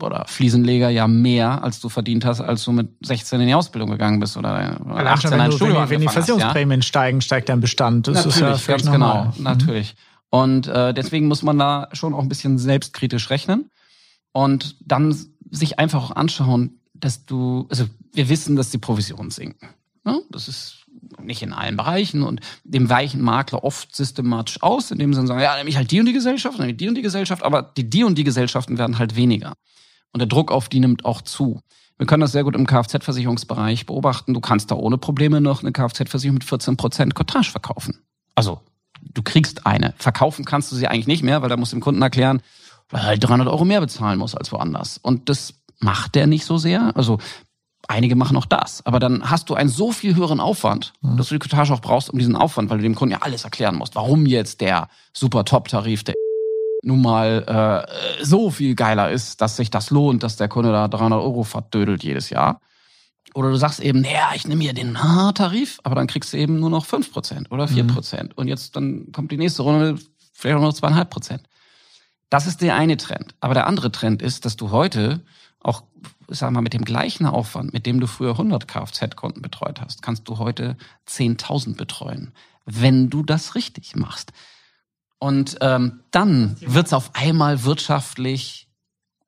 oder 0.00 0.24
Fliesenleger 0.26 0.88
ja 0.88 1.06
mehr, 1.06 1.62
als 1.62 1.80
du 1.80 1.88
verdient 1.88 2.24
hast, 2.24 2.40
als 2.40 2.64
du 2.64 2.72
mit 2.72 2.90
16 3.02 3.40
in 3.40 3.46
die 3.46 3.54
Ausbildung 3.54 3.90
gegangen 3.90 4.18
bist 4.20 4.36
oder, 4.36 4.80
oder 4.84 5.12
18 5.12 5.30
schon, 5.30 5.38
wenn, 5.38 5.50
du, 5.50 5.60
wenn, 5.60 5.90
wenn 5.90 6.00
die 6.00 6.08
Versicherungsprämien 6.08 6.80
ja? 6.80 6.84
steigen, 6.86 7.20
steigt 7.20 7.48
dein 7.48 7.60
Bestand. 7.60 8.08
Das 8.08 8.26
natürlich, 8.26 8.56
ist 8.56 8.66
ja 8.66 8.76
ganz 8.76 8.84
normal. 8.84 9.22
genau, 9.22 9.34
mhm. 9.36 9.42
natürlich. 9.44 9.94
Und 10.30 10.66
äh, 10.66 10.94
deswegen 10.94 11.28
muss 11.28 11.42
man 11.42 11.58
da 11.58 11.88
schon 11.92 12.14
auch 12.14 12.22
ein 12.22 12.28
bisschen 12.28 12.58
selbstkritisch 12.58 13.30
rechnen 13.30 13.70
und 14.32 14.76
dann 14.80 15.14
sich 15.50 15.78
einfach 15.78 16.10
auch 16.10 16.16
anschauen, 16.16 16.80
dass 16.94 17.26
du, 17.26 17.66
also 17.70 17.84
wir 18.12 18.28
wissen, 18.28 18.56
dass 18.56 18.70
die 18.70 18.78
Provisionen 18.78 19.30
sinken. 19.30 19.68
Ne? 20.04 20.20
Das 20.30 20.48
ist 20.48 20.81
nicht 21.22 21.42
in 21.42 21.52
allen 21.52 21.76
Bereichen 21.76 22.22
und 22.22 22.40
dem 22.64 22.88
weichen 22.88 23.22
Makler 23.22 23.64
oft 23.64 23.94
systematisch 23.94 24.62
aus, 24.62 24.90
indem 24.90 25.12
sie 25.14 25.26
sagen, 25.26 25.40
ja, 25.40 25.56
nämlich 25.56 25.76
halt 25.76 25.90
die 25.90 26.00
und 26.00 26.06
die 26.06 26.12
Gesellschaft, 26.12 26.58
nämlich 26.58 26.76
die 26.76 26.88
und 26.88 26.94
die 26.94 27.02
Gesellschaft, 27.02 27.42
aber 27.42 27.62
die, 27.62 27.88
die 27.88 28.04
und 28.04 28.16
die 28.16 28.24
Gesellschaften 28.24 28.78
werden 28.78 28.98
halt 28.98 29.16
weniger. 29.16 29.54
Und 30.12 30.20
der 30.20 30.28
Druck 30.28 30.52
auf 30.52 30.68
die 30.68 30.80
nimmt 30.80 31.04
auch 31.04 31.22
zu. 31.22 31.60
Wir 31.98 32.06
können 32.06 32.20
das 32.20 32.32
sehr 32.32 32.44
gut 32.44 32.56
im 32.56 32.66
Kfz-Versicherungsbereich 32.66 33.86
beobachten. 33.86 34.34
Du 34.34 34.40
kannst 34.40 34.70
da 34.70 34.74
ohne 34.74 34.98
Probleme 34.98 35.40
noch 35.40 35.62
eine 35.62 35.72
Kfz-Versicherung 35.72 36.34
mit 36.34 36.44
14 36.44 36.76
Prozent 36.76 37.14
Cottage 37.14 37.50
verkaufen. 37.50 38.00
Also, 38.34 38.60
du 39.00 39.22
kriegst 39.22 39.66
eine. 39.66 39.94
Verkaufen 39.98 40.44
kannst 40.44 40.72
du 40.72 40.76
sie 40.76 40.88
eigentlich 40.88 41.06
nicht 41.06 41.22
mehr, 41.22 41.42
weil 41.42 41.48
da 41.48 41.56
musst 41.56 41.72
du 41.72 41.76
dem 41.76 41.82
Kunden 41.82 42.02
erklären, 42.02 42.42
weil 42.90 43.02
er 43.02 43.06
halt 43.06 43.24
300 43.24 43.48
Euro 43.48 43.64
mehr 43.64 43.80
bezahlen 43.80 44.18
muss 44.18 44.34
als 44.34 44.52
woanders. 44.52 44.98
Und 44.98 45.28
das 45.28 45.54
macht 45.78 46.14
der 46.14 46.26
nicht 46.26 46.44
so 46.44 46.58
sehr. 46.58 46.96
Also 46.96 47.18
Einige 47.88 48.16
machen 48.16 48.36
auch 48.36 48.46
das. 48.46 48.84
Aber 48.86 49.00
dann 49.00 49.28
hast 49.28 49.50
du 49.50 49.54
einen 49.54 49.68
so 49.68 49.92
viel 49.92 50.14
höheren 50.14 50.40
Aufwand, 50.40 50.92
mhm. 51.00 51.16
dass 51.16 51.28
du 51.28 51.34
die 51.34 51.38
Cottage 51.40 51.74
auch 51.74 51.80
brauchst, 51.80 52.10
um 52.10 52.18
diesen 52.18 52.36
Aufwand, 52.36 52.70
weil 52.70 52.78
du 52.78 52.84
dem 52.84 52.94
Kunden 52.94 53.12
ja 53.12 53.22
alles 53.22 53.44
erklären 53.44 53.76
musst. 53.76 53.96
Warum 53.96 54.26
jetzt 54.26 54.60
der 54.60 54.88
super 55.12 55.44
Top-Tarif, 55.44 56.04
der 56.04 56.14
nun 56.82 57.00
mal 57.00 57.86
äh, 58.18 58.24
so 58.24 58.50
viel 58.50 58.74
geiler 58.74 59.10
ist, 59.10 59.40
dass 59.40 59.56
sich 59.56 59.70
das 59.70 59.90
lohnt, 59.90 60.22
dass 60.22 60.36
der 60.36 60.48
Kunde 60.48 60.72
da 60.72 60.88
300 60.88 61.20
Euro 61.20 61.44
verdödelt 61.44 62.02
jedes 62.02 62.30
Jahr. 62.30 62.60
Oder 63.34 63.50
du 63.50 63.56
sagst 63.56 63.80
eben, 63.80 64.00
naja, 64.00 64.30
ich 64.34 64.46
nehme 64.46 64.62
hier 64.62 64.74
den 64.74 64.94
Tarif, 65.34 65.80
aber 65.84 65.94
dann 65.94 66.06
kriegst 66.06 66.32
du 66.32 66.36
eben 66.36 66.60
nur 66.60 66.70
noch 66.70 66.84
5% 66.84 67.50
oder 67.50 67.64
4%. 67.64 68.22
Mhm. 68.22 68.30
Und 68.34 68.48
jetzt 68.48 68.76
dann 68.76 69.10
kommt 69.12 69.30
die 69.30 69.38
nächste 69.38 69.62
Runde 69.62 69.96
vielleicht 70.32 70.56
auch 70.56 70.60
nur 70.60 70.72
2,5%. 70.72 71.40
Das 72.28 72.46
ist 72.46 72.60
der 72.62 72.74
eine 72.74 72.96
Trend. 72.96 73.34
Aber 73.40 73.54
der 73.54 73.66
andere 73.66 73.92
Trend 73.92 74.20
ist, 74.22 74.44
dass 74.44 74.56
du 74.56 74.70
heute 74.70 75.24
auch 75.60 75.84
sag 76.38 76.50
mal, 76.50 76.62
mit 76.62 76.74
dem 76.74 76.84
gleichen 76.84 77.26
Aufwand, 77.26 77.72
mit 77.72 77.86
dem 77.86 78.00
du 78.00 78.06
früher 78.06 78.32
100 78.32 78.68
Kfz-Kunden 78.68 79.42
betreut 79.42 79.80
hast, 79.80 80.02
kannst 80.02 80.28
du 80.28 80.38
heute 80.38 80.76
10.000 81.08 81.76
betreuen, 81.76 82.32
wenn 82.64 83.10
du 83.10 83.22
das 83.22 83.54
richtig 83.54 83.96
machst. 83.96 84.32
Und 85.18 85.58
ähm, 85.60 86.00
dann 86.10 86.56
wird's 86.60 86.92
auf 86.92 87.14
einmal 87.14 87.64
wirtschaftlich 87.64 88.68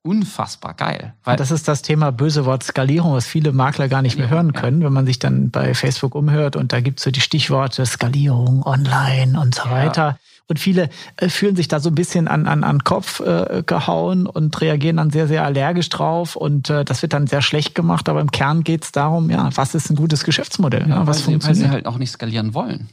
unfassbar 0.05 0.75
geil. 0.75 1.13
Weil 1.23 1.35
das 1.35 1.51
ist 1.51 1.67
das 1.67 1.81
Thema 1.81 2.11
böse 2.11 2.45
Wort 2.45 2.63
Skalierung, 2.63 3.13
was 3.13 3.25
viele 3.25 3.51
Makler 3.51 3.87
gar 3.87 4.01
nicht 4.01 4.17
mehr 4.17 4.29
hören 4.29 4.53
können, 4.53 4.81
ja. 4.81 4.85
wenn 4.85 4.93
man 4.93 5.05
sich 5.05 5.19
dann 5.19 5.49
bei 5.49 5.73
Facebook 5.73 6.13
umhört 6.13 6.55
und 6.55 6.71
da 6.71 6.79
gibt's 6.79 7.03
so 7.03 7.11
die 7.11 7.21
Stichworte 7.21 7.85
Skalierung, 7.85 8.63
Online 8.65 9.39
und 9.39 9.55
so 9.55 9.65
ja. 9.65 9.71
weiter. 9.71 10.19
Und 10.47 10.59
viele 10.59 10.89
äh, 11.17 11.27
fühlen 11.27 11.55
sich 11.55 11.67
da 11.67 11.79
so 11.79 11.89
ein 11.89 11.95
bisschen 11.95 12.27
an, 12.27 12.45
an, 12.45 12.63
an 12.63 12.83
Kopf 12.83 13.19
äh, 13.19 13.63
gehauen 13.65 14.27
und 14.27 14.61
reagieren 14.61 14.97
dann 14.97 15.09
sehr, 15.09 15.27
sehr 15.27 15.43
allergisch 15.43 15.89
drauf. 15.89 16.35
Und 16.35 16.69
äh, 16.69 16.85
das 16.85 17.01
wird 17.01 17.13
dann 17.13 17.25
sehr 17.25 17.41
schlecht 17.41 17.73
gemacht. 17.73 18.07
Aber 18.09 18.21
im 18.21 18.29
Kern 18.29 18.63
geht 18.63 18.83
es 18.83 18.91
darum, 18.91 19.31
ja, 19.31 19.49
was 19.55 19.73
ist 19.73 19.89
ein 19.89 19.95
gutes 19.95 20.23
Geschäftsmodell? 20.23 20.87
Ja, 20.87 21.07
was 21.07 21.17
weil 21.17 21.33
funktioniert? 21.33 21.43
Sie, 21.43 21.47
weil 21.47 21.55
sie 21.55 21.69
halt 21.71 21.87
auch 21.87 21.97
nicht 21.97 22.11
skalieren 22.11 22.53
wollen. 22.53 22.89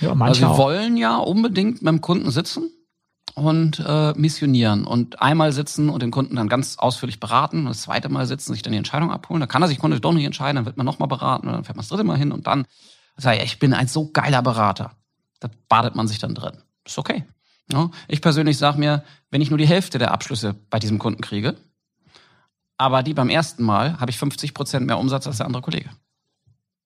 Ja, 0.00 0.16
manche 0.16 0.44
also 0.44 0.54
sie 0.54 0.58
wollen 0.58 0.96
ja 0.96 1.18
unbedingt 1.18 1.82
mit 1.82 1.92
dem 1.92 2.00
Kunden 2.00 2.32
sitzen 2.32 2.68
und 3.38 3.82
äh, 3.86 4.12
missionieren 4.14 4.84
und 4.84 5.22
einmal 5.22 5.52
sitzen 5.52 5.88
und 5.88 6.02
den 6.02 6.10
Kunden 6.10 6.36
dann 6.36 6.48
ganz 6.48 6.78
ausführlich 6.78 7.20
beraten 7.20 7.60
und 7.60 7.68
das 7.68 7.82
zweite 7.82 8.08
Mal 8.08 8.26
sitzen, 8.26 8.52
sich 8.52 8.62
dann 8.62 8.72
die 8.72 8.78
Entscheidung 8.78 9.10
abholen. 9.10 9.40
Da 9.40 9.46
kann 9.46 9.62
er 9.62 9.68
sich 9.68 9.78
Kunde 9.78 10.00
doch 10.00 10.12
nicht 10.12 10.24
entscheiden, 10.24 10.56
dann 10.56 10.66
wird 10.66 10.76
man 10.76 10.86
nochmal 10.86 11.08
beraten 11.08 11.46
und 11.46 11.54
dann 11.54 11.64
fährt 11.64 11.76
man 11.76 11.82
das 11.82 11.88
dritte 11.88 12.04
Mal 12.04 12.18
hin 12.18 12.32
und 12.32 12.46
dann 12.46 12.66
sagt 13.16 13.38
er, 13.38 13.44
ich 13.44 13.58
bin 13.58 13.72
ein 13.72 13.88
so 13.88 14.10
geiler 14.10 14.42
Berater. 14.42 14.92
Da 15.40 15.48
badet 15.68 15.94
man 15.94 16.08
sich 16.08 16.18
dann 16.18 16.34
drin 16.34 16.58
ist 16.90 16.98
okay. 16.98 17.24
Ja, 17.70 17.90
ich 18.08 18.22
persönlich 18.22 18.56
sage 18.56 18.78
mir, 18.78 19.04
wenn 19.30 19.42
ich 19.42 19.50
nur 19.50 19.58
die 19.58 19.66
Hälfte 19.66 19.98
der 19.98 20.10
Abschlüsse 20.12 20.54
bei 20.70 20.78
diesem 20.78 20.98
Kunden 20.98 21.20
kriege, 21.20 21.54
aber 22.78 23.02
die 23.02 23.14
beim 23.14 23.28
ersten 23.28 23.62
Mal, 23.62 24.00
habe 24.00 24.10
ich 24.10 24.18
50 24.18 24.54
Prozent 24.54 24.86
mehr 24.86 24.98
Umsatz 24.98 25.26
als 25.26 25.36
der 25.36 25.46
andere 25.46 25.62
Kollege. 25.62 25.90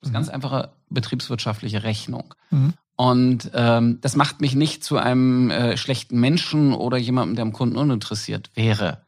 Das 0.00 0.08
ist 0.08 0.08
mhm. 0.08 0.14
ganz 0.14 0.28
einfache 0.28 0.72
betriebswirtschaftliche 0.88 1.84
Rechnung. 1.84 2.34
Mhm. 2.50 2.74
Und 3.02 3.50
ähm, 3.52 3.98
das 4.00 4.14
macht 4.14 4.40
mich 4.40 4.54
nicht 4.54 4.84
zu 4.84 4.96
einem 4.96 5.50
äh, 5.50 5.76
schlechten 5.76 6.20
Menschen 6.20 6.72
oder 6.72 6.96
jemandem, 6.96 7.34
der 7.34 7.42
am 7.42 7.52
Kunden 7.52 7.76
uninteressiert 7.76 8.50
wäre. 8.54 9.04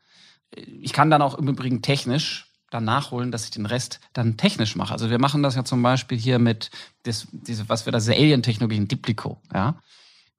Ich 0.81 0.93
kann 0.93 1.11
dann 1.11 1.23
auch 1.23 1.39
im 1.39 1.47
Übrigen 1.47 1.81
technisch 1.81 2.51
dann 2.71 2.85
nachholen, 2.85 3.31
dass 3.31 3.45
ich 3.45 3.53
den 3.53 3.67
Rest 3.67 4.01
dann 4.13 4.37
technisch 4.37 4.75
mache. 4.75 4.93
Also 4.93 5.11
wir 5.11 5.21
machen 5.21 5.45
das 5.45 5.55
ja 5.55 5.65
zum 5.65 5.81
Beispiel 5.81 6.19
hier 6.19 6.41
mit, 6.41 6.73
das, 7.05 7.29
diese, 7.31 7.69
was 7.69 7.87
wir 7.87 7.93
da, 7.93 7.99
diese 7.99 8.15
Alien-Technologie 8.15 8.79
in 8.79 8.89
Diplico. 8.89 9.41
Ja? 9.55 9.77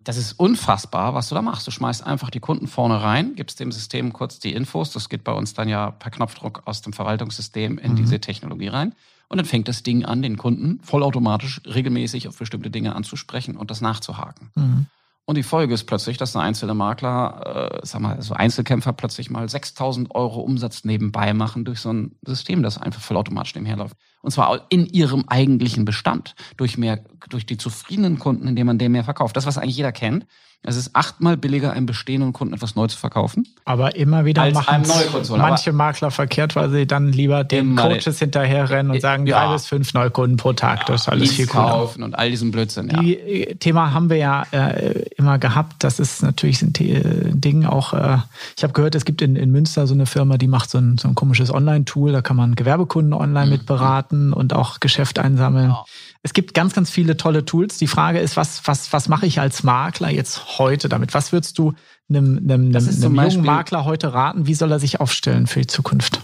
das 0.05 0.17
ist 0.17 0.33
unfassbar, 0.33 1.13
was 1.13 1.29
du 1.29 1.35
da 1.35 1.41
machst. 1.41 1.65
Du 1.65 1.71
schmeißt 1.71 2.05
einfach 2.05 2.29
die 2.29 2.41
Kunden 2.41 2.67
vorne 2.67 3.01
rein, 3.01 3.35
gibst 3.35 3.61
dem 3.61 3.71
System 3.71 4.11
kurz 4.11 4.37
die 4.37 4.53
Infos. 4.53 4.91
Das 4.91 5.07
geht 5.07 5.23
bei 5.23 5.31
uns 5.31 5.53
dann 5.53 5.69
ja 5.69 5.91
per 5.91 6.11
Knopfdruck 6.11 6.63
aus 6.65 6.81
dem 6.81 6.91
Verwaltungssystem 6.91 7.77
in 7.77 7.93
mhm. 7.93 7.95
diese 7.95 8.19
Technologie 8.19 8.67
rein. 8.67 8.93
Und 9.27 9.37
dann 9.37 9.45
fängt 9.45 9.67
das 9.67 9.83
Ding 9.83 10.05
an, 10.05 10.21
den 10.21 10.37
Kunden 10.37 10.79
vollautomatisch 10.83 11.61
regelmäßig 11.65 12.27
auf 12.27 12.37
bestimmte 12.37 12.69
Dinge 12.69 12.95
anzusprechen 12.95 13.57
und 13.57 13.71
das 13.71 13.81
nachzuhaken. 13.81 14.51
Mhm. 14.55 14.85
Und 15.27 15.37
die 15.37 15.43
Folge 15.43 15.73
ist 15.73 15.85
plötzlich, 15.85 16.17
dass 16.17 16.35
ein 16.35 16.41
einzelner 16.43 16.75
Makler, 16.75 17.79
äh, 17.81 17.85
sag 17.85 17.99
mal, 17.99 18.21
so 18.21 18.35
Einzelkämpfer 18.35 18.93
plötzlich 18.93 19.31
mal 19.31 19.49
6000 19.49 20.13
Euro 20.13 20.41
Umsatz 20.41 20.85
nebenbei 20.85 21.33
machen 21.33 21.65
durch 21.65 21.79
so 21.79 21.91
ein 21.91 22.15
System, 22.23 22.61
das 22.61 22.77
einfach 22.77 23.01
vollautomatisch 23.01 23.55
nebenher 23.55 23.77
läuft. 23.77 23.97
Und 24.21 24.29
zwar 24.29 24.67
in 24.69 24.85
ihrem 24.85 25.25
eigentlichen 25.27 25.83
Bestand. 25.83 26.35
Durch 26.57 26.77
mehr, 26.77 27.03
durch 27.29 27.47
die 27.47 27.57
zufriedenen 27.57 28.19
Kunden, 28.19 28.47
indem 28.47 28.67
man 28.67 28.77
dem 28.77 28.91
mehr 28.91 29.03
verkauft. 29.03 29.35
Das, 29.35 29.47
was 29.47 29.57
eigentlich 29.57 29.77
jeder 29.77 29.91
kennt. 29.91 30.27
Es 30.67 30.77
ist 30.77 30.95
achtmal 30.95 31.37
billiger, 31.37 31.71
einem 31.73 31.85
bestehenden 31.85 32.33
Kunden 32.33 32.53
etwas 32.53 32.75
neu 32.75 32.87
zu 32.87 32.97
verkaufen. 32.97 33.47
Aber 33.65 33.95
immer 33.95 34.25
wieder 34.25 34.49
machen 34.51 34.83
manche 35.37 35.71
Makler 35.71 36.11
verkehrt, 36.11 36.55
weil 36.55 36.69
sie 36.71 36.87
dann 36.87 37.11
lieber 37.11 37.43
den 37.43 37.75
Coaches 37.75 38.19
hinterherrennen 38.19 38.91
und 38.91 39.01
sagen, 39.01 39.27
ja. 39.27 39.45
drei 39.45 39.53
bis 39.53 39.67
fünf 39.67 39.93
Neukunden 39.93 40.37
pro 40.37 40.53
Tag. 40.53 40.79
Ja, 40.79 40.85
das 40.87 41.01
ist 41.01 41.09
alles 41.09 41.31
viel 41.33 41.47
cooler. 41.47 41.69
kaufen 41.69 42.03
und 42.03 42.17
all 42.17 42.29
diesen 42.29 42.51
Blödsinn. 42.51 42.89
Ja. 42.89 42.99
Die 42.99 43.15
äh, 43.15 43.55
Thema 43.55 43.93
haben 43.93 44.09
wir 44.09 44.17
ja 44.17 44.43
äh, 44.51 45.05
immer 45.17 45.37
gehabt. 45.37 45.83
Das 45.83 45.99
ist 45.99 46.23
natürlich 46.23 46.61
ein 46.61 46.73
Ding 46.73 47.65
auch. 47.65 47.93
Äh, 47.93 48.17
ich 48.57 48.63
habe 48.63 48.73
gehört, 48.73 48.95
es 48.95 49.05
gibt 49.05 49.21
in, 49.21 49.35
in 49.35 49.51
Münster 49.51 49.85
so 49.85 49.93
eine 49.93 50.05
Firma, 50.05 50.37
die 50.37 50.47
macht 50.47 50.71
so 50.71 50.79
ein, 50.79 50.97
so 50.97 51.07
ein 51.07 51.15
komisches 51.15 51.53
Online-Tool. 51.53 52.11
Da 52.11 52.21
kann 52.21 52.37
man 52.37 52.55
Gewerbekunden 52.55 53.13
online 53.13 53.45
mhm. 53.45 53.51
mit 53.51 53.65
beraten 53.65 54.33
und 54.33 54.53
auch 54.53 54.79
Geschäft 54.79 55.19
einsammeln. 55.19 55.69
Ja. 55.69 55.85
Es 56.25 56.33
gibt 56.33 56.55
ganz, 56.55 56.73
ganz 56.73 56.89
viele 56.89 57.17
tolle 57.17 57.45
Tools. 57.45 57.77
Die 57.77 57.85
Frage 57.85 58.17
ist, 58.17 58.35
was, 58.35 58.65
was, 58.65 58.91
was 58.91 59.09
mache 59.09 59.27
ich 59.27 59.39
als 59.39 59.61
Makler 59.61 60.09
jetzt 60.09 60.57
heute 60.57 60.89
damit? 60.89 61.13
Was 61.13 61.31
würdest 61.31 61.59
du 61.59 61.73
einem, 62.09 62.39
einem, 62.39 62.75
einem, 62.75 63.19
einem 63.19 63.29
jungen 63.29 63.45
Makler 63.45 63.85
heute 63.85 64.11
raten? 64.11 64.47
Wie 64.47 64.55
soll 64.55 64.71
er 64.71 64.79
sich 64.79 64.99
aufstellen 64.99 65.45
für 65.45 65.59
die 65.59 65.67
Zukunft? 65.67 66.21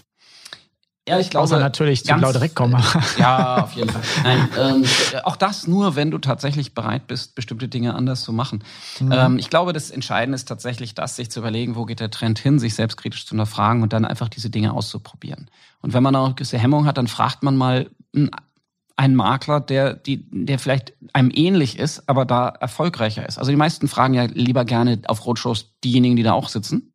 Ja, 1.08 1.20
ich 1.20 1.30
glaube. 1.30 1.44
Außer 1.44 1.60
natürlich 1.60 2.04
zu 2.04 2.16
blau 2.16 2.32
direkt 2.32 2.56
kommen. 2.56 2.82
Ja, 3.20 3.64
auf 3.64 3.74
jeden 3.74 3.92
Fall. 3.92 4.02
Nein, 4.24 4.50
ähm, 4.60 4.86
auch 5.24 5.36
das 5.36 5.68
nur, 5.68 5.96
wenn 5.96 6.10
du 6.10 6.18
tatsächlich 6.18 6.74
bereit 6.74 7.06
bist, 7.06 7.36
bestimmte 7.36 7.68
Dinge 7.68 7.94
anders 7.94 8.24
zu 8.24 8.34
machen. 8.34 8.64
Mhm. 9.00 9.12
Ähm, 9.12 9.38
ich 9.38 9.52
glaube, 9.52 9.72
das 9.72 9.92
Entscheidende 9.92 10.36
ist 10.36 10.48
tatsächlich 10.48 10.96
das, 10.96 11.16
sich 11.16 11.30
zu 11.30 11.42
überlegen, 11.42 11.76
wo 11.76 11.86
geht 11.86 12.00
der 12.00 12.10
Trend 12.10 12.40
hin, 12.40 12.58
sich 12.58 12.74
selbstkritisch 12.74 13.28
zu 13.28 13.32
hinterfragen 13.32 13.84
und 13.84 13.94
dann 13.94 14.06
einfach 14.06 14.30
diese 14.30 14.50
Dinge 14.50 14.74
auszuprobieren. 14.74 15.52
Und 15.84 15.94
wenn 15.94 16.02
man 16.02 16.16
auch 16.16 16.36
gewisse 16.36 16.58
Hemmung 16.58 16.88
hat, 16.88 16.98
dann 16.98 17.08
fragt 17.08 17.44
man 17.44 17.56
mal 17.56 17.92
ein 19.02 19.16
Makler, 19.16 19.60
der, 19.60 19.96
die, 19.96 20.28
der 20.30 20.60
vielleicht 20.60 20.94
einem 21.12 21.32
ähnlich 21.34 21.80
ist, 21.80 22.08
aber 22.08 22.24
da 22.24 22.50
erfolgreicher 22.50 23.28
ist. 23.28 23.40
Also 23.40 23.50
die 23.50 23.58
meisten 23.58 23.88
fragen 23.88 24.14
ja 24.14 24.26
lieber 24.26 24.64
gerne 24.64 25.02
auf 25.08 25.26
Roadshows 25.26 25.74
diejenigen, 25.84 26.16
die 26.16 26.22
da 26.22 26.34
auch 26.34 26.50
sitzen. 26.50 26.94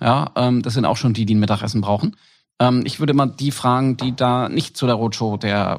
Ja, 0.00 0.30
ähm, 0.36 0.62
das 0.62 0.74
sind 0.74 0.84
auch 0.84 0.96
schon 0.96 1.14
die, 1.14 1.26
die 1.26 1.34
ein 1.34 1.40
Mittagessen 1.40 1.80
brauchen. 1.80 2.14
Ähm, 2.60 2.84
ich 2.86 3.00
würde 3.00 3.12
mal 3.12 3.26
die 3.26 3.50
fragen, 3.50 3.96
die 3.96 4.14
da 4.14 4.48
nicht 4.48 4.76
zu 4.76 4.86
der 4.86 4.94
Roadshow 4.94 5.36
der 5.36 5.78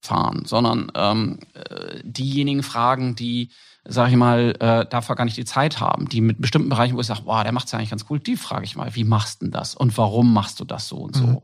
fahren, 0.00 0.44
sondern 0.46 0.90
ähm, 0.94 1.38
äh, 1.52 2.00
diejenigen 2.02 2.62
fragen, 2.62 3.14
die, 3.14 3.50
sag 3.84 4.08
ich 4.08 4.16
mal, 4.16 4.54
äh, 4.58 4.86
dafür 4.88 5.16
gar 5.16 5.26
nicht 5.26 5.36
die 5.36 5.44
Zeit 5.44 5.80
haben, 5.80 6.08
die 6.08 6.22
mit 6.22 6.40
bestimmten 6.40 6.70
Bereichen, 6.70 6.96
wo 6.96 7.00
ich 7.00 7.06
sage, 7.06 7.22
wow, 7.24 7.42
der 7.42 7.52
macht's 7.52 7.72
ja 7.72 7.78
eigentlich 7.78 7.90
ganz 7.90 8.06
cool, 8.08 8.20
die 8.20 8.36
frage 8.36 8.64
ich 8.64 8.74
mal, 8.74 8.94
wie 8.94 9.04
machst 9.04 9.42
du 9.42 9.46
denn 9.46 9.52
das 9.52 9.74
und 9.74 9.98
warum 9.98 10.32
machst 10.32 10.60
du 10.60 10.64
das 10.64 10.88
so 10.88 10.96
und 10.96 11.14
so? 11.14 11.26
Mhm. 11.26 11.38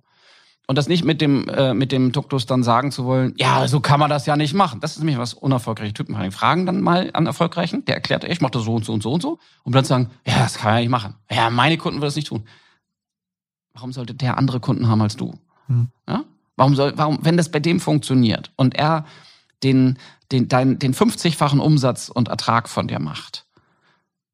Und 0.71 0.77
das 0.77 0.87
nicht 0.87 1.05
mit 1.05 1.21
dem, 1.21 1.49
äh, 1.49 1.75
mit 1.75 1.91
dem 1.91 2.13
Duktus 2.13 2.47
dann 2.47 2.63
sagen 2.63 2.93
zu 2.93 3.05
wollen, 3.05 3.35
ja, 3.37 3.67
so 3.67 3.81
kann 3.81 3.99
man 3.99 4.09
das 4.09 4.27
ja 4.27 4.37
nicht 4.37 4.55
machen. 4.55 4.79
Das 4.79 4.93
ist 4.93 4.99
nämlich 4.99 5.19
was 5.19 5.35
unerfolgreiche 5.35 5.93
Typen 5.93 6.13
machen. 6.13 6.31
Fragen 6.31 6.65
dann 6.65 6.81
mal 6.81 7.11
an 7.13 7.27
Erfolgreichen, 7.27 7.85
der 7.87 7.97
erklärt, 7.97 8.23
ich 8.23 8.41
mache 8.41 8.53
das 8.53 8.63
so 8.63 8.77
und 8.77 8.85
so 8.85 8.93
und 8.93 9.03
so 9.03 9.13
und 9.13 9.21
so. 9.21 9.41
Und 9.65 9.75
dann 9.75 9.85
sagen, 9.85 10.11
ja, 10.25 10.39
das 10.39 10.59
kann 10.59 10.67
man 10.67 10.75
ja 10.75 10.81
nicht 10.83 10.91
machen. 10.91 11.17
Ja, 11.29 11.51
meine 11.51 11.77
Kunden 11.77 11.99
würden 11.99 12.07
das 12.07 12.15
nicht 12.15 12.29
tun. 12.29 12.45
Warum 13.75 13.93
sollte 13.93 14.15
der 14.15 14.39
andere 14.39 14.61
Kunden 14.61 14.87
haben 14.87 15.03
als 15.03 15.17
du? 15.17 15.35
Hm. 15.67 15.89
Ja? 16.09 16.23
Warum 16.55 16.77
soll, 16.77 16.93
warum, 16.95 17.19
wenn 17.23 17.37
das 17.37 17.51
bei 17.51 17.59
dem 17.59 17.81
funktioniert 17.81 18.53
und 18.55 18.77
er 18.77 19.07
den, 19.65 19.99
den, 20.31 20.47
dein, 20.47 20.79
den 20.79 20.95
50-fachen 20.95 21.59
Umsatz 21.59 22.11
und 22.11 22.29
Ertrag 22.29 22.69
von 22.69 22.87
dir 22.87 23.01
macht, 23.01 23.45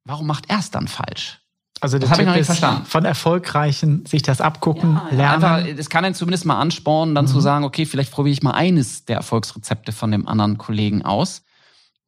warum 0.04 0.26
macht 0.26 0.50
er 0.50 0.58
es 0.58 0.70
dann 0.70 0.86
falsch? 0.86 1.40
Also 1.80 1.98
das 1.98 2.10
habe 2.10 2.22
ich 2.22 2.28
noch 2.28 2.34
nicht 2.34 2.46
verstanden. 2.46 2.86
Von 2.86 3.04
erfolgreichen 3.04 4.06
sich 4.06 4.22
das 4.22 4.40
abgucken, 4.40 4.98
ja, 5.10 5.16
lernen. 5.16 5.44
Einfach, 5.44 5.76
das 5.76 5.90
kann 5.90 6.04
einen 6.04 6.14
zumindest 6.14 6.46
mal 6.46 6.58
anspornen, 6.58 7.14
dann 7.14 7.26
mhm. 7.26 7.30
zu 7.30 7.40
sagen, 7.40 7.64
okay, 7.64 7.84
vielleicht 7.84 8.12
probiere 8.12 8.32
ich 8.32 8.42
mal 8.42 8.52
eines 8.52 9.04
der 9.04 9.16
Erfolgsrezepte 9.16 9.92
von 9.92 10.10
dem 10.10 10.26
anderen 10.26 10.58
Kollegen 10.58 11.02
aus. 11.02 11.42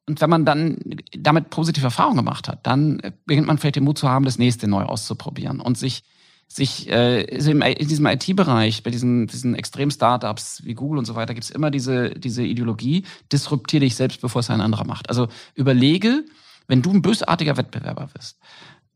Und 0.07 0.21
wenn 0.21 0.29
man 0.29 0.43
dann 0.43 0.77
damit 1.15 1.51
positive 1.51 1.85
Erfahrungen 1.85 2.17
gemacht 2.17 2.47
hat, 2.47 2.65
dann 2.65 2.99
beginnt 3.27 3.45
man 3.45 3.59
vielleicht 3.59 3.75
den 3.75 3.83
Mut 3.83 3.99
zu 3.99 4.09
haben, 4.09 4.25
das 4.25 4.39
nächste 4.39 4.67
neu 4.67 4.83
auszuprobieren 4.83 5.59
und 5.59 5.77
sich 5.77 6.03
sich 6.51 6.89
äh, 6.89 7.21
in 7.21 7.87
diesem 7.87 8.07
IT-Bereich, 8.07 8.81
bei 8.81 8.89
diesen, 8.89 9.27
diesen 9.27 9.53
extremen 9.53 9.91
Startups 9.91 10.65
wie 10.65 10.73
Google 10.73 10.97
und 10.97 11.05
so 11.05 11.13
weiter, 11.13 11.35
gibt 11.35 11.43
es 11.43 11.51
immer 11.51 11.69
diese, 11.69 12.09
diese 12.09 12.43
Ideologie, 12.43 13.03
disruptier 13.31 13.79
dich 13.79 13.95
selbst, 13.95 14.19
bevor 14.19 14.39
es 14.39 14.49
ein 14.49 14.59
anderer 14.59 14.83
macht. 14.83 15.09
Also 15.09 15.27
überlege, 15.53 16.25
wenn 16.67 16.81
du 16.81 16.91
ein 16.91 17.03
bösartiger 17.03 17.55
Wettbewerber 17.55 18.09
bist, 18.15 18.39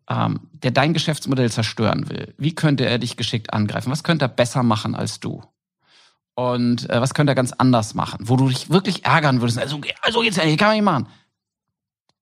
ähm, 0.09 0.41
der 0.51 0.71
dein 0.71 0.93
Geschäftsmodell 0.93 1.51
zerstören 1.51 2.09
will, 2.09 2.33
wie 2.37 2.55
könnte 2.55 2.85
er 2.85 2.99
dich 2.99 3.17
geschickt 3.17 3.53
angreifen? 3.53 3.91
Was 3.91 4.03
könnte 4.03 4.25
er 4.25 4.29
besser 4.29 4.63
machen 4.63 4.95
als 4.95 5.19
du? 5.19 5.43
Und 6.35 6.89
äh, 6.89 6.99
was 6.99 7.13
könnte 7.13 7.31
er 7.31 7.35
ganz 7.35 7.53
anders 7.53 7.93
machen, 7.93 8.27
wo 8.27 8.35
du 8.35 8.49
dich 8.49 8.69
wirklich 8.69 9.05
ärgern 9.05 9.41
würdest? 9.41 9.59
Also, 9.59 9.79
also 10.01 10.23
jetzt, 10.23 10.37
kann 10.39 10.67
man 10.67 10.75
nicht 10.75 10.83
machen. 10.83 11.07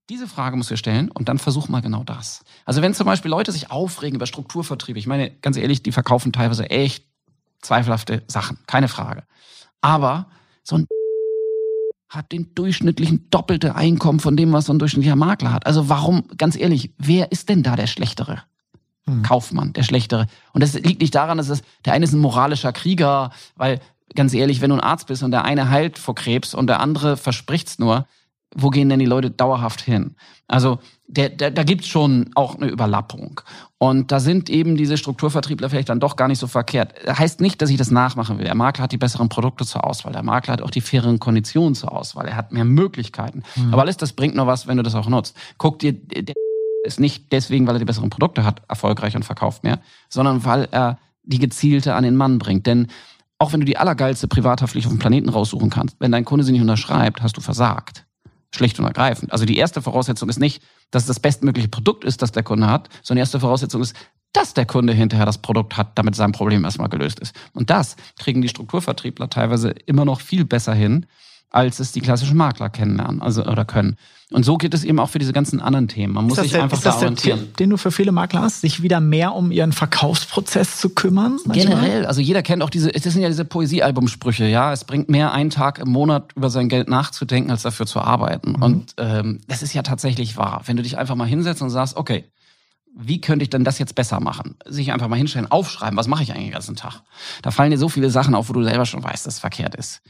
Diese 0.09 0.27
Frage 0.27 0.57
musst 0.57 0.69
du 0.69 0.75
stellen 0.75 1.09
und 1.09 1.29
dann 1.29 1.37
versuch 1.37 1.69
mal 1.69 1.81
genau 1.81 2.03
das. 2.03 2.43
Also 2.65 2.81
wenn 2.81 2.93
zum 2.93 3.05
Beispiel 3.05 3.31
Leute 3.31 3.53
sich 3.53 3.71
aufregen 3.71 4.17
über 4.17 4.25
Strukturvertriebe, 4.25 4.99
ich 4.99 5.07
meine, 5.07 5.31
ganz 5.31 5.55
ehrlich, 5.55 5.83
die 5.83 5.93
verkaufen 5.93 6.33
teilweise 6.33 6.69
echt 6.69 7.05
zweifelhafte 7.61 8.23
Sachen, 8.27 8.57
keine 8.67 8.89
Frage. 8.89 9.23
Aber 9.79 10.27
so 10.63 10.75
ein 10.75 10.87
hat 12.11 12.33
den 12.33 12.53
durchschnittlichen 12.55 13.29
doppelte 13.29 13.75
Einkommen 13.75 14.19
von 14.19 14.35
dem, 14.35 14.51
was 14.51 14.65
so 14.65 14.73
ein 14.73 14.79
durchschnittlicher 14.79 15.15
Makler 15.15 15.53
hat. 15.53 15.65
Also 15.65 15.87
warum, 15.87 16.25
ganz 16.37 16.57
ehrlich, 16.57 16.91
wer 16.97 17.31
ist 17.31 17.47
denn 17.47 17.63
da 17.63 17.77
der 17.77 17.87
Schlechtere? 17.87 18.43
Hm. 19.05 19.23
Kaufmann, 19.23 19.71
der 19.71 19.83
Schlechtere. 19.83 20.27
Und 20.51 20.61
das 20.61 20.73
liegt 20.73 20.99
nicht 20.99 21.15
daran, 21.15 21.37
dass 21.37 21.47
es, 21.47 21.61
der 21.85 21.93
eine 21.93 22.03
ist 22.03 22.11
ein 22.11 22.19
moralischer 22.19 22.73
Krieger, 22.73 23.31
weil, 23.55 23.79
ganz 24.13 24.33
ehrlich, 24.33 24.59
wenn 24.59 24.71
du 24.71 24.75
ein 24.75 24.81
Arzt 24.81 25.07
bist 25.07 25.23
und 25.23 25.31
der 25.31 25.45
eine 25.45 25.69
heilt 25.69 25.97
vor 25.97 26.13
Krebs 26.13 26.53
und 26.53 26.67
der 26.67 26.81
andere 26.81 27.15
verspricht's 27.15 27.79
nur, 27.79 28.05
wo 28.55 28.69
gehen 28.69 28.89
denn 28.89 28.99
die 28.99 29.05
Leute 29.05 29.31
dauerhaft 29.31 29.81
hin? 29.81 30.15
Also 30.47 30.79
der, 31.07 31.29
der, 31.29 31.51
da 31.51 31.63
gibt's 31.63 31.87
schon 31.87 32.29
auch 32.35 32.55
eine 32.55 32.67
Überlappung. 32.67 33.41
Und 33.77 34.11
da 34.11 34.19
sind 34.19 34.49
eben 34.49 34.75
diese 34.75 34.97
Strukturvertriebler 34.97 35.69
vielleicht 35.69 35.89
dann 35.89 35.99
doch 35.99 36.15
gar 36.15 36.27
nicht 36.27 36.39
so 36.39 36.47
verkehrt. 36.47 36.93
Heißt 37.07 37.41
nicht, 37.41 37.61
dass 37.61 37.69
ich 37.69 37.77
das 37.77 37.91
nachmachen 37.91 38.37
will. 38.37 38.45
Der 38.45 38.55
Makler 38.55 38.83
hat 38.83 38.91
die 38.91 38.97
besseren 38.97 39.29
Produkte 39.29 39.65
zur 39.65 39.85
Auswahl. 39.85 40.13
Der 40.13 40.23
Makler 40.23 40.53
hat 40.53 40.61
auch 40.61 40.69
die 40.69 40.81
faireren 40.81 41.19
Konditionen 41.19 41.75
zur 41.75 41.91
Auswahl. 41.91 42.27
Er 42.27 42.35
hat 42.35 42.51
mehr 42.51 42.65
Möglichkeiten. 42.65 43.43
Mhm. 43.55 43.73
Aber 43.73 43.81
alles 43.81 43.97
das 43.97 44.13
bringt 44.13 44.35
nur 44.35 44.47
was, 44.47 44.67
wenn 44.67 44.77
du 44.77 44.83
das 44.83 44.95
auch 44.95 45.07
nutzt. 45.07 45.35
Guck 45.57 45.79
dir, 45.79 45.93
der 45.93 46.35
ist 46.83 46.99
nicht 46.99 47.31
deswegen, 47.31 47.67
weil 47.67 47.75
er 47.75 47.79
die 47.79 47.85
besseren 47.85 48.09
Produkte 48.09 48.43
hat, 48.43 48.61
erfolgreich 48.67 49.15
und 49.15 49.23
verkauft 49.23 49.63
mehr, 49.63 49.79
sondern 50.09 50.43
weil 50.45 50.67
er 50.71 50.97
die 51.23 51.39
gezielte 51.39 51.95
an 51.95 52.03
den 52.03 52.15
Mann 52.15 52.39
bringt. 52.39 52.67
Denn 52.67 52.87
auch 53.37 53.53
wenn 53.53 53.59
du 53.59 53.65
die 53.65 53.77
allergeilste 53.77 54.27
Privathaftpflicht 54.27 54.87
auf 54.87 54.93
dem 54.93 54.99
Planeten 54.99 55.29
raussuchen 55.29 55.69
kannst, 55.69 55.95
wenn 55.99 56.11
dein 56.11 56.25
Kunde 56.25 56.43
sie 56.43 56.51
nicht 56.51 56.61
unterschreibt, 56.61 57.21
hast 57.21 57.37
du 57.37 57.41
versagt. 57.41 58.05
Schlicht 58.53 58.79
und 58.79 58.85
ergreifend. 58.85 59.31
Also 59.31 59.45
die 59.45 59.57
erste 59.57 59.81
Voraussetzung 59.81 60.29
ist 60.29 60.39
nicht, 60.39 60.61
dass 60.91 61.03
es 61.03 61.07
das 61.07 61.19
bestmögliche 61.19 61.69
Produkt 61.69 62.03
ist, 62.03 62.21
das 62.21 62.31
der 62.31 62.43
Kunde 62.43 62.67
hat, 62.67 62.89
sondern 63.01 63.17
die 63.17 63.21
erste 63.21 63.39
Voraussetzung 63.39 63.81
ist, 63.81 63.95
dass 64.33 64.53
der 64.53 64.65
Kunde 64.65 64.93
hinterher 64.93 65.25
das 65.25 65.39
Produkt 65.39 65.77
hat, 65.77 65.97
damit 65.97 66.15
sein 66.15 66.31
Problem 66.31 66.63
erstmal 66.63 66.89
gelöst 66.89 67.19
ist. 67.19 67.35
Und 67.53 67.69
das 67.69 67.95
kriegen 68.17 68.41
die 68.41 68.49
Strukturvertriebler 68.49 69.29
teilweise 69.29 69.69
immer 69.85 70.05
noch 70.05 70.21
viel 70.21 70.45
besser 70.45 70.73
hin, 70.73 71.05
als 71.51 71.79
es 71.79 71.91
die 71.91 71.99
klassischen 71.99 72.37
Makler 72.37 72.69
kennenlernen, 72.69 73.21
also 73.21 73.45
oder 73.45 73.65
können. 73.65 73.97
Und 74.31 74.45
so 74.45 74.57
geht 74.57 74.73
es 74.73 74.85
eben 74.85 74.97
auch 74.99 75.09
für 75.09 75.19
diese 75.19 75.33
ganzen 75.33 75.59
anderen 75.59 75.89
Themen. 75.89 76.13
Man 76.13 76.25
muss 76.25 76.37
sich 76.37 76.51
der, 76.51 76.63
einfach 76.63 76.77
ist 76.77 76.85
das 76.85 76.95
da 76.95 77.01
orientieren. 77.01 77.39
Der 77.39 77.45
Tipp, 77.47 77.57
den 77.57 77.69
du 77.71 77.77
für 77.77 77.91
viele 77.91 78.13
Makler 78.13 78.41
hast, 78.41 78.61
sich 78.61 78.81
wieder 78.81 79.01
mehr 79.01 79.35
um 79.35 79.51
ihren 79.51 79.73
Verkaufsprozess 79.73 80.77
zu 80.77 80.89
kümmern? 80.91 81.37
Manchmal? 81.45 81.57
Generell, 81.57 82.05
also 82.05 82.21
jeder 82.21 82.41
kennt 82.41 82.63
auch 82.63 82.69
diese, 82.69 82.89
das 82.89 83.03
sind 83.03 83.21
ja 83.21 83.27
diese 83.27 83.43
Poesiealbumsprüche, 83.43 84.45
ja. 84.45 84.71
Es 84.71 84.85
bringt 84.85 85.09
mehr, 85.09 85.33
einen 85.33 85.49
Tag 85.49 85.79
im 85.79 85.89
Monat 85.89 86.31
über 86.37 86.49
sein 86.49 86.69
Geld 86.69 86.87
nachzudenken, 86.87 87.51
als 87.51 87.63
dafür 87.63 87.85
zu 87.85 87.99
arbeiten. 87.99 88.53
Mhm. 88.53 88.63
Und 88.63 88.93
ähm, 88.97 89.41
das 89.49 89.61
ist 89.61 89.73
ja 89.73 89.81
tatsächlich 89.81 90.37
wahr. 90.37 90.61
Wenn 90.65 90.77
du 90.77 90.83
dich 90.83 90.97
einfach 90.97 91.15
mal 91.15 91.27
hinsetzt 91.27 91.61
und 91.61 91.69
sagst, 91.69 91.97
okay, 91.97 92.23
wie 92.95 93.19
könnte 93.19 93.43
ich 93.43 93.49
denn 93.49 93.65
das 93.65 93.79
jetzt 93.79 93.95
besser 93.95 94.21
machen? 94.21 94.55
Sich 94.65 94.93
einfach 94.93 95.07
mal 95.09 95.17
hinstellen, 95.17 95.51
aufschreiben, 95.51 95.97
was 95.97 96.07
mache 96.07 96.23
ich 96.23 96.31
eigentlich 96.31 96.47
den 96.47 96.53
ganzen 96.53 96.75
Tag? 96.77 97.01
Da 97.41 97.51
fallen 97.51 97.71
dir 97.71 97.77
so 97.77 97.89
viele 97.89 98.09
Sachen 98.09 98.35
auf, 98.35 98.47
wo 98.47 98.53
du 98.53 98.63
selber 98.63 98.85
schon 98.85 99.03
weißt, 99.03 99.25
dass 99.25 99.35
es 99.35 99.39
verkehrt 99.39 99.75
ist 99.75 100.01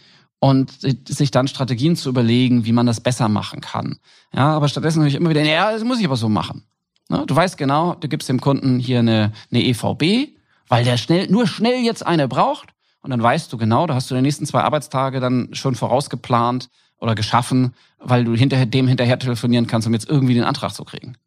und 0.41 0.73
sich 1.07 1.29
dann 1.29 1.47
Strategien 1.47 1.95
zu 1.95 2.09
überlegen, 2.09 2.65
wie 2.65 2.71
man 2.71 2.87
das 2.87 2.99
besser 2.99 3.29
machen 3.29 3.61
kann. 3.61 3.99
Ja, 4.33 4.55
aber 4.55 4.67
stattdessen 4.67 5.01
höre 5.01 5.07
ich 5.07 5.13
immer 5.13 5.29
wieder, 5.29 5.43
ja, 5.43 5.71
das 5.71 5.83
muss 5.83 5.99
ich 5.99 6.05
aber 6.05 6.15
so 6.15 6.29
machen. 6.29 6.63
Ne? 7.09 7.23
Du 7.27 7.35
weißt 7.35 7.59
genau, 7.59 7.93
du 7.93 8.07
gibst 8.07 8.27
dem 8.27 8.41
Kunden 8.41 8.79
hier 8.79 8.99
eine, 8.99 9.33
eine 9.51 9.63
EVB, 9.63 10.31
weil 10.67 10.83
der 10.83 10.97
schnell, 10.97 11.27
nur 11.29 11.45
schnell 11.45 11.83
jetzt 11.83 12.03
eine 12.03 12.27
braucht. 12.27 12.69
Und 13.03 13.11
dann 13.11 13.21
weißt 13.21 13.53
du 13.53 13.57
genau, 13.57 13.85
da 13.85 13.93
hast 13.93 14.09
du 14.09 14.15
die 14.15 14.21
nächsten 14.21 14.47
zwei 14.47 14.61
Arbeitstage 14.61 15.19
dann 15.19 15.49
schon 15.51 15.75
vorausgeplant 15.75 16.69
oder 16.97 17.13
geschaffen, 17.13 17.75
weil 17.99 18.23
du 18.23 18.33
hinterher 18.33 18.65
dem 18.65 18.87
hinterher 18.87 19.19
telefonieren 19.19 19.67
kannst, 19.67 19.87
um 19.87 19.93
jetzt 19.93 20.09
irgendwie 20.09 20.33
den 20.33 20.43
Antrag 20.43 20.73
zu 20.73 20.83
kriegen. 20.85 21.17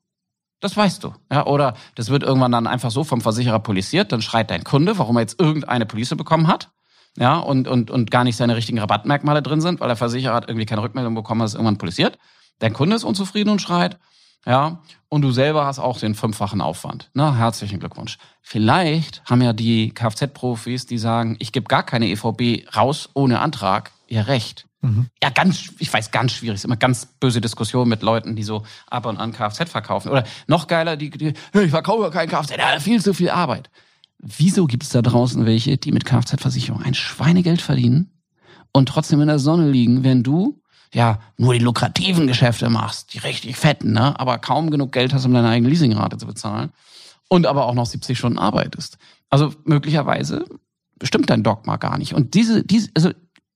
Das 0.59 0.77
weißt 0.77 1.05
du. 1.05 1.15
Ja, 1.31 1.47
oder 1.47 1.75
das 1.95 2.09
wird 2.11 2.25
irgendwann 2.25 2.51
dann 2.51 2.67
einfach 2.67 2.91
so 2.91 3.05
vom 3.05 3.21
Versicherer 3.21 3.61
polisiert, 3.61 4.11
dann 4.11 4.23
schreit 4.23 4.51
dein 4.51 4.65
Kunde, 4.65 4.99
warum 4.99 5.17
er 5.19 5.21
jetzt 5.21 5.39
irgendeine 5.39 5.87
Police 5.87 6.17
bekommen 6.17 6.49
hat 6.49 6.71
ja, 7.17 7.39
und, 7.39 7.69
und, 7.69 7.91
und 7.91 8.11
gar 8.11 8.25
nicht 8.25 8.37
seine 8.37 8.57
richtigen 8.57 8.79
Rabattmerkmale 8.79 9.43
drin 9.43 9.61
sind, 9.61 9.81
weil 9.81 9.89
der 9.89 9.97
Versicherer 9.97 10.35
hat 10.35 10.49
irgendwie 10.49 10.67
keine 10.67 10.83
Rückmeldung 10.83 11.15
bekommen, 11.15 11.41
dass 11.41 11.53
es 11.53 11.55
irgendwann 11.55 11.79
polisiert. 11.79 12.19
Der 12.61 12.71
Kunde 12.71 12.97
ist 12.97 13.05
unzufrieden 13.05 13.51
und 13.51 13.63
schreit. 13.63 13.99
Ja, 14.47 14.83
und 15.09 15.23
du 15.23 15.31
selber 15.31 15.65
hast 15.65 15.79
auch 15.79 15.99
den 15.99 16.15
fünffachen 16.15 16.61
Aufwand. 16.61 17.09
Na, 17.15 17.35
herzlichen 17.35 17.81
Glückwunsch. 17.81 18.19
Vielleicht 18.43 19.25
haben 19.25 19.41
ja 19.41 19.55
die 19.55 19.91
Kfz-Profis, 19.91 20.87
die 20.87 20.99
sagen, 20.99 21.37
ich 21.39 21.53
gebe 21.53 21.67
gar 21.67 21.83
keine 21.83 22.09
EVB 22.09 22.77
raus 22.77 23.09
ohne 23.15 23.41
Antrag, 23.41 23.93
ihr 24.07 24.27
Recht. 24.27 24.67
Mhm. 24.83 25.07
Ja, 25.23 25.31
ganz, 25.31 25.73
ich 25.79 25.91
weiß, 25.91 26.11
ganz 26.11 26.33
schwierig. 26.33 26.57
Ist 26.57 26.67
immer 26.67 26.77
ganz 26.77 27.07
böse 27.07 27.41
Diskussion 27.41 27.89
mit 27.89 28.03
Leuten, 28.03 28.37
die 28.37 28.43
so 28.43 28.65
ab 28.87 29.07
und 29.07 29.17
an 29.17 29.33
Kfz 29.33 29.71
verkaufen. 29.71 30.11
Oder 30.11 30.25
noch 30.47 30.67
geiler, 30.67 30.97
die, 30.97 31.09
die 31.09 31.33
ich 31.55 31.71
verkaufe 31.71 32.11
kein 32.11 32.29
Kfz, 32.29 32.51
ja, 32.59 32.79
viel 32.81 33.03
zu 33.03 33.15
viel 33.15 33.31
Arbeit. 33.31 33.71
Wieso 34.27 34.67
gibt 34.67 34.85
es 34.85 34.89
da 34.89 35.03
draußen 35.03 35.45
welche, 35.45 35.77
die 35.77 35.93
mit 35.93 36.07
Kfz-Versicherung 36.07 36.83
ein 36.83 36.95
Schweinegeld 36.95 37.61
verdienen 37.61 38.11
und 38.73 38.89
trotzdem 38.89 39.21
in 39.21 39.29
der 39.29 39.39
Sonne 39.39 39.71
liegen, 39.71 40.03
wenn 40.03 40.23
du 40.23 40.63
ja 40.95 41.21
nur 41.37 41.53
die 41.53 41.61
lukrativen 41.61 42.27
Geschäfte 42.27 42.71
machst, 42.71 43.13
die 43.13 43.19
richtig 43.19 43.57
fetten, 43.57 43.93
ne? 43.93 44.19
aber 44.19 44.39
kaum 44.39 44.71
genug 44.71 44.93
Geld 44.93 45.13
hast, 45.13 45.27
um 45.27 45.35
deine 45.35 45.49
eigene 45.49 45.69
Leasingrate 45.69 46.17
zu 46.17 46.27
bezahlen 46.27 46.73
und 47.29 47.47
aber 47.47 47.67
auch 47.67 47.75
noch 47.75 47.85
70 47.85 48.17
Stunden 48.17 48.39
arbeitest. 48.39 48.97
Also 49.29 49.53
möglicherweise 49.65 50.47
stimmt 51.03 51.29
dein 51.29 51.43
Dogma 51.43 51.77
gar 51.77 51.99
nicht. 51.99 52.15
Und 52.15 52.33
diese, 52.33 52.65
diese 52.65 52.91
also 52.95 53.11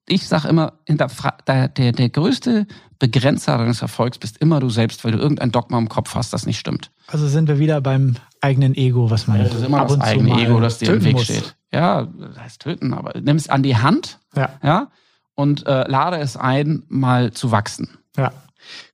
ich 0.08 0.26
sage 0.26 0.48
immer, 0.48 0.74
der, 0.88 1.68
der, 1.68 1.92
der 1.92 2.08
größte 2.08 2.66
Begrenzer 2.98 3.58
deines 3.58 3.82
Erfolgs 3.82 4.18
bist 4.18 4.38
immer 4.38 4.60
du 4.60 4.70
selbst, 4.70 5.04
weil 5.04 5.12
du 5.12 5.18
irgendein 5.18 5.52
Dogma 5.52 5.78
im 5.78 5.88
Kopf 5.88 6.14
hast, 6.14 6.32
das 6.32 6.46
nicht 6.46 6.58
stimmt. 6.58 6.90
Also 7.06 7.28
sind 7.28 7.48
wir 7.48 7.58
wieder 7.58 7.80
beim 7.80 8.16
eigenen 8.40 8.74
Ego, 8.74 9.10
was 9.10 9.26
man 9.26 9.38
ja, 9.38 9.44
das 9.44 9.54
ist 9.54 9.64
immer 9.66 9.80
ab 9.80 9.88
das 9.88 10.00
eigene 10.00 10.40
Ego, 10.40 10.60
das 10.60 10.78
dir 10.78 10.94
im 10.94 11.04
Weg 11.04 11.14
muss. 11.14 11.24
steht. 11.24 11.56
Ja, 11.72 12.04
das 12.06 12.38
heißt 12.38 12.62
töten, 12.62 12.94
aber 12.94 13.18
nimm 13.20 13.36
es 13.36 13.48
an 13.48 13.62
die 13.62 13.76
Hand 13.76 14.18
ja. 14.34 14.50
Ja, 14.62 14.90
und 15.34 15.66
äh, 15.66 15.88
lade 15.88 16.18
es 16.18 16.36
ein, 16.36 16.82
mal 16.88 17.32
zu 17.32 17.50
wachsen. 17.50 17.98
Ja. 18.16 18.32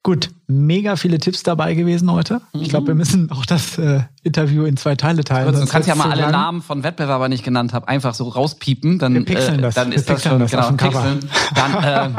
Gut, 0.04 0.28
mega 0.46 0.96
viele 0.96 1.18
Tipps 1.18 1.42
dabei 1.42 1.72
gewesen 1.72 2.10
heute. 2.10 2.42
Mhm. 2.52 2.62
Ich 2.62 2.68
glaube, 2.68 2.88
wir 2.88 2.94
müssen 2.94 3.30
auch 3.30 3.46
das 3.46 3.78
äh, 3.78 4.00
Interview 4.22 4.64
in 4.64 4.76
zwei 4.76 4.94
Teile 4.96 5.24
teilen. 5.24 5.54
Du 5.54 5.66
kannst 5.66 5.88
ja 5.88 5.94
mal 5.94 6.10
alle 6.10 6.22
lang. 6.22 6.32
Namen 6.32 6.62
von 6.62 6.82
Wettbewerbern 6.82 7.30
nicht 7.30 7.44
genannt 7.44 7.72
habe, 7.72 7.88
einfach 7.88 8.12
so 8.14 8.28
rauspiepen. 8.28 8.98
Dann, 8.98 9.14
wir 9.14 9.24
pixeln 9.24 9.62
äh. 9.62 9.70
Dann 9.70 9.92
ist 9.92 10.06
wir 10.06 10.14
das 10.14 10.22
schon, 10.22 10.40
das 10.40 10.50
genau, 10.50 10.72
pixeln. 10.72 11.20
Dann, 11.54 11.84
äh, 11.84 12.10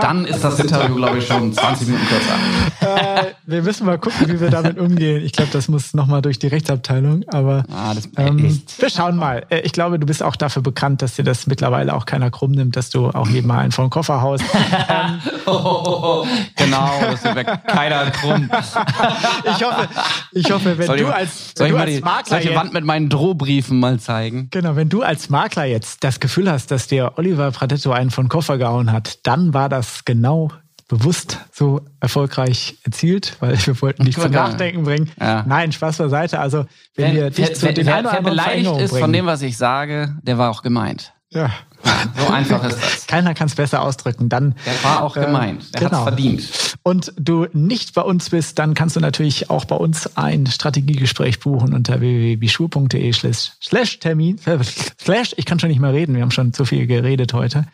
dann 0.00 0.24
ist 0.24 0.42
das 0.42 0.58
Interview, 0.58 0.94
glaube 0.96 1.18
ich, 1.18 1.26
schon 1.26 1.52
20 1.52 1.88
Minuten 1.88 2.06
kürzer. 2.06 2.34
Äh, 2.80 3.32
wir 3.44 3.62
müssen 3.62 3.86
mal 3.86 3.98
gucken, 3.98 4.28
wie 4.28 4.40
wir 4.40 4.50
damit 4.50 4.78
umgehen. 4.78 5.22
Ich 5.22 5.32
glaube, 5.32 5.50
das 5.52 5.68
muss 5.68 5.92
nochmal 5.92 6.22
durch 6.22 6.38
die 6.38 6.46
Rechtsabteilung. 6.46 7.24
Aber 7.28 7.64
ah, 7.70 7.94
das, 7.94 8.08
ähm, 8.16 8.62
wir 8.78 8.90
schauen 8.90 9.16
mal. 9.16 9.44
Äh, 9.50 9.60
ich 9.60 9.72
glaube, 9.72 9.98
du 9.98 10.06
bist 10.06 10.22
auch 10.22 10.36
dafür 10.36 10.62
bekannt, 10.62 11.02
dass 11.02 11.16
dir 11.16 11.24
das 11.24 11.46
mittlerweile 11.46 11.94
auch 11.94 12.06
keiner 12.06 12.30
krumm 12.30 12.52
nimmt, 12.52 12.76
dass 12.76 12.88
du 12.88 13.08
auch 13.08 13.28
jedem 13.28 13.48
mal 13.48 13.58
einen 13.58 13.72
vor 13.72 13.84
den 13.84 13.90
Koffer 13.90 14.22
haust. 14.22 14.44
ähm, 14.88 15.20
oh, 15.46 15.50
oh, 15.52 15.98
oh, 16.02 16.26
genau, 16.56 16.90
wird 17.34 17.46
keiner 17.66 18.10
krumm. 18.10 18.50
ich 19.44 19.64
hoffe, 19.64 19.88
ich 20.32 20.50
hoffe, 20.50 20.78
wenn 20.78 20.86
soll 20.86 20.98
du 20.98 21.08
als, 21.08 21.52
soll 21.56 21.68
ich 21.68 21.72
mal 21.72 21.86
die, 21.86 22.00
Makler 22.00 22.28
soll 22.28 22.38
ich 22.38 22.48
die 22.48 22.54
Wand 22.54 22.72
mit 22.72 22.84
meinen 22.84 23.08
Drohbriefen 23.08 23.78
mal 23.78 23.98
zeigen? 24.00 24.48
Genau, 24.50 24.76
wenn 24.76 24.88
du 24.88 25.02
als 25.02 25.30
Makler 25.30 25.64
jetzt 25.64 26.04
das 26.04 26.20
Gefühl 26.20 26.50
hast, 26.50 26.70
dass 26.70 26.86
dir 26.86 27.12
Oliver 27.16 27.50
Pradetto 27.50 27.92
einen 27.92 28.10
von 28.10 28.28
Koffer 28.28 28.58
gehauen 28.58 28.92
hat, 28.92 29.26
dann 29.26 29.54
war 29.54 29.68
das 29.68 30.04
genau 30.04 30.50
bewusst 30.88 31.40
so 31.52 31.80
erfolgreich 32.00 32.78
erzielt, 32.84 33.36
weil 33.40 33.56
wir 33.66 33.80
wollten 33.80 34.04
dich 34.04 34.18
zum 34.18 34.30
Nachdenken 34.30 34.84
bringen. 34.84 35.10
Ja. 35.18 35.44
Nein, 35.46 35.72
Spaß 35.72 35.98
beiseite. 35.98 36.38
Also 36.38 36.66
wenn 36.94 37.14
wer, 37.14 37.14
wir 37.14 37.30
dich 37.30 37.48
wer, 37.48 37.54
zu 37.54 37.72
den 37.72 37.86
wer, 37.86 38.04
wer 38.04 38.22
beleidigt 38.22 38.80
ist 38.80 38.96
von 38.96 39.12
dem, 39.12 39.26
was 39.26 39.42
ich 39.42 39.56
sage, 39.56 40.16
der 40.22 40.38
war 40.38 40.50
auch 40.50 40.62
gemeint. 40.62 41.12
Ja. 41.30 41.50
So 42.16 42.32
einfach 42.32 42.62
ist 42.64 42.82
das. 42.82 43.06
Keiner 43.06 43.34
kann 43.34 43.46
es 43.46 43.54
besser 43.54 43.82
ausdrücken. 43.82 44.28
Dann, 44.28 44.54
der 44.66 44.84
war 44.84 45.02
auch 45.02 45.16
äh, 45.16 45.24
gemeint. 45.24 45.74
Der 45.74 45.88
genau. 45.88 45.98
hat 45.98 46.02
verdient. 46.04 46.76
Und 46.82 47.12
du 47.16 47.46
nicht 47.52 47.94
bei 47.94 48.02
uns 48.02 48.30
bist, 48.30 48.58
dann 48.58 48.74
kannst 48.74 48.96
du 48.96 49.00
natürlich 49.00 49.50
auch 49.50 49.64
bei 49.64 49.76
uns 49.76 50.16
ein 50.16 50.46
Strategiegespräch 50.46 51.40
buchen 51.40 51.74
unter 51.74 52.00
www.bischur.de 52.00 53.12
slash 53.12 53.98
Termin. 54.00 54.38
Slash, 55.00 55.34
ich 55.36 55.44
kann 55.44 55.58
schon 55.58 55.68
nicht 55.68 55.80
mehr 55.80 55.92
reden, 55.92 56.14
wir 56.14 56.22
haben 56.22 56.30
schon 56.30 56.52
zu 56.52 56.64
viel 56.64 56.86
geredet 56.86 57.34
heute 57.34 57.66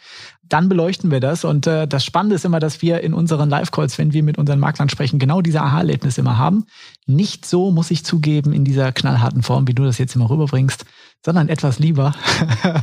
dann 0.51 0.69
beleuchten 0.69 1.11
wir 1.11 1.21
das. 1.21 1.45
Und 1.45 1.67
äh, 1.67 1.87
das 1.87 2.05
Spannende 2.05 2.35
ist 2.35 2.45
immer, 2.45 2.61
dass 2.61 2.83
wir 2.83 3.01
in 3.01 3.15
unseren 3.15 3.49
Live-Calls, 3.49 3.97
wenn 3.99 4.13
wir 4.13 4.23
mit 4.23 4.37
unseren 4.37 4.59
Maklern 4.59 4.89
sprechen, 4.89 5.19
genau 5.19 5.41
diese 5.41 5.63
Aha-Erlebnisse 5.63 6.21
immer 6.21 6.37
haben. 6.37 6.67
Nicht 7.07 7.47
so, 7.47 7.71
muss 7.71 7.91
ich 7.91 8.05
zugeben, 8.05 8.53
in 8.53 8.65
dieser 8.65 8.93
knallharten 8.93 9.43
Form, 9.43 9.69
wie 9.69 9.75
du 9.75 9.85
das 9.85 9.99
jetzt 9.99 10.17
immer 10.17 10.29
rüberbringst, 10.29 10.85
sondern 11.25 11.49
etwas 11.49 11.79
lieber. 11.79 12.14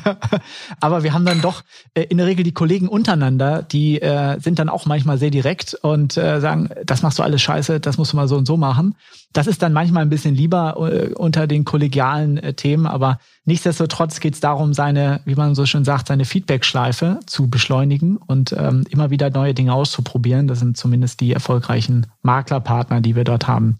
Aber 0.79 1.03
wir 1.03 1.13
haben 1.13 1.25
dann 1.25 1.41
doch 1.41 1.63
äh, 1.93 2.03
in 2.03 2.17
der 2.17 2.27
Regel 2.27 2.43
die 2.43 2.53
Kollegen 2.53 2.87
untereinander, 2.87 3.63
die 3.63 4.01
äh, 4.01 4.39
sind 4.39 4.59
dann 4.59 4.69
auch 4.69 4.85
manchmal 4.85 5.17
sehr 5.17 5.31
direkt 5.31 5.73
und 5.73 6.17
äh, 6.17 6.39
sagen, 6.39 6.69
das 6.85 7.01
machst 7.01 7.17
du 7.17 7.23
alles 7.23 7.41
scheiße, 7.41 7.79
das 7.79 7.97
musst 7.97 8.13
du 8.13 8.17
mal 8.17 8.27
so 8.27 8.37
und 8.37 8.45
so 8.45 8.57
machen. 8.57 8.95
Das 9.33 9.47
ist 9.47 9.61
dann 9.61 9.73
manchmal 9.73 10.03
ein 10.03 10.09
bisschen 10.09 10.35
lieber 10.35 10.75
äh, 10.77 11.13
unter 11.13 11.47
den 11.47 11.65
kollegialen 11.65 12.37
äh, 12.37 12.53
Themen, 12.53 12.85
aber 12.85 13.19
nichtsdestotrotz 13.45 14.19
geht 14.19 14.35
es 14.35 14.39
darum, 14.39 14.73
seine, 14.73 15.21
wie 15.25 15.35
man 15.35 15.55
so 15.55 15.65
schön 15.65 15.83
sagt, 15.83 16.07
seine 16.07 16.25
Feedback-Schleife 16.25 17.19
zu 17.25 17.49
beschleunigen 17.49 18.17
und 18.17 18.53
ähm, 18.57 18.83
immer 18.89 19.09
wieder 19.09 19.29
neue 19.31 19.53
Dinge 19.53 19.73
auszuprobieren. 19.73 20.47
Das 20.47 20.59
sind 20.59 20.77
zumindest 20.77 21.21
die 21.21 21.33
erfolgreichen 21.33 22.07
Maklerpartner, 22.21 23.01
die 23.01 23.15
wir 23.15 23.23
dort 23.23 23.47
haben. 23.47 23.79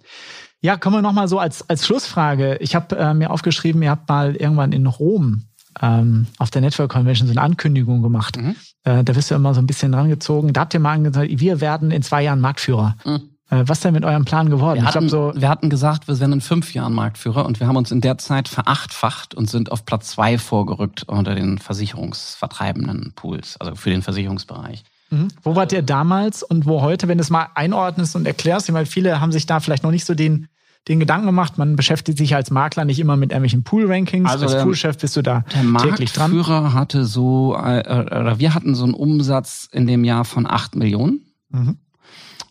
Ja, 0.62 0.76
kommen 0.78 0.98
wir 0.98 1.02
nochmal 1.02 1.28
so 1.28 1.40
als, 1.40 1.70
als 1.70 1.86
Schlussfrage. 1.86 2.58
Ich 2.58 2.76
habe 2.76 2.98
äh, 2.98 3.14
mir 3.14 3.32
aufgeschrieben, 3.32 3.82
ihr 3.82 3.92
habt 3.92 4.10
mal 4.10 4.36
irgendwann 4.36 4.72
in 4.72 4.88
Rom 4.88 5.44
ähm, 5.82 6.28
auf 6.40 6.50
der 6.50 6.62
Network 6.62 6.92
Convention 6.92 7.28
so 7.28 7.34
eine 7.34 7.42
Ankündigung 7.42 8.02
gemacht. 8.02 8.38
Mhm. 8.38 8.56
Äh, 8.84 9.04
da 9.04 9.16
wirst 9.16 9.30
du 9.30 9.36
immer 9.36 9.54
so 9.54 9.62
ein 9.62 9.68
bisschen 9.68 9.94
rangezogen. 9.94 10.54
Da 10.54 10.62
habt 10.62 10.74
ihr 10.74 10.80
mal 10.80 10.94
angesagt, 10.94 11.30
wir 11.32 11.62
werden 11.62 11.92
in 11.92 12.02
zwei 12.02 12.24
Jahren 12.24 12.42
Marktführer. 12.42 12.96
Mhm. 13.06 13.30
Äh, 13.50 13.64
was 13.66 13.80
denn 13.80 13.94
mit 13.94 14.04
eurem 14.04 14.26
Plan 14.26 14.50
geworden? 14.50 14.82
Wir 14.82 14.86
hatten, 14.86 15.10
so 15.10 15.32
wir 15.36 15.48
hatten 15.48 15.70
gesagt, 15.70 16.08
wir 16.08 16.20
werden 16.20 16.34
in 16.34 16.42
fünf 16.42 16.74
Jahren 16.74 16.94
Marktführer 16.94 17.46
und 17.46 17.60
wir 17.60 17.68
haben 17.68 17.78
uns 17.78 17.92
in 17.92 18.02
der 18.02 18.18
Zeit 18.18 18.48
verachtfacht 18.48 19.36
und 19.36 19.50
sind 19.50 19.72
auf 19.72 19.86
Platz 19.86 20.10
zwei 20.10 20.38
vorgerückt 20.38 21.04
unter 21.08 21.36
den 21.36 21.58
versicherungsvertreibenden 21.58 23.14
Pools, 23.16 23.58
also 23.60 23.76
für 23.76 23.90
den 23.90 24.02
Versicherungsbereich. 24.02 24.84
Mhm. 25.10 25.30
Wo 25.42 25.56
wart 25.56 25.72
ihr 25.72 25.82
damals 25.82 26.44
und 26.44 26.66
wo 26.66 26.82
heute, 26.82 27.08
wenn 27.08 27.18
du 27.18 27.22
es 27.22 27.30
mal 27.30 27.48
einordnest 27.56 28.16
und 28.16 28.26
erklärst, 28.26 28.72
weil 28.74 28.86
viele 28.86 29.22
haben 29.22 29.32
sich 29.32 29.46
da 29.46 29.60
vielleicht 29.60 29.84
noch 29.84 29.92
nicht 29.92 30.06
so 30.06 30.14
den, 30.14 30.48
den 30.88 31.00
Gedanken 31.00 31.26
gemacht, 31.26 31.58
man 31.58 31.76
beschäftigt 31.76 32.18
sich 32.18 32.36
als 32.36 32.52
Makler 32.52 32.86
nicht 32.86 33.00
immer 33.00 33.18
mit 33.18 33.32
irgendwelchen 33.32 33.64
Pool-Rankings. 33.64 34.30
Also 34.30 34.46
als 34.46 34.64
Poolchef 34.64 34.98
bist 34.98 35.16
du 35.16 35.22
da 35.22 35.42
täglich 35.42 36.14
dran. 36.14 36.32
Der 36.32 36.44
Marktführer 36.44 36.74
hatte 36.74 37.06
so, 37.06 37.56
äh, 37.56 37.80
oder 37.88 38.40
wir 38.40 38.54
hatten 38.54 38.76
so 38.76 38.84
einen 38.84 38.94
Umsatz 38.94 39.70
in 39.72 39.88
dem 39.88 40.04
Jahr 40.04 40.26
von 40.26 40.46
8 40.46 40.76
Millionen. 40.76 41.22
Mhm. 41.50 41.78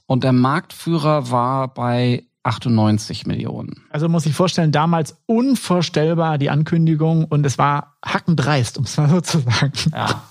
Und 0.06 0.24
der 0.24 0.32
Marktführer 0.32 1.30
war 1.30 1.68
bei 1.68 2.24
98 2.46 3.26
Millionen. 3.26 3.82
Also 3.90 4.08
muss 4.08 4.24
ich 4.24 4.34
vorstellen, 4.34 4.70
damals 4.70 5.16
unvorstellbar 5.26 6.38
die 6.38 6.48
Ankündigung 6.48 7.24
und 7.24 7.44
es 7.44 7.58
war 7.58 7.96
hackendreist, 8.04 8.78
um 8.78 8.84
es 8.84 8.96
mal 8.96 9.08
so 9.08 9.20
zu 9.20 9.40
sagen. 9.40 9.72
Ja, 9.92 10.22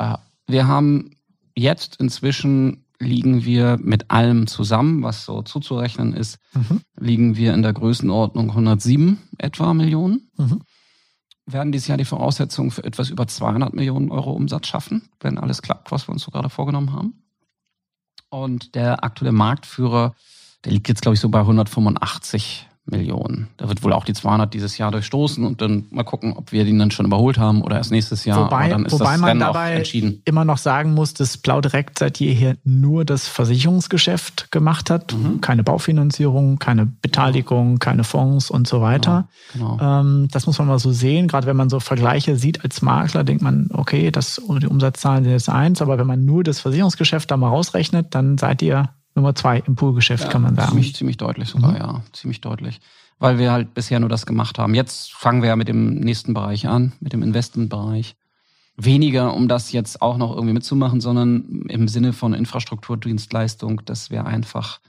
ja. 0.00 0.18
Wir 0.46 0.66
haben 0.66 1.14
jetzt 1.56 1.96
inzwischen 1.96 2.84
liegen 2.98 3.44
wir 3.44 3.78
mit 3.80 4.10
allem 4.10 4.46
zusammen, 4.46 5.02
was 5.02 5.24
so 5.24 5.42
zuzurechnen 5.42 6.14
ist, 6.14 6.38
mhm. 6.54 6.80
liegen 6.96 7.36
wir 7.36 7.54
in 7.54 7.62
der 7.62 7.72
Größenordnung 7.72 8.50
107 8.50 9.18
etwa 9.38 9.74
Millionen. 9.74 10.30
Mhm. 10.36 10.62
Werden 11.46 11.72
dieses 11.72 11.88
Jahr 11.88 11.98
die 11.98 12.06
Voraussetzungen 12.06 12.70
für 12.70 12.84
etwas 12.84 13.10
über 13.10 13.26
200 13.26 13.74
Millionen 13.74 14.10
Euro 14.10 14.32
Umsatz 14.32 14.66
schaffen, 14.66 15.10
wenn 15.20 15.38
alles 15.38 15.60
klappt, 15.60 15.92
was 15.92 16.08
wir 16.08 16.12
uns 16.12 16.22
so 16.22 16.30
gerade 16.30 16.48
vorgenommen 16.48 16.92
haben. 16.92 17.24
Und 18.30 18.74
der 18.74 19.04
aktuelle 19.04 19.32
Marktführer, 19.32 20.14
der 20.64 20.72
liegt 20.72 20.88
jetzt, 20.88 21.02
glaube 21.02 21.14
ich, 21.14 21.20
so 21.20 21.28
bei 21.28 21.40
185 21.40 22.68
Millionen. 22.86 23.48
Da 23.56 23.68
wird 23.68 23.82
wohl 23.82 23.92
auch 23.92 24.04
die 24.04 24.12
200 24.12 24.52
dieses 24.52 24.76
Jahr 24.76 24.90
durchstoßen 24.90 25.44
und 25.44 25.60
dann 25.60 25.86
mal 25.90 26.02
gucken, 26.02 26.34
ob 26.36 26.52
wir 26.52 26.64
den 26.64 26.78
dann 26.78 26.90
schon 26.90 27.06
überholt 27.06 27.38
haben 27.38 27.62
oder 27.62 27.76
erst 27.76 27.90
nächstes 27.90 28.24
Jahr. 28.24 28.44
Wobei, 28.46 28.68
dann 28.68 28.84
ist 28.84 28.92
wobei 28.92 29.12
das 29.12 29.20
man 29.20 29.40
dabei 29.40 29.82
immer 30.24 30.44
noch 30.44 30.58
sagen 30.58 30.92
muss, 30.92 31.14
dass 31.14 31.38
Blau 31.38 31.60
Direkt 31.60 31.98
seit 31.98 32.20
jeher 32.20 32.56
nur 32.64 33.04
das 33.04 33.26
Versicherungsgeschäft 33.26 34.52
gemacht 34.52 34.90
hat. 34.90 35.14
Mhm. 35.14 35.40
Keine 35.40 35.64
Baufinanzierung, 35.64 36.58
keine 36.58 36.84
Beteiligung, 36.84 37.78
keine 37.78 38.04
Fonds 38.04 38.50
und 38.50 38.68
so 38.68 38.80
weiter. 38.80 39.28
Genau. 39.54 39.64
Genau. 39.76 40.00
Ähm, 40.00 40.28
das 40.30 40.46
muss 40.46 40.58
man 40.58 40.68
mal 40.68 40.78
so 40.78 40.92
sehen. 40.92 41.28
Gerade 41.28 41.46
wenn 41.46 41.56
man 41.56 41.70
so 41.70 41.80
Vergleiche 41.80 42.36
sieht 42.36 42.64
als 42.64 42.82
Makler, 42.82 43.24
denkt 43.24 43.42
man, 43.42 43.68
okay, 43.72 44.10
das, 44.10 44.40
die 44.60 44.66
Umsatzzahlen 44.66 45.24
sind 45.24 45.32
jetzt 45.32 45.48
eins, 45.48 45.82
aber 45.82 45.98
wenn 45.98 46.06
man 46.06 46.24
nur 46.24 46.44
das 46.44 46.60
Versicherungsgeschäft 46.60 47.30
da 47.30 47.36
mal 47.36 47.48
rausrechnet, 47.48 48.14
dann 48.14 48.38
seid 48.38 48.62
ihr 48.62 48.90
Nummer 49.14 49.34
zwei 49.34 49.58
im 49.60 49.76
Poolgeschäft, 49.76 50.24
ja, 50.24 50.30
kann 50.30 50.42
man 50.42 50.56
sagen. 50.56 50.70
Ziemlich, 50.70 50.94
ziemlich 50.94 51.16
deutlich 51.16 51.48
sogar, 51.48 51.72
mhm. 51.72 51.76
ja. 51.76 52.02
Ziemlich 52.12 52.40
deutlich. 52.40 52.80
Weil 53.18 53.38
wir 53.38 53.52
halt 53.52 53.74
bisher 53.74 54.00
nur 54.00 54.08
das 54.08 54.26
gemacht 54.26 54.58
haben. 54.58 54.74
Jetzt 54.74 55.12
fangen 55.12 55.42
wir 55.42 55.50
ja 55.50 55.56
mit 55.56 55.68
dem 55.68 55.94
nächsten 56.00 56.34
Bereich 56.34 56.66
an, 56.66 56.92
mit 57.00 57.12
dem 57.12 57.22
Investmentbereich. 57.22 58.16
Weniger, 58.76 59.34
um 59.34 59.46
das 59.46 59.70
jetzt 59.70 60.02
auch 60.02 60.16
noch 60.16 60.34
irgendwie 60.34 60.54
mitzumachen, 60.54 61.00
sondern 61.00 61.62
im 61.68 61.86
Sinne 61.86 62.12
von 62.12 62.34
Infrastrukturdienstleistung, 62.34 63.84
dass 63.84 64.10
wir 64.10 64.26
einfach 64.26 64.80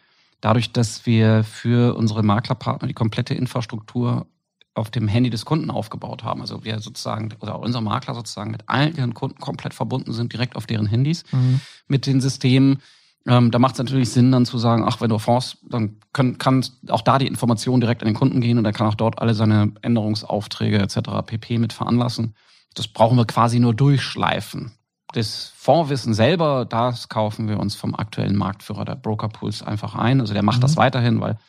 dadurch, 0.42 0.72
dass 0.72 1.06
wir 1.06 1.44
für 1.44 1.96
unsere 1.96 2.24
Maklerpartner 2.24 2.88
die 2.88 2.96
komplette 2.96 3.36
Infrastruktur 3.36 4.26
auf 4.74 4.92
dem 4.92 5.08
Handy 5.08 5.30
des 5.30 5.46
Kunden 5.46 5.72
aufgebaut 5.72 6.24
haben. 6.24 6.42
Also 6.42 6.66
wir 6.66 6.80
sozusagen, 6.80 7.34
oder 7.40 7.60
unser 7.60 7.82
Makler 7.82 8.14
sozusagen 8.14 8.52
mit 8.52 8.68
allen 8.68 8.96
ihren 8.96 9.14
Kunden 9.14 9.40
komplett 9.40 9.74
verbunden 9.74 10.12
sind, 10.14 10.34
direkt 10.34 10.56
auf 10.56 10.66
deren 10.66 10.86
Handys, 10.86 11.24
mhm. 11.32 11.62
mit 11.88 12.06
den 12.06 12.22
Systemen, 12.22 12.80
Ähm, 13.28 13.50
da 13.50 13.58
macht 13.58 13.74
es 13.74 13.80
natürlich 13.80 14.12
Sinn, 14.12 14.32
dann 14.32 14.46
zu 14.46 14.58
sagen, 14.58 14.84
ach, 14.86 15.02
wenn 15.02 15.10
du 15.10 15.18
Fonds, 15.18 15.58
dann 15.68 15.98
können, 16.14 16.38
kann 16.38 16.64
auch 16.90 17.02
da 17.02 17.18
die 17.18 17.28
Information 17.28 17.82
direkt 17.82 18.04
an 18.04 18.08
den 18.08 18.16
Kunden 18.16 18.40
gehen 18.40 18.58
und 18.58 18.66
er 18.66 18.74
kann 18.74 18.88
auch 18.88 18.96
dort 18.96 19.20
alle 19.20 19.34
seine 19.34 19.74
Änderungsaufträge 19.82 20.78
etc. 20.78 21.00
pp. 21.26 21.58
mit 21.58 21.74
veranlassen. 21.74 22.36
Das 22.76 22.88
brauchen 22.88 23.18
wir 23.18 23.26
quasi 23.26 23.60
nur 23.60 23.74
durchschleifen. 23.74 24.74
Das 25.14 25.54
Fondswissen 25.56 26.14
selber, 26.14 26.66
das 26.66 27.10
kaufen 27.10 27.48
wir 27.48 27.60
uns 27.60 27.74
vom 27.76 27.96
aktuellen 27.96 28.36
Marktführer 28.36 28.86
der 28.86 28.96
Brokerpools 28.96 29.64
einfach 29.64 29.96
ein. 29.96 30.20
Also 30.20 30.34
der 30.34 30.44
macht 30.44 30.58
mhm. 30.58 30.64
das 30.64 30.78
weiterhin, 30.78 31.20
weil 31.22 31.40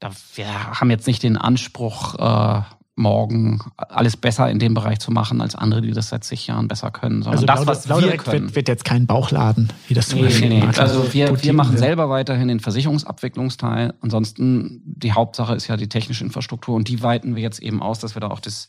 da, 0.00 0.10
wir 0.34 0.80
haben 0.80 0.90
jetzt 0.90 1.06
nicht 1.06 1.22
den 1.22 1.36
Anspruch, 1.36 2.14
äh, 2.14 2.62
morgen 2.96 3.60
alles 3.76 4.16
besser 4.16 4.48
in 4.50 4.58
dem 4.58 4.74
Bereich 4.74 5.00
zu 5.00 5.10
machen 5.10 5.40
als 5.40 5.54
andere, 5.54 5.82
die 5.82 5.90
das 5.90 6.10
seit 6.10 6.22
zig 6.22 6.46
Jahren 6.46 6.68
besser 6.68 6.90
können. 6.90 7.22
Sondern 7.22 7.48
also 7.48 7.64
das, 7.64 7.88
was 7.88 8.02
wir 8.02 8.16
können. 8.16 8.44
Wird, 8.44 8.54
wird, 8.54 8.68
jetzt 8.68 8.84
kein 8.84 9.06
Bauchladen, 9.06 9.72
wie 9.88 9.94
das 9.94 10.08
zum 10.08 10.20
nee, 10.20 10.26
Beispiel 10.26 10.48
nee, 10.48 10.60
nee. 10.60 10.78
Also 10.78 11.12
wir, 11.12 11.42
wir 11.42 11.52
machen 11.52 11.76
selber 11.76 12.08
weiterhin 12.08 12.48
den 12.48 12.60
Versicherungsabwicklungsteil. 12.60 13.94
Ansonsten 14.00 14.82
die 14.84 15.12
Hauptsache 15.12 15.54
ist 15.54 15.66
ja 15.66 15.76
die 15.76 15.88
technische 15.88 16.24
Infrastruktur 16.24 16.76
und 16.76 16.88
die 16.88 17.02
weiten 17.02 17.34
wir 17.34 17.42
jetzt 17.42 17.60
eben 17.60 17.82
aus, 17.82 17.98
dass 17.98 18.14
wir 18.14 18.20
da 18.20 18.28
auch 18.28 18.40
das 18.40 18.68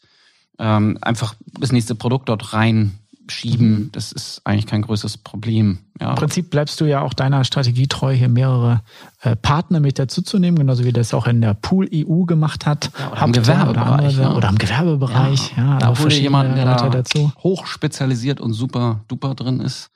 ähm, 0.58 0.98
einfach 1.02 1.36
das 1.60 1.72
nächste 1.72 1.96
Produkt 1.96 2.30
dort 2.30 2.54
rein 2.54 2.98
schieben, 3.28 3.72
mhm. 3.72 3.92
das 3.92 4.12
ist 4.12 4.42
eigentlich 4.44 4.66
kein 4.66 4.82
größeres 4.82 5.18
Problem. 5.18 5.80
Ja. 6.00 6.12
Im 6.12 6.16
Prinzip 6.16 6.50
bleibst 6.50 6.80
du 6.82 6.86
ja 6.86 7.02
auch 7.02 7.14
deiner 7.14 7.44
Strategie 7.44 7.88
treu, 7.88 8.14
hier 8.14 8.30
mehrere 8.30 8.82
äh, 9.22 9.36
Partner 9.36 9.80
mit 9.80 9.98
dazuzunehmen, 9.98 10.60
genauso 10.60 10.84
wie 10.84 10.94
das 10.94 11.14
auch 11.14 11.28
in 11.28 11.42
der 11.42 11.54
Pool 11.54 11.90
EU 11.94 12.24
gemacht 12.24 12.66
hat. 12.66 12.92
Ja, 13.00 13.12
oder, 13.12 13.24
im 13.26 13.32
Gewerbebereich, 13.32 14.20
oder, 14.20 14.36
oder 14.36 14.50
im 14.50 14.58
Gewerbebereich. 14.58 15.54
Ja, 15.58 15.64
ja 15.64 15.78
da 15.78 16.00
wurde 16.00 16.16
jemand, 16.16 16.58
der 16.58 16.66
da 16.66 16.90
dazu. 16.90 17.32
hochspezialisiert 17.44 18.42
und 18.42 18.54
super 18.54 19.02
duper 19.08 19.36
drin 19.36 19.60
ist, 19.60 19.90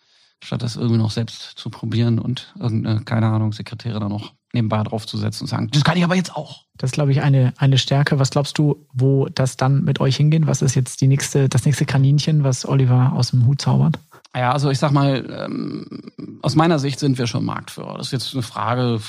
statt 0.43 0.61
das 0.61 0.75
irgendwie 0.75 0.97
noch 0.97 1.11
selbst 1.11 1.57
zu 1.57 1.69
probieren 1.69 2.19
und 2.19 2.53
irgendeine, 2.59 3.01
keine 3.01 3.27
Ahnung, 3.27 3.53
Sekretäre 3.53 3.99
da 3.99 4.09
noch 4.09 4.33
nebenbei 4.53 4.81
draufzusetzen 4.83 5.45
und 5.45 5.47
sagen, 5.47 5.69
das 5.71 5.83
kann 5.83 5.97
ich 5.97 6.03
aber 6.03 6.15
jetzt 6.15 6.35
auch. 6.35 6.65
Das 6.77 6.89
ist, 6.89 6.93
glaube 6.93 7.11
ich, 7.11 7.21
eine, 7.21 7.53
eine 7.57 7.77
Stärke. 7.77 8.19
Was 8.19 8.31
glaubst 8.31 8.57
du, 8.57 8.87
wo 8.93 9.27
das 9.27 9.57
dann 9.57 9.83
mit 9.83 9.99
euch 9.99 10.15
hingeht? 10.17 10.47
Was 10.47 10.61
ist 10.61 10.75
jetzt 10.75 11.01
die 11.01 11.07
nächste, 11.07 11.49
das 11.49 11.65
nächste 11.65 11.85
Kaninchen, 11.85 12.43
was 12.43 12.67
Oliver 12.67 13.13
aus 13.13 13.31
dem 13.31 13.45
Hut 13.45 13.61
zaubert? 13.61 13.99
Ja, 14.35 14.51
also 14.51 14.69
ich 14.69 14.79
sag 14.79 14.91
mal, 14.91 15.25
ähm, 15.45 16.39
aus 16.41 16.55
meiner 16.55 16.79
Sicht 16.79 16.99
sind 16.99 17.17
wir 17.17 17.27
schon 17.27 17.45
Marktführer. 17.45 17.97
Das 17.97 18.07
ist 18.07 18.13
jetzt 18.13 18.33
eine 18.33 18.43
Frage, 18.43 19.01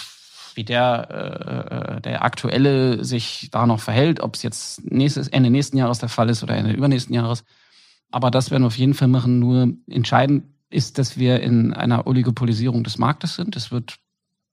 wie 0.54 0.64
der, 0.64 1.96
äh, 1.96 2.00
der 2.00 2.24
aktuelle 2.24 3.04
sich 3.04 3.48
da 3.50 3.66
noch 3.66 3.80
verhält, 3.80 4.20
ob 4.20 4.34
es 4.34 4.42
jetzt 4.42 4.90
nächstes, 4.90 5.28
Ende 5.28 5.50
nächsten 5.50 5.76
Jahres 5.76 5.98
der 5.98 6.08
Fall 6.08 6.28
ist 6.28 6.42
oder 6.42 6.56
Ende 6.56 6.72
übernächsten 6.72 7.14
Jahres. 7.14 7.44
Aber 8.10 8.30
das 8.30 8.50
werden 8.50 8.62
wir 8.62 8.68
auf 8.68 8.78
jeden 8.78 8.94
Fall 8.94 9.08
machen. 9.08 9.38
Nur 9.38 9.72
entscheidend 9.88 10.44
ist, 10.70 10.98
dass 10.98 11.18
wir 11.18 11.40
in 11.40 11.74
einer 11.74 12.06
Oligopolisierung 12.06 12.84
des 12.84 12.98
Marktes 12.98 13.34
sind. 13.34 13.56
Es 13.56 13.70
wird 13.70 13.98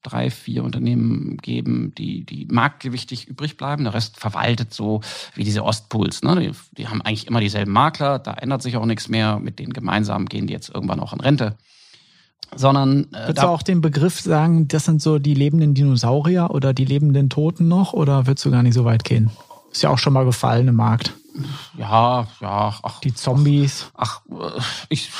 drei, 0.03 0.29
vier 0.29 0.63
Unternehmen 0.63 1.37
geben, 1.37 1.93
die, 1.95 2.25
die 2.25 2.47
marktgewichtig 2.49 3.27
übrig 3.27 3.57
bleiben. 3.57 3.83
Der 3.83 3.93
Rest 3.93 4.19
verwaltet 4.19 4.73
so 4.73 5.01
wie 5.35 5.43
diese 5.43 5.63
Ostpools. 5.63 6.23
Ne? 6.23 6.39
Die, 6.39 6.51
die 6.77 6.87
haben 6.87 7.01
eigentlich 7.01 7.27
immer 7.27 7.41
dieselben 7.41 7.71
Makler, 7.71 8.19
da 8.19 8.33
ändert 8.33 8.61
sich 8.61 8.77
auch 8.77 8.85
nichts 8.85 9.09
mehr. 9.09 9.39
Mit 9.39 9.59
denen 9.59 9.73
gemeinsam 9.73 10.25
gehen 10.25 10.47
die 10.47 10.53
jetzt 10.53 10.69
irgendwann 10.73 10.99
auch 10.99 11.13
in 11.13 11.19
Rente. 11.19 11.57
Sondern. 12.55 13.11
Äh, 13.11 13.27
würdest 13.27 13.43
du 13.43 13.49
auch 13.49 13.63
den 13.63 13.81
Begriff 13.81 14.21
sagen, 14.21 14.67
das 14.67 14.85
sind 14.85 15.01
so 15.01 15.19
die 15.19 15.33
lebenden 15.33 15.73
Dinosaurier 15.73 16.49
oder 16.51 16.73
die 16.73 16.85
lebenden 16.85 17.29
Toten 17.29 17.67
noch 17.67 17.93
oder 17.93 18.27
würdest 18.27 18.45
du 18.45 18.51
gar 18.51 18.63
nicht 18.63 18.75
so 18.75 18.85
weit 18.85 19.03
gehen? 19.03 19.31
Ist 19.71 19.83
ja 19.83 19.89
auch 19.89 19.99
schon 19.99 20.13
mal 20.13 20.25
gefallen 20.25 20.69
im 20.69 20.75
Markt. 20.75 21.13
Ja, 21.77 22.27
ja. 22.41 22.73
Ach, 22.81 22.99
die 23.01 23.13
Zombies. 23.13 23.91
Ach, 23.95 24.21
äh, 24.29 24.61
ich, 24.89 25.11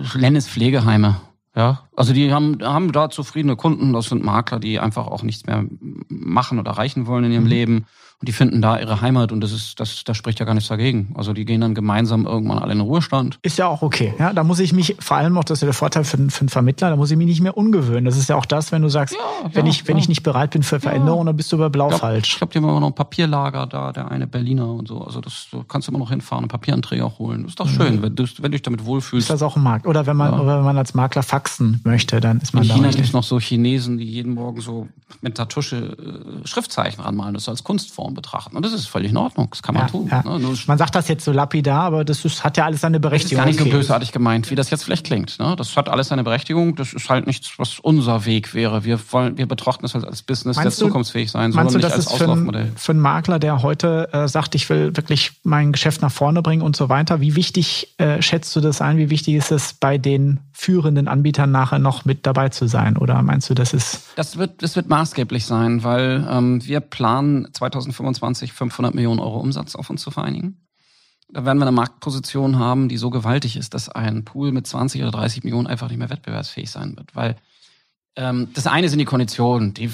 ich 0.00 0.14
nenne 0.14 0.38
es 0.38 0.48
Pflegeheime. 0.48 1.20
Ja, 1.54 1.86
also 1.94 2.14
die 2.14 2.32
haben, 2.32 2.58
haben 2.62 2.92
da 2.92 3.10
zufriedene 3.10 3.56
Kunden. 3.56 3.92
Das 3.92 4.06
sind 4.06 4.24
Makler, 4.24 4.58
die 4.58 4.80
einfach 4.80 5.06
auch 5.06 5.22
nichts 5.22 5.44
mehr 5.44 5.66
machen 6.08 6.58
oder 6.58 6.70
erreichen 6.70 7.06
wollen 7.06 7.24
in 7.24 7.32
ihrem 7.32 7.44
mhm. 7.44 7.50
Leben. 7.50 7.86
Und 8.22 8.28
die 8.28 8.32
finden 8.32 8.62
da 8.62 8.78
ihre 8.78 9.00
Heimat 9.00 9.32
und 9.32 9.40
das 9.40 9.50
ist, 9.50 9.80
das, 9.80 10.04
da 10.04 10.14
spricht 10.14 10.38
ja 10.38 10.46
gar 10.46 10.54
nichts 10.54 10.68
dagegen. 10.68 11.12
Also 11.16 11.32
die 11.32 11.44
gehen 11.44 11.60
dann 11.60 11.74
gemeinsam 11.74 12.24
irgendwann 12.24 12.60
alle 12.60 12.70
in 12.70 12.78
den 12.78 12.86
Ruhestand. 12.86 13.40
Ist 13.42 13.58
ja 13.58 13.66
auch 13.66 13.82
okay. 13.82 14.14
Ja, 14.16 14.32
da 14.32 14.44
muss 14.44 14.60
ich 14.60 14.72
mich, 14.72 14.94
vor 15.00 15.16
allem 15.16 15.36
auch, 15.36 15.42
das 15.42 15.58
ist 15.58 15.62
ja 15.62 15.66
der 15.66 15.74
Vorteil 15.74 16.04
für, 16.04 16.16
für 16.30 16.40
einen 16.40 16.48
Vermittler, 16.48 16.90
da 16.90 16.96
muss 16.96 17.10
ich 17.10 17.16
mich 17.16 17.26
nicht 17.26 17.40
mehr 17.40 17.56
ungewöhnen. 17.56 18.04
Das 18.04 18.16
ist 18.16 18.28
ja 18.28 18.36
auch 18.36 18.46
das, 18.46 18.70
wenn 18.70 18.80
du 18.80 18.88
sagst, 18.88 19.16
ja, 19.16 19.50
wenn, 19.52 19.66
ja, 19.66 19.72
ich, 19.72 19.88
wenn 19.88 19.98
ich 19.98 20.08
nicht 20.08 20.22
bereit 20.22 20.52
bin 20.52 20.62
für 20.62 20.78
Veränderungen, 20.78 21.26
dann 21.26 21.36
bist 21.36 21.50
du 21.50 21.58
bei 21.58 21.68
Blau 21.68 21.86
ich 21.86 21.90
glaub, 21.90 22.00
falsch. 22.00 22.28
Ich 22.30 22.38
glaube, 22.38 22.52
die 22.52 22.58
haben 22.58 22.68
immer 22.68 22.78
noch 22.78 22.88
ein 22.88 22.94
Papierlager 22.94 23.66
da, 23.66 23.90
der 23.90 24.08
eine 24.08 24.28
Berliner 24.28 24.72
und 24.72 24.86
so. 24.86 25.02
Also 25.02 25.20
das 25.20 25.48
du 25.50 25.64
kannst 25.64 25.88
immer 25.88 25.98
noch 25.98 26.10
hinfahren, 26.10 26.44
einen 26.44 26.48
Papieranträger 26.48 27.18
holen. 27.18 27.42
Das 27.42 27.52
ist 27.52 27.60
doch 27.60 27.66
mhm. 27.66 27.70
schön, 27.70 28.02
wenn 28.02 28.14
du, 28.14 28.24
wenn 28.38 28.42
du 28.44 28.50
dich 28.50 28.62
damit 28.62 28.84
wohlfühlst. 28.84 29.24
Ist 29.24 29.30
das 29.30 29.42
auch 29.42 29.56
ein 29.56 29.62
Markt? 29.64 29.86
Oder 29.86 30.06
wenn 30.06 30.16
man, 30.16 30.38
oder 30.38 30.58
wenn 30.58 30.64
man 30.64 30.78
als 30.78 30.94
Makler 30.94 31.24
faxen 31.24 31.80
möchte, 31.82 32.20
dann 32.20 32.38
ist 32.38 32.54
man 32.54 32.62
in 32.62 32.68
da. 32.68 32.74
In 32.76 32.80
China 32.80 32.92
gibt 32.92 33.06
es 33.06 33.12
noch 33.12 33.24
so 33.24 33.40
Chinesen, 33.40 33.98
die 33.98 34.04
jeden 34.04 34.34
Morgen 34.34 34.60
so 34.60 34.86
mit 35.20 35.38
der 35.38 35.48
Tusche 35.48 35.76
äh, 35.76 36.46
Schriftzeichen 36.46 37.02
ranmalen, 37.02 37.34
das 37.34 37.48
als 37.48 37.64
Kunstform 37.64 38.11
betrachten. 38.14 38.56
Und 38.56 38.64
das 38.64 38.72
ist 38.72 38.86
völlig 38.86 39.10
in 39.10 39.16
Ordnung. 39.16 39.48
Das 39.50 39.62
kann 39.62 39.74
man 39.74 39.84
ja, 39.84 39.90
tun. 39.90 40.08
Ja. 40.10 40.22
Ne? 40.22 40.54
Man 40.66 40.78
sagt 40.78 40.94
das 40.94 41.08
jetzt 41.08 41.24
so 41.24 41.32
lapidar, 41.32 41.82
aber 41.82 42.04
das 42.04 42.24
ist, 42.24 42.44
hat 42.44 42.56
ja 42.56 42.64
alles 42.64 42.80
seine 42.80 43.00
Berechtigung. 43.00 43.44
Das 43.44 43.50
ist 43.50 43.58
gar 43.58 43.64
nicht 43.64 43.72
so 43.72 43.78
bösartig 43.78 44.12
gemeint, 44.12 44.50
wie 44.50 44.54
das 44.54 44.70
jetzt 44.70 44.84
vielleicht 44.84 45.04
klingt. 45.04 45.38
Ne? 45.38 45.54
Das 45.56 45.76
hat 45.76 45.88
alles 45.88 46.08
seine 46.08 46.24
Berechtigung. 46.24 46.76
Das 46.76 46.92
ist 46.92 47.08
halt 47.08 47.26
nichts, 47.26 47.58
was 47.58 47.78
unser 47.78 48.24
Weg 48.24 48.54
wäre. 48.54 48.84
Wir 48.84 48.98
wollen, 49.12 49.36
wir 49.38 49.46
betrachten 49.46 49.84
es 49.84 49.94
halt 49.94 50.04
als 50.04 50.22
Business, 50.22 50.56
meinst 50.56 50.78
der 50.78 50.86
du, 50.86 50.90
zukunftsfähig 50.90 51.30
sein 51.30 51.52
soll, 51.52 51.62
meinst 51.62 51.76
nicht 51.76 51.88
du, 51.88 51.92
als 51.92 52.06
Auslaufmodell. 52.08 52.72
Für, 52.74 52.78
für 52.78 52.92
einen 52.92 53.00
Makler, 53.00 53.38
der 53.38 53.62
heute 53.62 54.08
äh, 54.12 54.28
sagt, 54.28 54.54
ich 54.54 54.68
will 54.68 54.96
wirklich 54.96 55.32
mein 55.42 55.72
Geschäft 55.72 56.02
nach 56.02 56.12
vorne 56.12 56.42
bringen 56.42 56.62
und 56.62 56.76
so 56.76 56.88
weiter, 56.88 57.20
wie 57.20 57.36
wichtig 57.36 57.94
äh, 57.98 58.22
schätzt 58.22 58.54
du 58.56 58.60
das 58.60 58.80
ein? 58.80 58.98
Wie 58.98 59.10
wichtig 59.10 59.34
ist 59.34 59.52
es 59.52 59.74
bei 59.74 59.98
den 59.98 60.40
führenden 60.52 61.08
Anbietern 61.08 61.50
nachher 61.50 61.78
noch 61.78 62.04
mit 62.04 62.26
dabei 62.26 62.48
zu 62.48 62.66
sein? 62.66 62.96
Oder 62.96 63.22
meinst 63.22 63.50
du, 63.50 63.54
das 63.54 63.72
ist? 63.72 64.02
Das 64.16 64.38
wird, 64.38 64.62
das 64.62 64.76
wird 64.76 64.88
maßgeblich 64.88 65.44
sein, 65.44 65.82
weil 65.82 66.26
ähm, 66.30 66.64
wir 66.64 66.80
planen 66.80 67.48
2025 67.52 67.92
500 68.04 68.94
Millionen 68.94 69.20
Euro 69.20 69.38
Umsatz 69.38 69.74
auf 69.74 69.90
uns 69.90 70.02
zu 70.02 70.10
vereinigen. 70.10 70.66
Da 71.28 71.44
werden 71.44 71.58
wir 71.58 71.66
eine 71.66 71.72
Marktposition 71.72 72.58
haben, 72.58 72.88
die 72.88 72.98
so 72.98 73.08
gewaltig 73.08 73.56
ist, 73.56 73.72
dass 73.74 73.88
ein 73.88 74.24
Pool 74.24 74.52
mit 74.52 74.66
20 74.66 75.00
oder 75.02 75.10
30 75.10 75.44
Millionen 75.44 75.66
einfach 75.66 75.88
nicht 75.88 75.98
mehr 75.98 76.10
wettbewerbsfähig 76.10 76.70
sein 76.70 76.96
wird. 76.96 77.16
Weil 77.16 77.36
ähm, 78.16 78.48
das 78.54 78.66
eine 78.66 78.88
sind 78.88 78.98
die 78.98 79.06
Konditionen, 79.06 79.72
die 79.72 79.90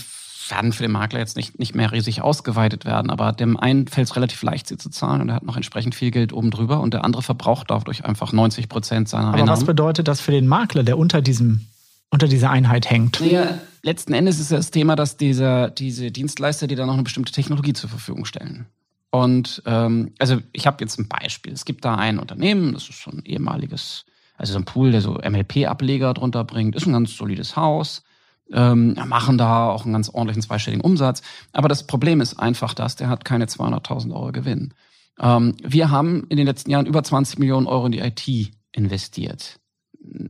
werden 0.50 0.72
für 0.72 0.82
den 0.82 0.92
Makler 0.92 1.20
jetzt 1.20 1.36
nicht, 1.36 1.58
nicht 1.58 1.74
mehr 1.74 1.92
riesig 1.92 2.22
ausgeweitet 2.22 2.84
werden, 2.84 3.10
aber 3.10 3.32
dem 3.32 3.56
einen 3.56 3.86
fällt 3.86 4.08
es 4.08 4.16
relativ 4.16 4.42
leicht, 4.42 4.66
sie 4.66 4.78
zu 4.78 4.90
zahlen 4.90 5.20
und 5.20 5.28
er 5.28 5.34
hat 5.36 5.42
noch 5.44 5.56
entsprechend 5.56 5.94
viel 5.94 6.10
Geld 6.10 6.32
oben 6.32 6.50
drüber 6.50 6.80
und 6.80 6.94
der 6.94 7.04
andere 7.04 7.22
verbraucht 7.22 7.70
dadurch 7.70 8.04
einfach 8.04 8.32
90 8.32 8.68
Prozent 8.68 9.08
seiner 9.08 9.24
aber 9.24 9.34
Einnahmen. 9.34 9.50
Aber 9.50 9.60
was 9.60 9.66
bedeutet 9.66 10.08
das 10.08 10.20
für 10.20 10.32
den 10.32 10.46
Makler, 10.46 10.82
der 10.82 10.98
unter 10.98 11.20
diesem 11.20 11.66
unter 12.10 12.28
dieser 12.28 12.50
Einheit 12.50 12.90
hängt? 12.90 13.20
Naja, 13.20 13.58
letzten 13.82 14.12
Endes 14.14 14.40
ist 14.40 14.52
das 14.52 14.70
Thema, 14.70 14.96
dass 14.96 15.16
diese, 15.16 15.72
diese 15.76 16.10
Dienstleister, 16.10 16.66
die 16.66 16.74
da 16.74 16.86
noch 16.86 16.94
eine 16.94 17.02
bestimmte 17.02 17.32
Technologie 17.32 17.72
zur 17.72 17.90
Verfügung 17.90 18.24
stellen. 18.24 18.66
Und 19.10 19.62
ähm, 19.66 20.12
also 20.18 20.38
ich 20.52 20.66
habe 20.66 20.78
jetzt 20.80 20.98
ein 20.98 21.08
Beispiel. 21.08 21.52
Es 21.52 21.64
gibt 21.64 21.84
da 21.84 21.94
ein 21.94 22.18
Unternehmen, 22.18 22.74
das 22.74 22.88
ist 22.88 23.02
so 23.02 23.10
ein 23.10 23.24
ehemaliges, 23.24 24.04
also 24.36 24.52
so 24.52 24.58
ein 24.58 24.64
Pool, 24.64 24.92
der 24.92 25.00
so 25.00 25.14
MLP-Ableger 25.14 26.14
drunter 26.14 26.44
bringt, 26.44 26.76
ist 26.76 26.86
ein 26.86 26.92
ganz 26.92 27.16
solides 27.16 27.56
Haus, 27.56 28.02
ähm, 28.52 28.94
machen 29.06 29.38
da 29.38 29.68
auch 29.68 29.84
einen 29.84 29.94
ganz 29.94 30.10
ordentlichen 30.10 30.42
zweistelligen 30.42 30.84
Umsatz. 30.84 31.22
Aber 31.52 31.68
das 31.68 31.86
Problem 31.86 32.20
ist 32.20 32.38
einfach 32.38 32.74
das, 32.74 32.96
der 32.96 33.08
hat 33.08 33.24
keine 33.24 33.46
200.000 33.46 34.12
Euro 34.12 34.32
Gewinn. 34.32 34.74
Ähm, 35.18 35.54
wir 35.62 35.90
haben 35.90 36.26
in 36.28 36.36
den 36.36 36.46
letzten 36.46 36.70
Jahren 36.70 36.86
über 36.86 37.02
20 37.02 37.38
Millionen 37.38 37.66
Euro 37.66 37.86
in 37.86 37.92
die 37.92 38.00
IT 38.00 38.52
investiert. 38.72 39.58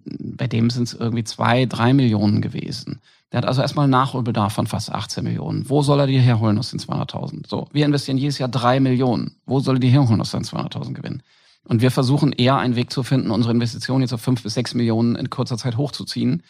Bei 0.04 0.46
dem 0.46 0.70
sind 0.70 0.84
es 0.84 0.94
irgendwie 0.94 1.24
zwei, 1.24 1.66
drei 1.66 1.92
Millionen 1.92 2.40
gewesen. 2.40 3.00
Der 3.32 3.38
hat 3.38 3.46
also 3.46 3.60
erstmal 3.60 3.84
einen 3.84 3.90
Nachholbedarf 3.90 4.54
von 4.54 4.66
fast 4.66 4.90
18 4.90 5.22
Millionen. 5.22 5.68
Wo 5.68 5.82
soll 5.82 6.00
er 6.00 6.06
die 6.06 6.18
herholen 6.18 6.58
aus 6.58 6.70
den 6.70 6.80
200.000? 6.80 7.46
So, 7.46 7.68
wir 7.72 7.84
investieren 7.84 8.16
jedes 8.16 8.38
Jahr 8.38 8.48
drei 8.48 8.80
Millionen. 8.80 9.36
Wo 9.44 9.60
soll 9.60 9.76
er 9.76 9.80
die 9.80 9.90
herholen 9.90 10.20
aus 10.20 10.30
den 10.30 10.44
200.000 10.44 10.94
Gewinn? 10.94 11.22
Und 11.64 11.82
wir 11.82 11.90
versuchen 11.90 12.32
eher 12.32 12.56
einen 12.56 12.76
Weg 12.76 12.90
zu 12.90 13.02
finden, 13.02 13.30
unsere 13.30 13.52
Investition 13.52 14.00
jetzt 14.00 14.14
auf 14.14 14.22
fünf 14.22 14.42
bis 14.42 14.54
sechs 14.54 14.72
Millionen 14.72 15.16
in 15.16 15.28
kurzer 15.28 15.58
Zeit 15.58 15.76
hochzuziehen, 15.76 16.42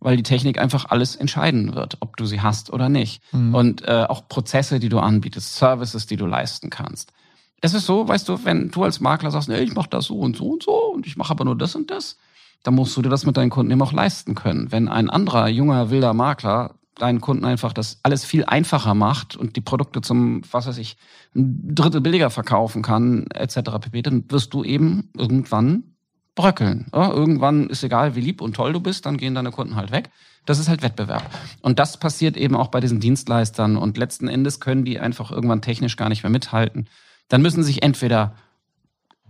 weil 0.00 0.16
die 0.16 0.24
Technik 0.24 0.58
einfach 0.58 0.86
alles 0.86 1.14
entscheiden 1.14 1.76
wird, 1.76 1.98
ob 2.00 2.16
du 2.16 2.26
sie 2.26 2.40
hast 2.40 2.72
oder 2.72 2.88
nicht. 2.88 3.22
Mhm. 3.32 3.54
Und 3.54 3.82
äh, 3.86 4.06
auch 4.08 4.26
Prozesse, 4.28 4.80
die 4.80 4.88
du 4.88 4.98
anbietest, 4.98 5.54
Services, 5.54 6.06
die 6.06 6.16
du 6.16 6.26
leisten 6.26 6.70
kannst. 6.70 7.12
Es 7.60 7.72
ist 7.72 7.86
so, 7.86 8.08
weißt 8.08 8.28
du, 8.28 8.44
wenn 8.44 8.70
du 8.70 8.82
als 8.82 9.00
Makler 9.00 9.30
sagst, 9.30 9.48
nee, 9.48 9.60
ich 9.60 9.74
mache 9.74 9.88
das 9.88 10.06
so 10.06 10.18
und 10.18 10.36
so 10.36 10.48
und 10.48 10.64
so 10.64 10.92
und 10.92 11.06
ich 11.06 11.16
mache 11.16 11.30
aber 11.30 11.44
nur 11.44 11.56
das 11.56 11.76
und 11.76 11.90
das, 11.90 12.18
dann 12.64 12.74
musst 12.74 12.96
du 12.96 13.02
dir 13.02 13.10
das 13.10 13.26
mit 13.26 13.36
deinen 13.36 13.50
Kunden 13.50 13.70
eben 13.70 13.82
auch 13.82 13.92
leisten 13.92 14.34
können. 14.34 14.72
Wenn 14.72 14.88
ein 14.88 15.08
anderer 15.08 15.48
junger, 15.48 15.90
wilder 15.90 16.14
Makler 16.14 16.74
deinen 16.96 17.20
Kunden 17.20 17.44
einfach 17.44 17.72
das 17.72 18.00
alles 18.02 18.24
viel 18.24 18.44
einfacher 18.44 18.94
macht 18.94 19.36
und 19.36 19.56
die 19.56 19.60
Produkte 19.60 20.00
zum, 20.00 20.42
was 20.50 20.66
weiß 20.66 20.78
ich, 20.78 20.96
ein 21.34 21.74
Drittel 21.74 22.00
billiger 22.00 22.30
verkaufen 22.30 22.82
kann, 22.82 23.26
etc. 23.32 23.78
pp., 23.80 24.02
dann 24.02 24.24
wirst 24.30 24.54
du 24.54 24.64
eben 24.64 25.10
irgendwann 25.16 25.94
bröckeln. 26.34 26.86
Ja, 26.92 27.10
irgendwann 27.10 27.68
ist 27.68 27.84
egal, 27.84 28.16
wie 28.16 28.20
lieb 28.20 28.40
und 28.40 28.56
toll 28.56 28.72
du 28.72 28.80
bist, 28.80 29.06
dann 29.06 29.18
gehen 29.18 29.34
deine 29.34 29.50
Kunden 29.50 29.76
halt 29.76 29.92
weg. 29.92 30.10
Das 30.46 30.58
ist 30.58 30.68
halt 30.68 30.82
Wettbewerb. 30.82 31.22
Und 31.62 31.78
das 31.78 31.98
passiert 31.98 32.36
eben 32.36 32.56
auch 32.56 32.68
bei 32.68 32.80
diesen 32.80 33.00
Dienstleistern 33.00 33.76
und 33.76 33.98
letzten 33.98 34.28
Endes 34.28 34.60
können 34.60 34.84
die 34.84 35.00
einfach 35.00 35.30
irgendwann 35.30 35.62
technisch 35.62 35.96
gar 35.96 36.08
nicht 36.08 36.22
mehr 36.22 36.30
mithalten. 36.30 36.88
Dann 37.28 37.42
müssen 37.42 37.62
sich 37.62 37.82
entweder 37.82 38.34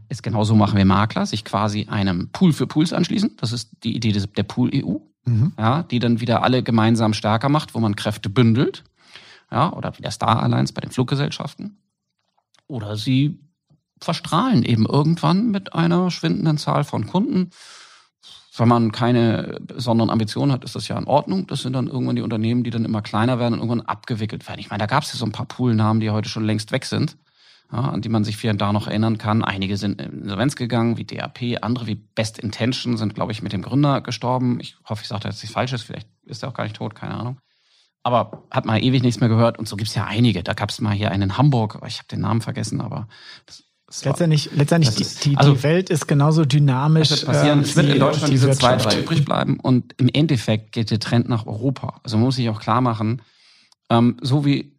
ist 0.09 0.23
genauso 0.23 0.55
machen 0.55 0.77
wir 0.77 0.85
Makler, 0.85 1.27
sich 1.27 1.45
quasi 1.45 1.87
einem 1.89 2.31
Pool 2.31 2.53
für 2.53 2.67
Pools 2.67 2.93
anschließen. 2.93 3.37
Das 3.39 3.53
ist 3.53 3.71
die 3.83 3.97
Idee 3.97 4.13
der 4.13 4.43
Pool 4.43 4.71
EU. 4.75 4.99
mhm. 5.25 5.53
ja, 5.59 5.83
die 5.83 5.99
dann 5.99 6.21
wieder 6.21 6.43
alle 6.43 6.63
gemeinsam 6.63 7.15
stärker 7.15 7.49
macht, 7.49 7.75
wo 7.75 7.81
man 7.81 7.97
Kräfte 7.97 8.29
bündelt. 8.29 8.85
Ja, 9.51 9.73
oder 9.73 9.97
wie 9.97 10.03
der 10.03 10.11
Star 10.11 10.43
Alliance 10.43 10.73
bei 10.73 10.81
den 10.81 10.91
Fluggesellschaften. 10.91 11.79
Oder 12.67 12.97
sie 12.97 13.39
verstrahlen 14.01 14.63
eben 14.63 14.87
irgendwann 14.87 15.51
mit 15.51 15.75
einer 15.75 16.11
schwindenden 16.11 16.59
Zahl 16.59 16.85
von 16.85 17.07
Kunden. 17.07 17.51
Wenn 18.57 18.69
man 18.69 18.93
keine 18.93 19.59
besonderen 19.61 20.11
Ambitionen 20.11 20.53
hat, 20.53 20.65
ist 20.65 20.77
das 20.77 20.89
ja 20.89 20.97
in 20.97 21.07
Ordnung. 21.07 21.47
Das 21.47 21.63
sind 21.63 21.73
dann 21.73 21.89
irgendwann 21.89 22.17
die 22.17 22.23
Unternehmen, 22.23 22.63
die 22.63 22.71
dann 22.71 22.85
immer 22.85 23.03
kleiner 23.03 23.39
werden 23.39 23.55
und 23.55 23.61
irgendwann 23.61 23.87
abgewickelt 23.87 24.47
werden. 24.49 24.61
Ich 24.61 24.71
meine, 24.71 24.81
da 24.81 24.87
gab 24.87 25.03
es 25.03 25.13
ja 25.13 25.19
so 25.19 25.25
ein 25.25 25.33
paar 25.33 25.47
Poolnamen, 25.47 26.01
die 26.01 26.11
heute 26.11 26.29
schon 26.29 26.45
längst 26.45 26.71
weg 26.71 26.85
sind, 26.85 27.17
ja, 27.75 27.81
an 27.81 28.03
die 28.03 28.09
man 28.09 28.23
sich 28.23 28.41
hier 28.41 28.53
und 28.53 28.61
da 28.61 28.73
noch 28.73 28.87
erinnern 28.87 29.19
kann. 29.19 29.43
Einige 29.43 29.77
sind 29.77 30.01
in 30.01 30.23
Insolvenz 30.23 30.55
gegangen, 30.55 30.97
wie 30.97 31.05
DAP, 31.05 31.59
andere 31.61 31.89
wie 31.89 31.97
Best 31.97 32.39
Intention 32.39 32.97
sind, 32.97 33.15
glaube 33.15 33.33
ich, 33.33 33.43
mit 33.43 33.53
dem 33.53 33.63
Gründer 33.63 34.01
gestorben. 34.01 34.61
Ich 34.61 34.77
hoffe, 34.89 35.03
ich 35.03 35.09
sage 35.09 35.23
da 35.25 35.29
jetzt 35.31 35.43
nichts 35.43 35.55
Falsches, 35.55 35.83
vielleicht 35.83 36.09
ist 36.25 36.45
er 36.45 36.51
auch 36.51 36.55
gar 36.55 36.65
nicht 36.65 36.77
tot, 36.77 36.95
keine 36.95 37.15
Ahnung. 37.15 37.39
Aber 38.05 38.45
hat 38.51 38.65
man 38.65 38.81
ewig 38.81 39.03
nichts 39.03 39.19
mehr 39.19 39.29
gehört 39.29 39.59
und 39.59 39.67
so 39.67 39.77
gibt's 39.77 39.95
ja 39.95 40.05
einige. 40.05 40.45
Da 40.45 40.53
gab's 40.53 40.81
mal 40.81 40.95
hier 40.95 41.11
einen 41.11 41.23
in 41.23 41.39
Hamburg, 41.39 41.81
ich 41.87 41.99
habe 41.99 42.07
den 42.09 42.21
Namen 42.21 42.43
vergessen, 42.43 42.81
aber 42.81 43.09
das 43.47 44.05
letztendlich, 44.05 44.51
letztendlich 44.55 45.01
ist, 45.01 45.25
die, 45.25 45.37
also, 45.37 45.55
die 45.55 45.63
Welt 45.65 45.91
ist 45.91 46.07
genauso 46.07 46.45
dynamisch. 46.45 47.11
Es 47.11 47.23
wird 47.23 47.27
passieren, 47.27 47.61
äh, 47.61 47.63
es 47.63 47.75
wird 47.75 47.89
in 47.89 47.99
Deutschland 47.99 48.29
die 48.29 48.33
diese 48.37 48.51
zwei, 48.53 48.77
drei 48.77 49.01
übrig 49.01 49.25
bleiben 49.25 49.59
und 49.59 49.95
im 49.99 50.09
Endeffekt 50.13 50.73
geht 50.73 50.91
der 50.91 51.01
Trend 51.01 51.29
nach 51.29 51.47
Europa. 51.47 52.01
Also 52.05 52.19
man 52.19 52.27
muss 52.27 52.37
sich 52.37 52.49
auch 52.51 52.61
klar 52.61 52.81
machen, 52.81 53.23
ähm, 53.91 54.17
so 54.21 54.45
wie 54.45 54.77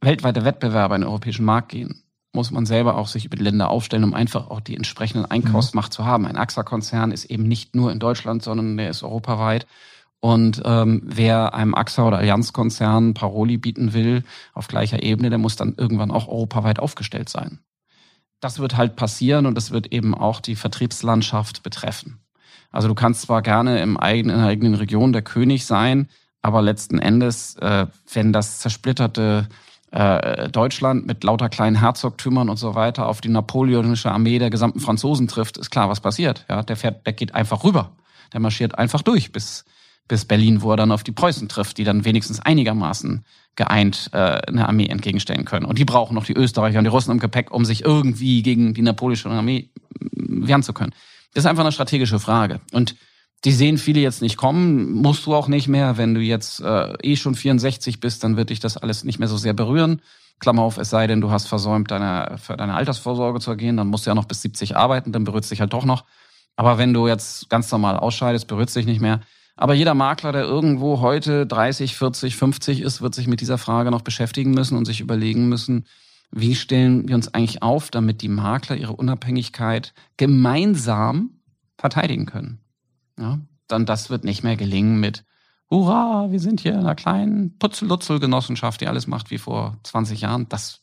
weltweite 0.00 0.44
Wettbewerber 0.44 0.94
in 0.94 1.02
den 1.02 1.08
europäischen 1.08 1.44
Markt 1.44 1.70
gehen, 1.70 2.03
muss 2.34 2.50
man 2.50 2.66
selber 2.66 2.96
auch 2.96 3.08
sich 3.08 3.24
über 3.24 3.36
die 3.36 3.42
Länder 3.42 3.70
aufstellen, 3.70 4.04
um 4.04 4.14
einfach 4.14 4.50
auch 4.50 4.60
die 4.60 4.76
entsprechenden 4.76 5.24
Einkaufsmacht 5.30 5.92
mhm. 5.92 5.94
zu 5.94 6.04
haben. 6.04 6.26
Ein 6.26 6.36
AXA-Konzern 6.36 7.12
ist 7.12 7.26
eben 7.26 7.44
nicht 7.44 7.74
nur 7.74 7.92
in 7.92 7.98
Deutschland, 7.98 8.42
sondern 8.42 8.76
der 8.76 8.90
ist 8.90 9.02
europaweit. 9.02 9.66
Und 10.20 10.62
ähm, 10.64 11.02
wer 11.04 11.54
einem 11.54 11.74
AXA 11.74 12.06
oder 12.06 12.18
Allianz-Konzern 12.18 13.14
Paroli 13.14 13.58
bieten 13.58 13.92
will 13.92 14.24
auf 14.54 14.68
gleicher 14.68 15.02
Ebene, 15.02 15.30
der 15.30 15.38
muss 15.38 15.56
dann 15.56 15.74
irgendwann 15.76 16.10
auch 16.10 16.28
europaweit 16.28 16.78
aufgestellt 16.78 17.28
sein 17.28 17.60
das 18.44 18.58
wird 18.58 18.76
halt 18.76 18.94
passieren 18.94 19.46
und 19.46 19.54
das 19.54 19.70
wird 19.70 19.90
eben 19.90 20.14
auch 20.14 20.40
die 20.40 20.54
Vertriebslandschaft 20.54 21.62
betreffen. 21.62 22.20
Also 22.70 22.88
du 22.88 22.94
kannst 22.94 23.22
zwar 23.22 23.40
gerne 23.40 23.80
im 23.80 23.96
eigenen, 23.96 24.36
in 24.36 24.42
der 24.42 24.50
eigenen 24.50 24.74
Region 24.74 25.14
der 25.14 25.22
König 25.22 25.64
sein, 25.64 26.08
aber 26.42 26.60
letzten 26.60 26.98
Endes, 26.98 27.56
äh, 27.56 27.86
wenn 28.12 28.34
das 28.34 28.58
zersplitterte 28.58 29.48
äh, 29.94 30.48
Deutschland 30.48 31.06
mit 31.06 31.22
lauter 31.22 31.48
kleinen 31.48 31.76
Herzogtümern 31.76 32.48
und 32.48 32.56
so 32.56 32.74
weiter 32.74 33.06
auf 33.06 33.20
die 33.20 33.28
napoleonische 33.28 34.10
Armee 34.10 34.40
der 34.40 34.50
gesamten 34.50 34.80
Franzosen 34.80 35.28
trifft, 35.28 35.56
ist 35.56 35.70
klar, 35.70 35.88
was 35.88 36.00
passiert. 36.00 36.44
Ja, 36.48 36.64
der 36.64 36.76
fährt, 36.76 37.06
der 37.06 37.12
geht 37.12 37.34
einfach 37.34 37.62
rüber. 37.62 37.92
Der 38.32 38.40
marschiert 38.40 38.76
einfach 38.76 39.02
durch 39.02 39.30
bis, 39.30 39.64
bis 40.08 40.24
Berlin, 40.24 40.62
wo 40.62 40.72
er 40.72 40.76
dann 40.76 40.90
auf 40.90 41.04
die 41.04 41.12
Preußen 41.12 41.48
trifft, 41.48 41.78
die 41.78 41.84
dann 41.84 42.04
wenigstens 42.04 42.40
einigermaßen 42.40 43.24
geeint 43.54 44.10
äh, 44.12 44.16
eine 44.16 44.68
Armee 44.68 44.88
entgegenstellen 44.88 45.44
können. 45.44 45.64
Und 45.64 45.78
die 45.78 45.84
brauchen 45.84 46.14
noch 46.14 46.24
die 46.24 46.34
Österreicher 46.34 46.78
und 46.78 46.84
die 46.84 46.90
Russen 46.90 47.12
im 47.12 47.20
Gepäck, 47.20 47.52
um 47.52 47.64
sich 47.64 47.84
irgendwie 47.84 48.42
gegen 48.42 48.74
die 48.74 48.82
napoleonische 48.82 49.30
Armee 49.30 49.70
wehren 50.10 50.64
zu 50.64 50.72
können. 50.72 50.92
Das 51.34 51.44
ist 51.44 51.48
einfach 51.48 51.62
eine 51.62 51.70
strategische 51.70 52.18
Frage. 52.18 52.60
Und 52.72 52.96
die 53.44 53.52
sehen 53.52 53.78
viele 53.78 54.00
jetzt 54.00 54.22
nicht 54.22 54.36
kommen, 54.36 54.92
musst 54.92 55.26
du 55.26 55.34
auch 55.34 55.48
nicht 55.48 55.68
mehr. 55.68 55.98
Wenn 55.98 56.14
du 56.14 56.20
jetzt 56.20 56.60
äh, 56.60 56.94
eh 57.02 57.16
schon 57.16 57.34
64 57.34 58.00
bist, 58.00 58.24
dann 58.24 58.36
wird 58.36 58.50
dich 58.50 58.60
das 58.60 58.76
alles 58.76 59.04
nicht 59.04 59.18
mehr 59.18 59.28
so 59.28 59.36
sehr 59.36 59.52
berühren. 59.52 60.00
Klammer 60.40 60.62
auf, 60.62 60.78
es 60.78 60.90
sei 60.90 61.06
denn, 61.06 61.20
du 61.20 61.30
hast 61.30 61.46
versäumt, 61.46 61.90
deine, 61.90 62.38
für 62.38 62.56
deine 62.56 62.74
Altersvorsorge 62.74 63.40
zu 63.40 63.50
ergehen, 63.50 63.76
dann 63.76 63.88
musst 63.88 64.06
du 64.06 64.10
ja 64.10 64.14
noch 64.14 64.24
bis 64.24 64.42
70 64.42 64.76
arbeiten, 64.76 65.12
dann 65.12 65.24
berührt 65.24 65.48
dich 65.50 65.60
halt 65.60 65.72
doch 65.72 65.84
noch. 65.84 66.04
Aber 66.56 66.78
wenn 66.78 66.94
du 66.94 67.06
jetzt 67.06 67.48
ganz 67.50 67.70
normal 67.70 67.96
ausscheidest, 67.98 68.46
berührt 68.46 68.74
dich 68.74 68.86
nicht 68.86 69.00
mehr. 69.00 69.20
Aber 69.56 69.74
jeder 69.74 69.94
Makler, 69.94 70.32
der 70.32 70.42
irgendwo 70.42 71.00
heute 71.00 71.46
30, 71.46 71.96
40, 71.96 72.36
50 72.36 72.80
ist, 72.80 73.02
wird 73.02 73.14
sich 73.14 73.28
mit 73.28 73.40
dieser 73.40 73.58
Frage 73.58 73.90
noch 73.90 74.02
beschäftigen 74.02 74.50
müssen 74.50 74.76
und 74.76 74.84
sich 74.84 75.00
überlegen 75.00 75.48
müssen, 75.48 75.86
wie 76.32 76.56
stellen 76.56 77.06
wir 77.06 77.14
uns 77.14 77.32
eigentlich 77.32 77.62
auf, 77.62 77.90
damit 77.90 78.22
die 78.22 78.28
Makler 78.28 78.76
ihre 78.76 78.94
Unabhängigkeit 78.94 79.94
gemeinsam 80.16 81.38
verteidigen 81.78 82.26
können. 82.26 82.63
Ja, 83.18 83.38
dann 83.68 83.86
das 83.86 84.10
wird 84.10 84.24
nicht 84.24 84.42
mehr 84.42 84.56
gelingen 84.56 85.00
mit 85.00 85.24
Hurra, 85.70 86.30
wir 86.30 86.40
sind 86.40 86.60
hier 86.60 86.72
in 86.72 86.80
einer 86.80 86.94
kleinen 86.94 87.58
Putzelutzel-Genossenschaft, 87.58 88.80
die 88.80 88.86
alles 88.86 89.06
macht 89.06 89.30
wie 89.30 89.38
vor 89.38 89.76
20 89.82 90.20
Jahren. 90.20 90.48
Das, 90.48 90.82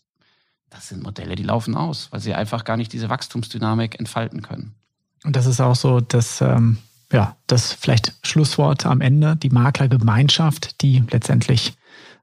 das 0.70 0.90
sind 0.90 1.04
Modelle, 1.04 1.36
die 1.36 1.44
laufen 1.44 1.76
aus, 1.76 2.12
weil 2.12 2.20
sie 2.20 2.34
einfach 2.34 2.64
gar 2.64 2.78
nicht 2.78 2.92
diese 2.92 3.10
Wachstumsdynamik 3.10 4.00
entfalten 4.00 4.42
können. 4.42 4.76
Und 5.24 5.36
das 5.36 5.46
ist 5.46 5.62
auch 5.62 5.76
so, 5.76 6.00
dass 6.00 6.42
ähm, 6.42 6.80
ja, 7.12 7.36
das 7.48 7.74
vielleicht 7.74 8.14
Schlusswort 8.24 8.86
am 8.86 9.02
Ende, 9.02 9.36
die 9.36 9.50
Maklergemeinschaft, 9.50 10.82
die 10.82 11.04
letztendlich 11.12 11.74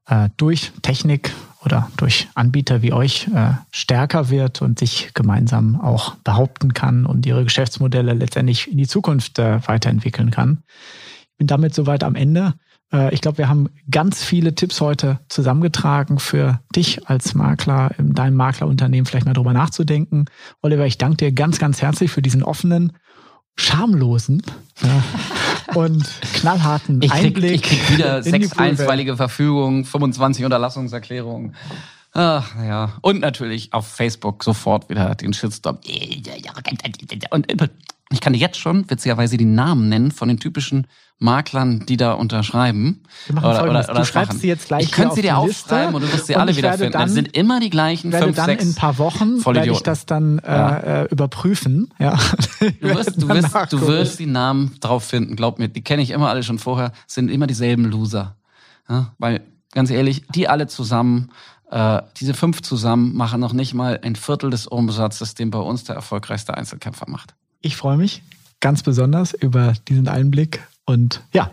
äh, 0.07 0.29
durch 0.37 0.73
Technik 0.83 1.33
oder 1.65 1.91
durch 1.97 2.29
Anbieter 2.35 2.83
wie 2.83 2.93
euch 2.93 3.29
äh, 3.35 3.53
stärker 3.71 4.31
wird 4.31 4.63
und 4.63 4.79
sich 4.79 5.11
gemeinsam 5.15 5.81
auch 5.81 6.15
behaupten 6.17 6.73
kann 6.73 7.07
und 7.07 7.27
ihre 7.27 7.45
Geschäftsmodelle 7.45 8.15
letztendlich 8.15 8.71
in 8.71 8.79
die 8.79 8.87
Zukunft 8.87 9.39
äh, 9.39 9.67
weiterentwickeln 9.67 10.31
kann. 10.31 10.63
Ich 11.33 11.39
bin 11.39 11.47
damit 11.47 11.75
soweit 11.75 12.05
am 12.05 12.15
Ende. 12.15 12.55
Äh, 12.93 13.13
ich 13.13 13.21
glaube, 13.21 13.39
wir 13.39 13.49
haben 13.49 13.69
ganz 13.91 14.23
viele 14.23 14.55
Tipps 14.55 14.81
heute 14.81 15.21
zusammengetragen 15.29 16.19
für 16.19 16.61
dich 16.75 17.09
als 17.09 17.35
Makler, 17.35 17.91
in 17.99 18.15
deinem 18.15 18.37
Maklerunternehmen 18.37 19.07
vielleicht 19.07 19.27
mal 19.27 19.35
drüber 19.35 19.53
nachzudenken. 19.53 20.27
Oliver, 20.63 20.87
ich 20.87 20.99
danke 20.99 21.17
dir 21.17 21.33
ganz, 21.33 21.59
ganz 21.59 21.83
herzlich 21.83 22.11
für 22.11 22.23
diesen 22.23 22.43
offenen 22.43 22.93
schamlosen 23.57 24.43
ja, 24.83 25.03
und 25.75 26.05
knallharten 26.35 27.03
ich 27.03 27.11
krieg, 27.11 27.25
Einblick. 27.27 27.55
Ich 27.55 27.63
krieg 27.63 27.91
wieder 27.91 28.23
sechs 28.23 28.57
einstweilige 28.59 29.17
Verfügungen, 29.17 29.85
25 29.85 30.45
Unterlassungserklärungen. 30.45 31.55
Ach 32.13 32.55
ja. 32.57 32.95
Und 33.03 33.21
natürlich 33.21 33.73
auf 33.73 33.87
Facebook 33.87 34.43
sofort 34.43 34.89
wieder 34.89 35.15
den 35.15 35.33
Shitstorm. 35.33 35.79
Und 37.31 37.53
ich 38.11 38.21
kann 38.21 38.33
dir 38.33 38.39
jetzt 38.39 38.59
schon 38.59 38.89
witzigerweise 38.89 39.37
die 39.37 39.45
Namen 39.45 39.89
nennen 39.89 40.13
von 40.13 40.29
den 40.29 40.39
typischen 40.39 40.87
Maklern, 41.19 41.85
die 41.87 41.97
da 41.97 42.13
unterschreiben. 42.13 43.03
Oder, 43.31 43.65
oder, 43.65 43.71
oder, 43.71 43.83
du 43.83 44.05
schreibst 44.05 44.31
machen. 44.31 44.39
sie 44.39 44.49
jetzt 44.49 44.69
gleich 44.69 44.85
Ich 44.85 44.93
könnte 44.93 45.17
sie 45.17 45.23
dir 45.23 45.37
aufschreiben 45.37 45.95
und 45.95 46.03
du 46.03 46.13
wirst 46.13 46.27
sie 46.27 46.37
alle 46.37 46.57
wieder 46.57 46.73
finden. 46.75 46.93
Dann, 46.93 47.03
das 47.03 47.13
sind 47.13 47.37
immer 47.37 47.61
die 47.61 47.71
gleichen 47.71 48.13
werde 48.13 48.27
fünf, 48.27 48.37
dann 48.37 48.47
sechs 48.47 48.65
in 48.65 48.71
ein 48.71 48.75
paar 48.77 48.99
Wochen 48.99 49.45
werde 49.45 49.71
ich 49.71 49.83
das 49.83 50.07
dann 50.07 50.39
äh, 50.39 50.51
ja. 50.51 50.77
äh, 50.79 51.05
überprüfen. 51.07 51.93
Ja. 51.99 52.17
Du, 52.61 52.67
wirst, 52.81 53.21
du, 53.21 53.29
wirst, 53.29 53.73
du 53.73 53.87
wirst 53.87 54.19
die 54.21 54.27
Namen 54.27 54.77
drauf 54.81 55.05
finden, 55.05 55.37
glaub 55.37 55.59
mir. 55.59 55.69
Die 55.69 55.83
kenne 55.83 56.03
ich 56.03 56.11
immer 56.11 56.29
alle 56.29 56.43
schon 56.43 56.59
vorher. 56.59 56.93
Sind 57.07 57.31
immer 57.31 57.47
dieselben 57.47 57.85
Loser. 57.85 58.37
Ja, 58.89 59.13
weil, 59.19 59.43
ganz 59.73 59.91
ehrlich, 59.91 60.23
die 60.29 60.49
alle 60.49 60.67
zusammen 60.67 61.31
äh, 61.71 62.01
diese 62.17 62.33
fünf 62.33 62.63
zusammen 62.63 63.15
machen 63.15 63.41
noch 63.41 63.53
nicht 63.53 63.75
mal 63.75 64.01
ein 64.03 64.17
Viertel 64.17 64.51
des 64.51 64.67
Umsatzes, 64.67 65.35
den 65.35 65.51
bei 65.51 65.59
uns 65.59 65.85
der 65.85 65.97
erfolgreichste 65.97 66.57
Einzelkämpfer 66.57 67.07
macht. 67.09 67.35
Ich 67.61 67.77
freue 67.77 67.97
mich 67.97 68.23
ganz 68.61 68.83
besonders 68.83 69.35
über 69.35 69.75
diesen 69.89 70.09
Einblick. 70.09 70.61
Und 70.85 71.23
ja, 71.33 71.53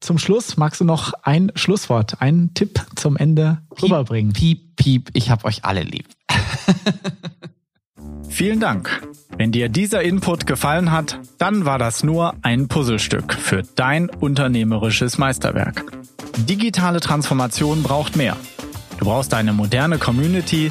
zum 0.00 0.18
Schluss 0.18 0.56
magst 0.56 0.80
du 0.80 0.84
noch 0.84 1.12
ein 1.22 1.50
Schlusswort, 1.54 2.20
einen 2.20 2.54
Tipp 2.54 2.80
zum 2.94 3.16
Ende 3.16 3.62
piep, 3.74 3.84
rüberbringen. 3.84 4.32
Piep, 4.32 4.76
piep, 4.76 5.10
ich 5.14 5.30
hab 5.30 5.44
euch 5.44 5.64
alle 5.64 5.82
lieb. 5.82 6.06
Vielen 8.28 8.60
Dank. 8.60 9.02
Wenn 9.36 9.52
dir 9.52 9.68
dieser 9.68 10.02
Input 10.02 10.46
gefallen 10.46 10.90
hat, 10.90 11.18
dann 11.38 11.64
war 11.64 11.78
das 11.78 12.02
nur 12.02 12.34
ein 12.42 12.68
Puzzlestück 12.68 13.34
für 13.34 13.62
dein 13.76 14.10
unternehmerisches 14.10 15.18
Meisterwerk. 15.18 15.84
Digitale 16.36 17.00
Transformation 17.00 17.82
braucht 17.82 18.16
mehr. 18.16 18.36
Du 18.98 19.06
brauchst 19.06 19.34
eine 19.34 19.52
moderne 19.52 19.98
Community, 19.98 20.70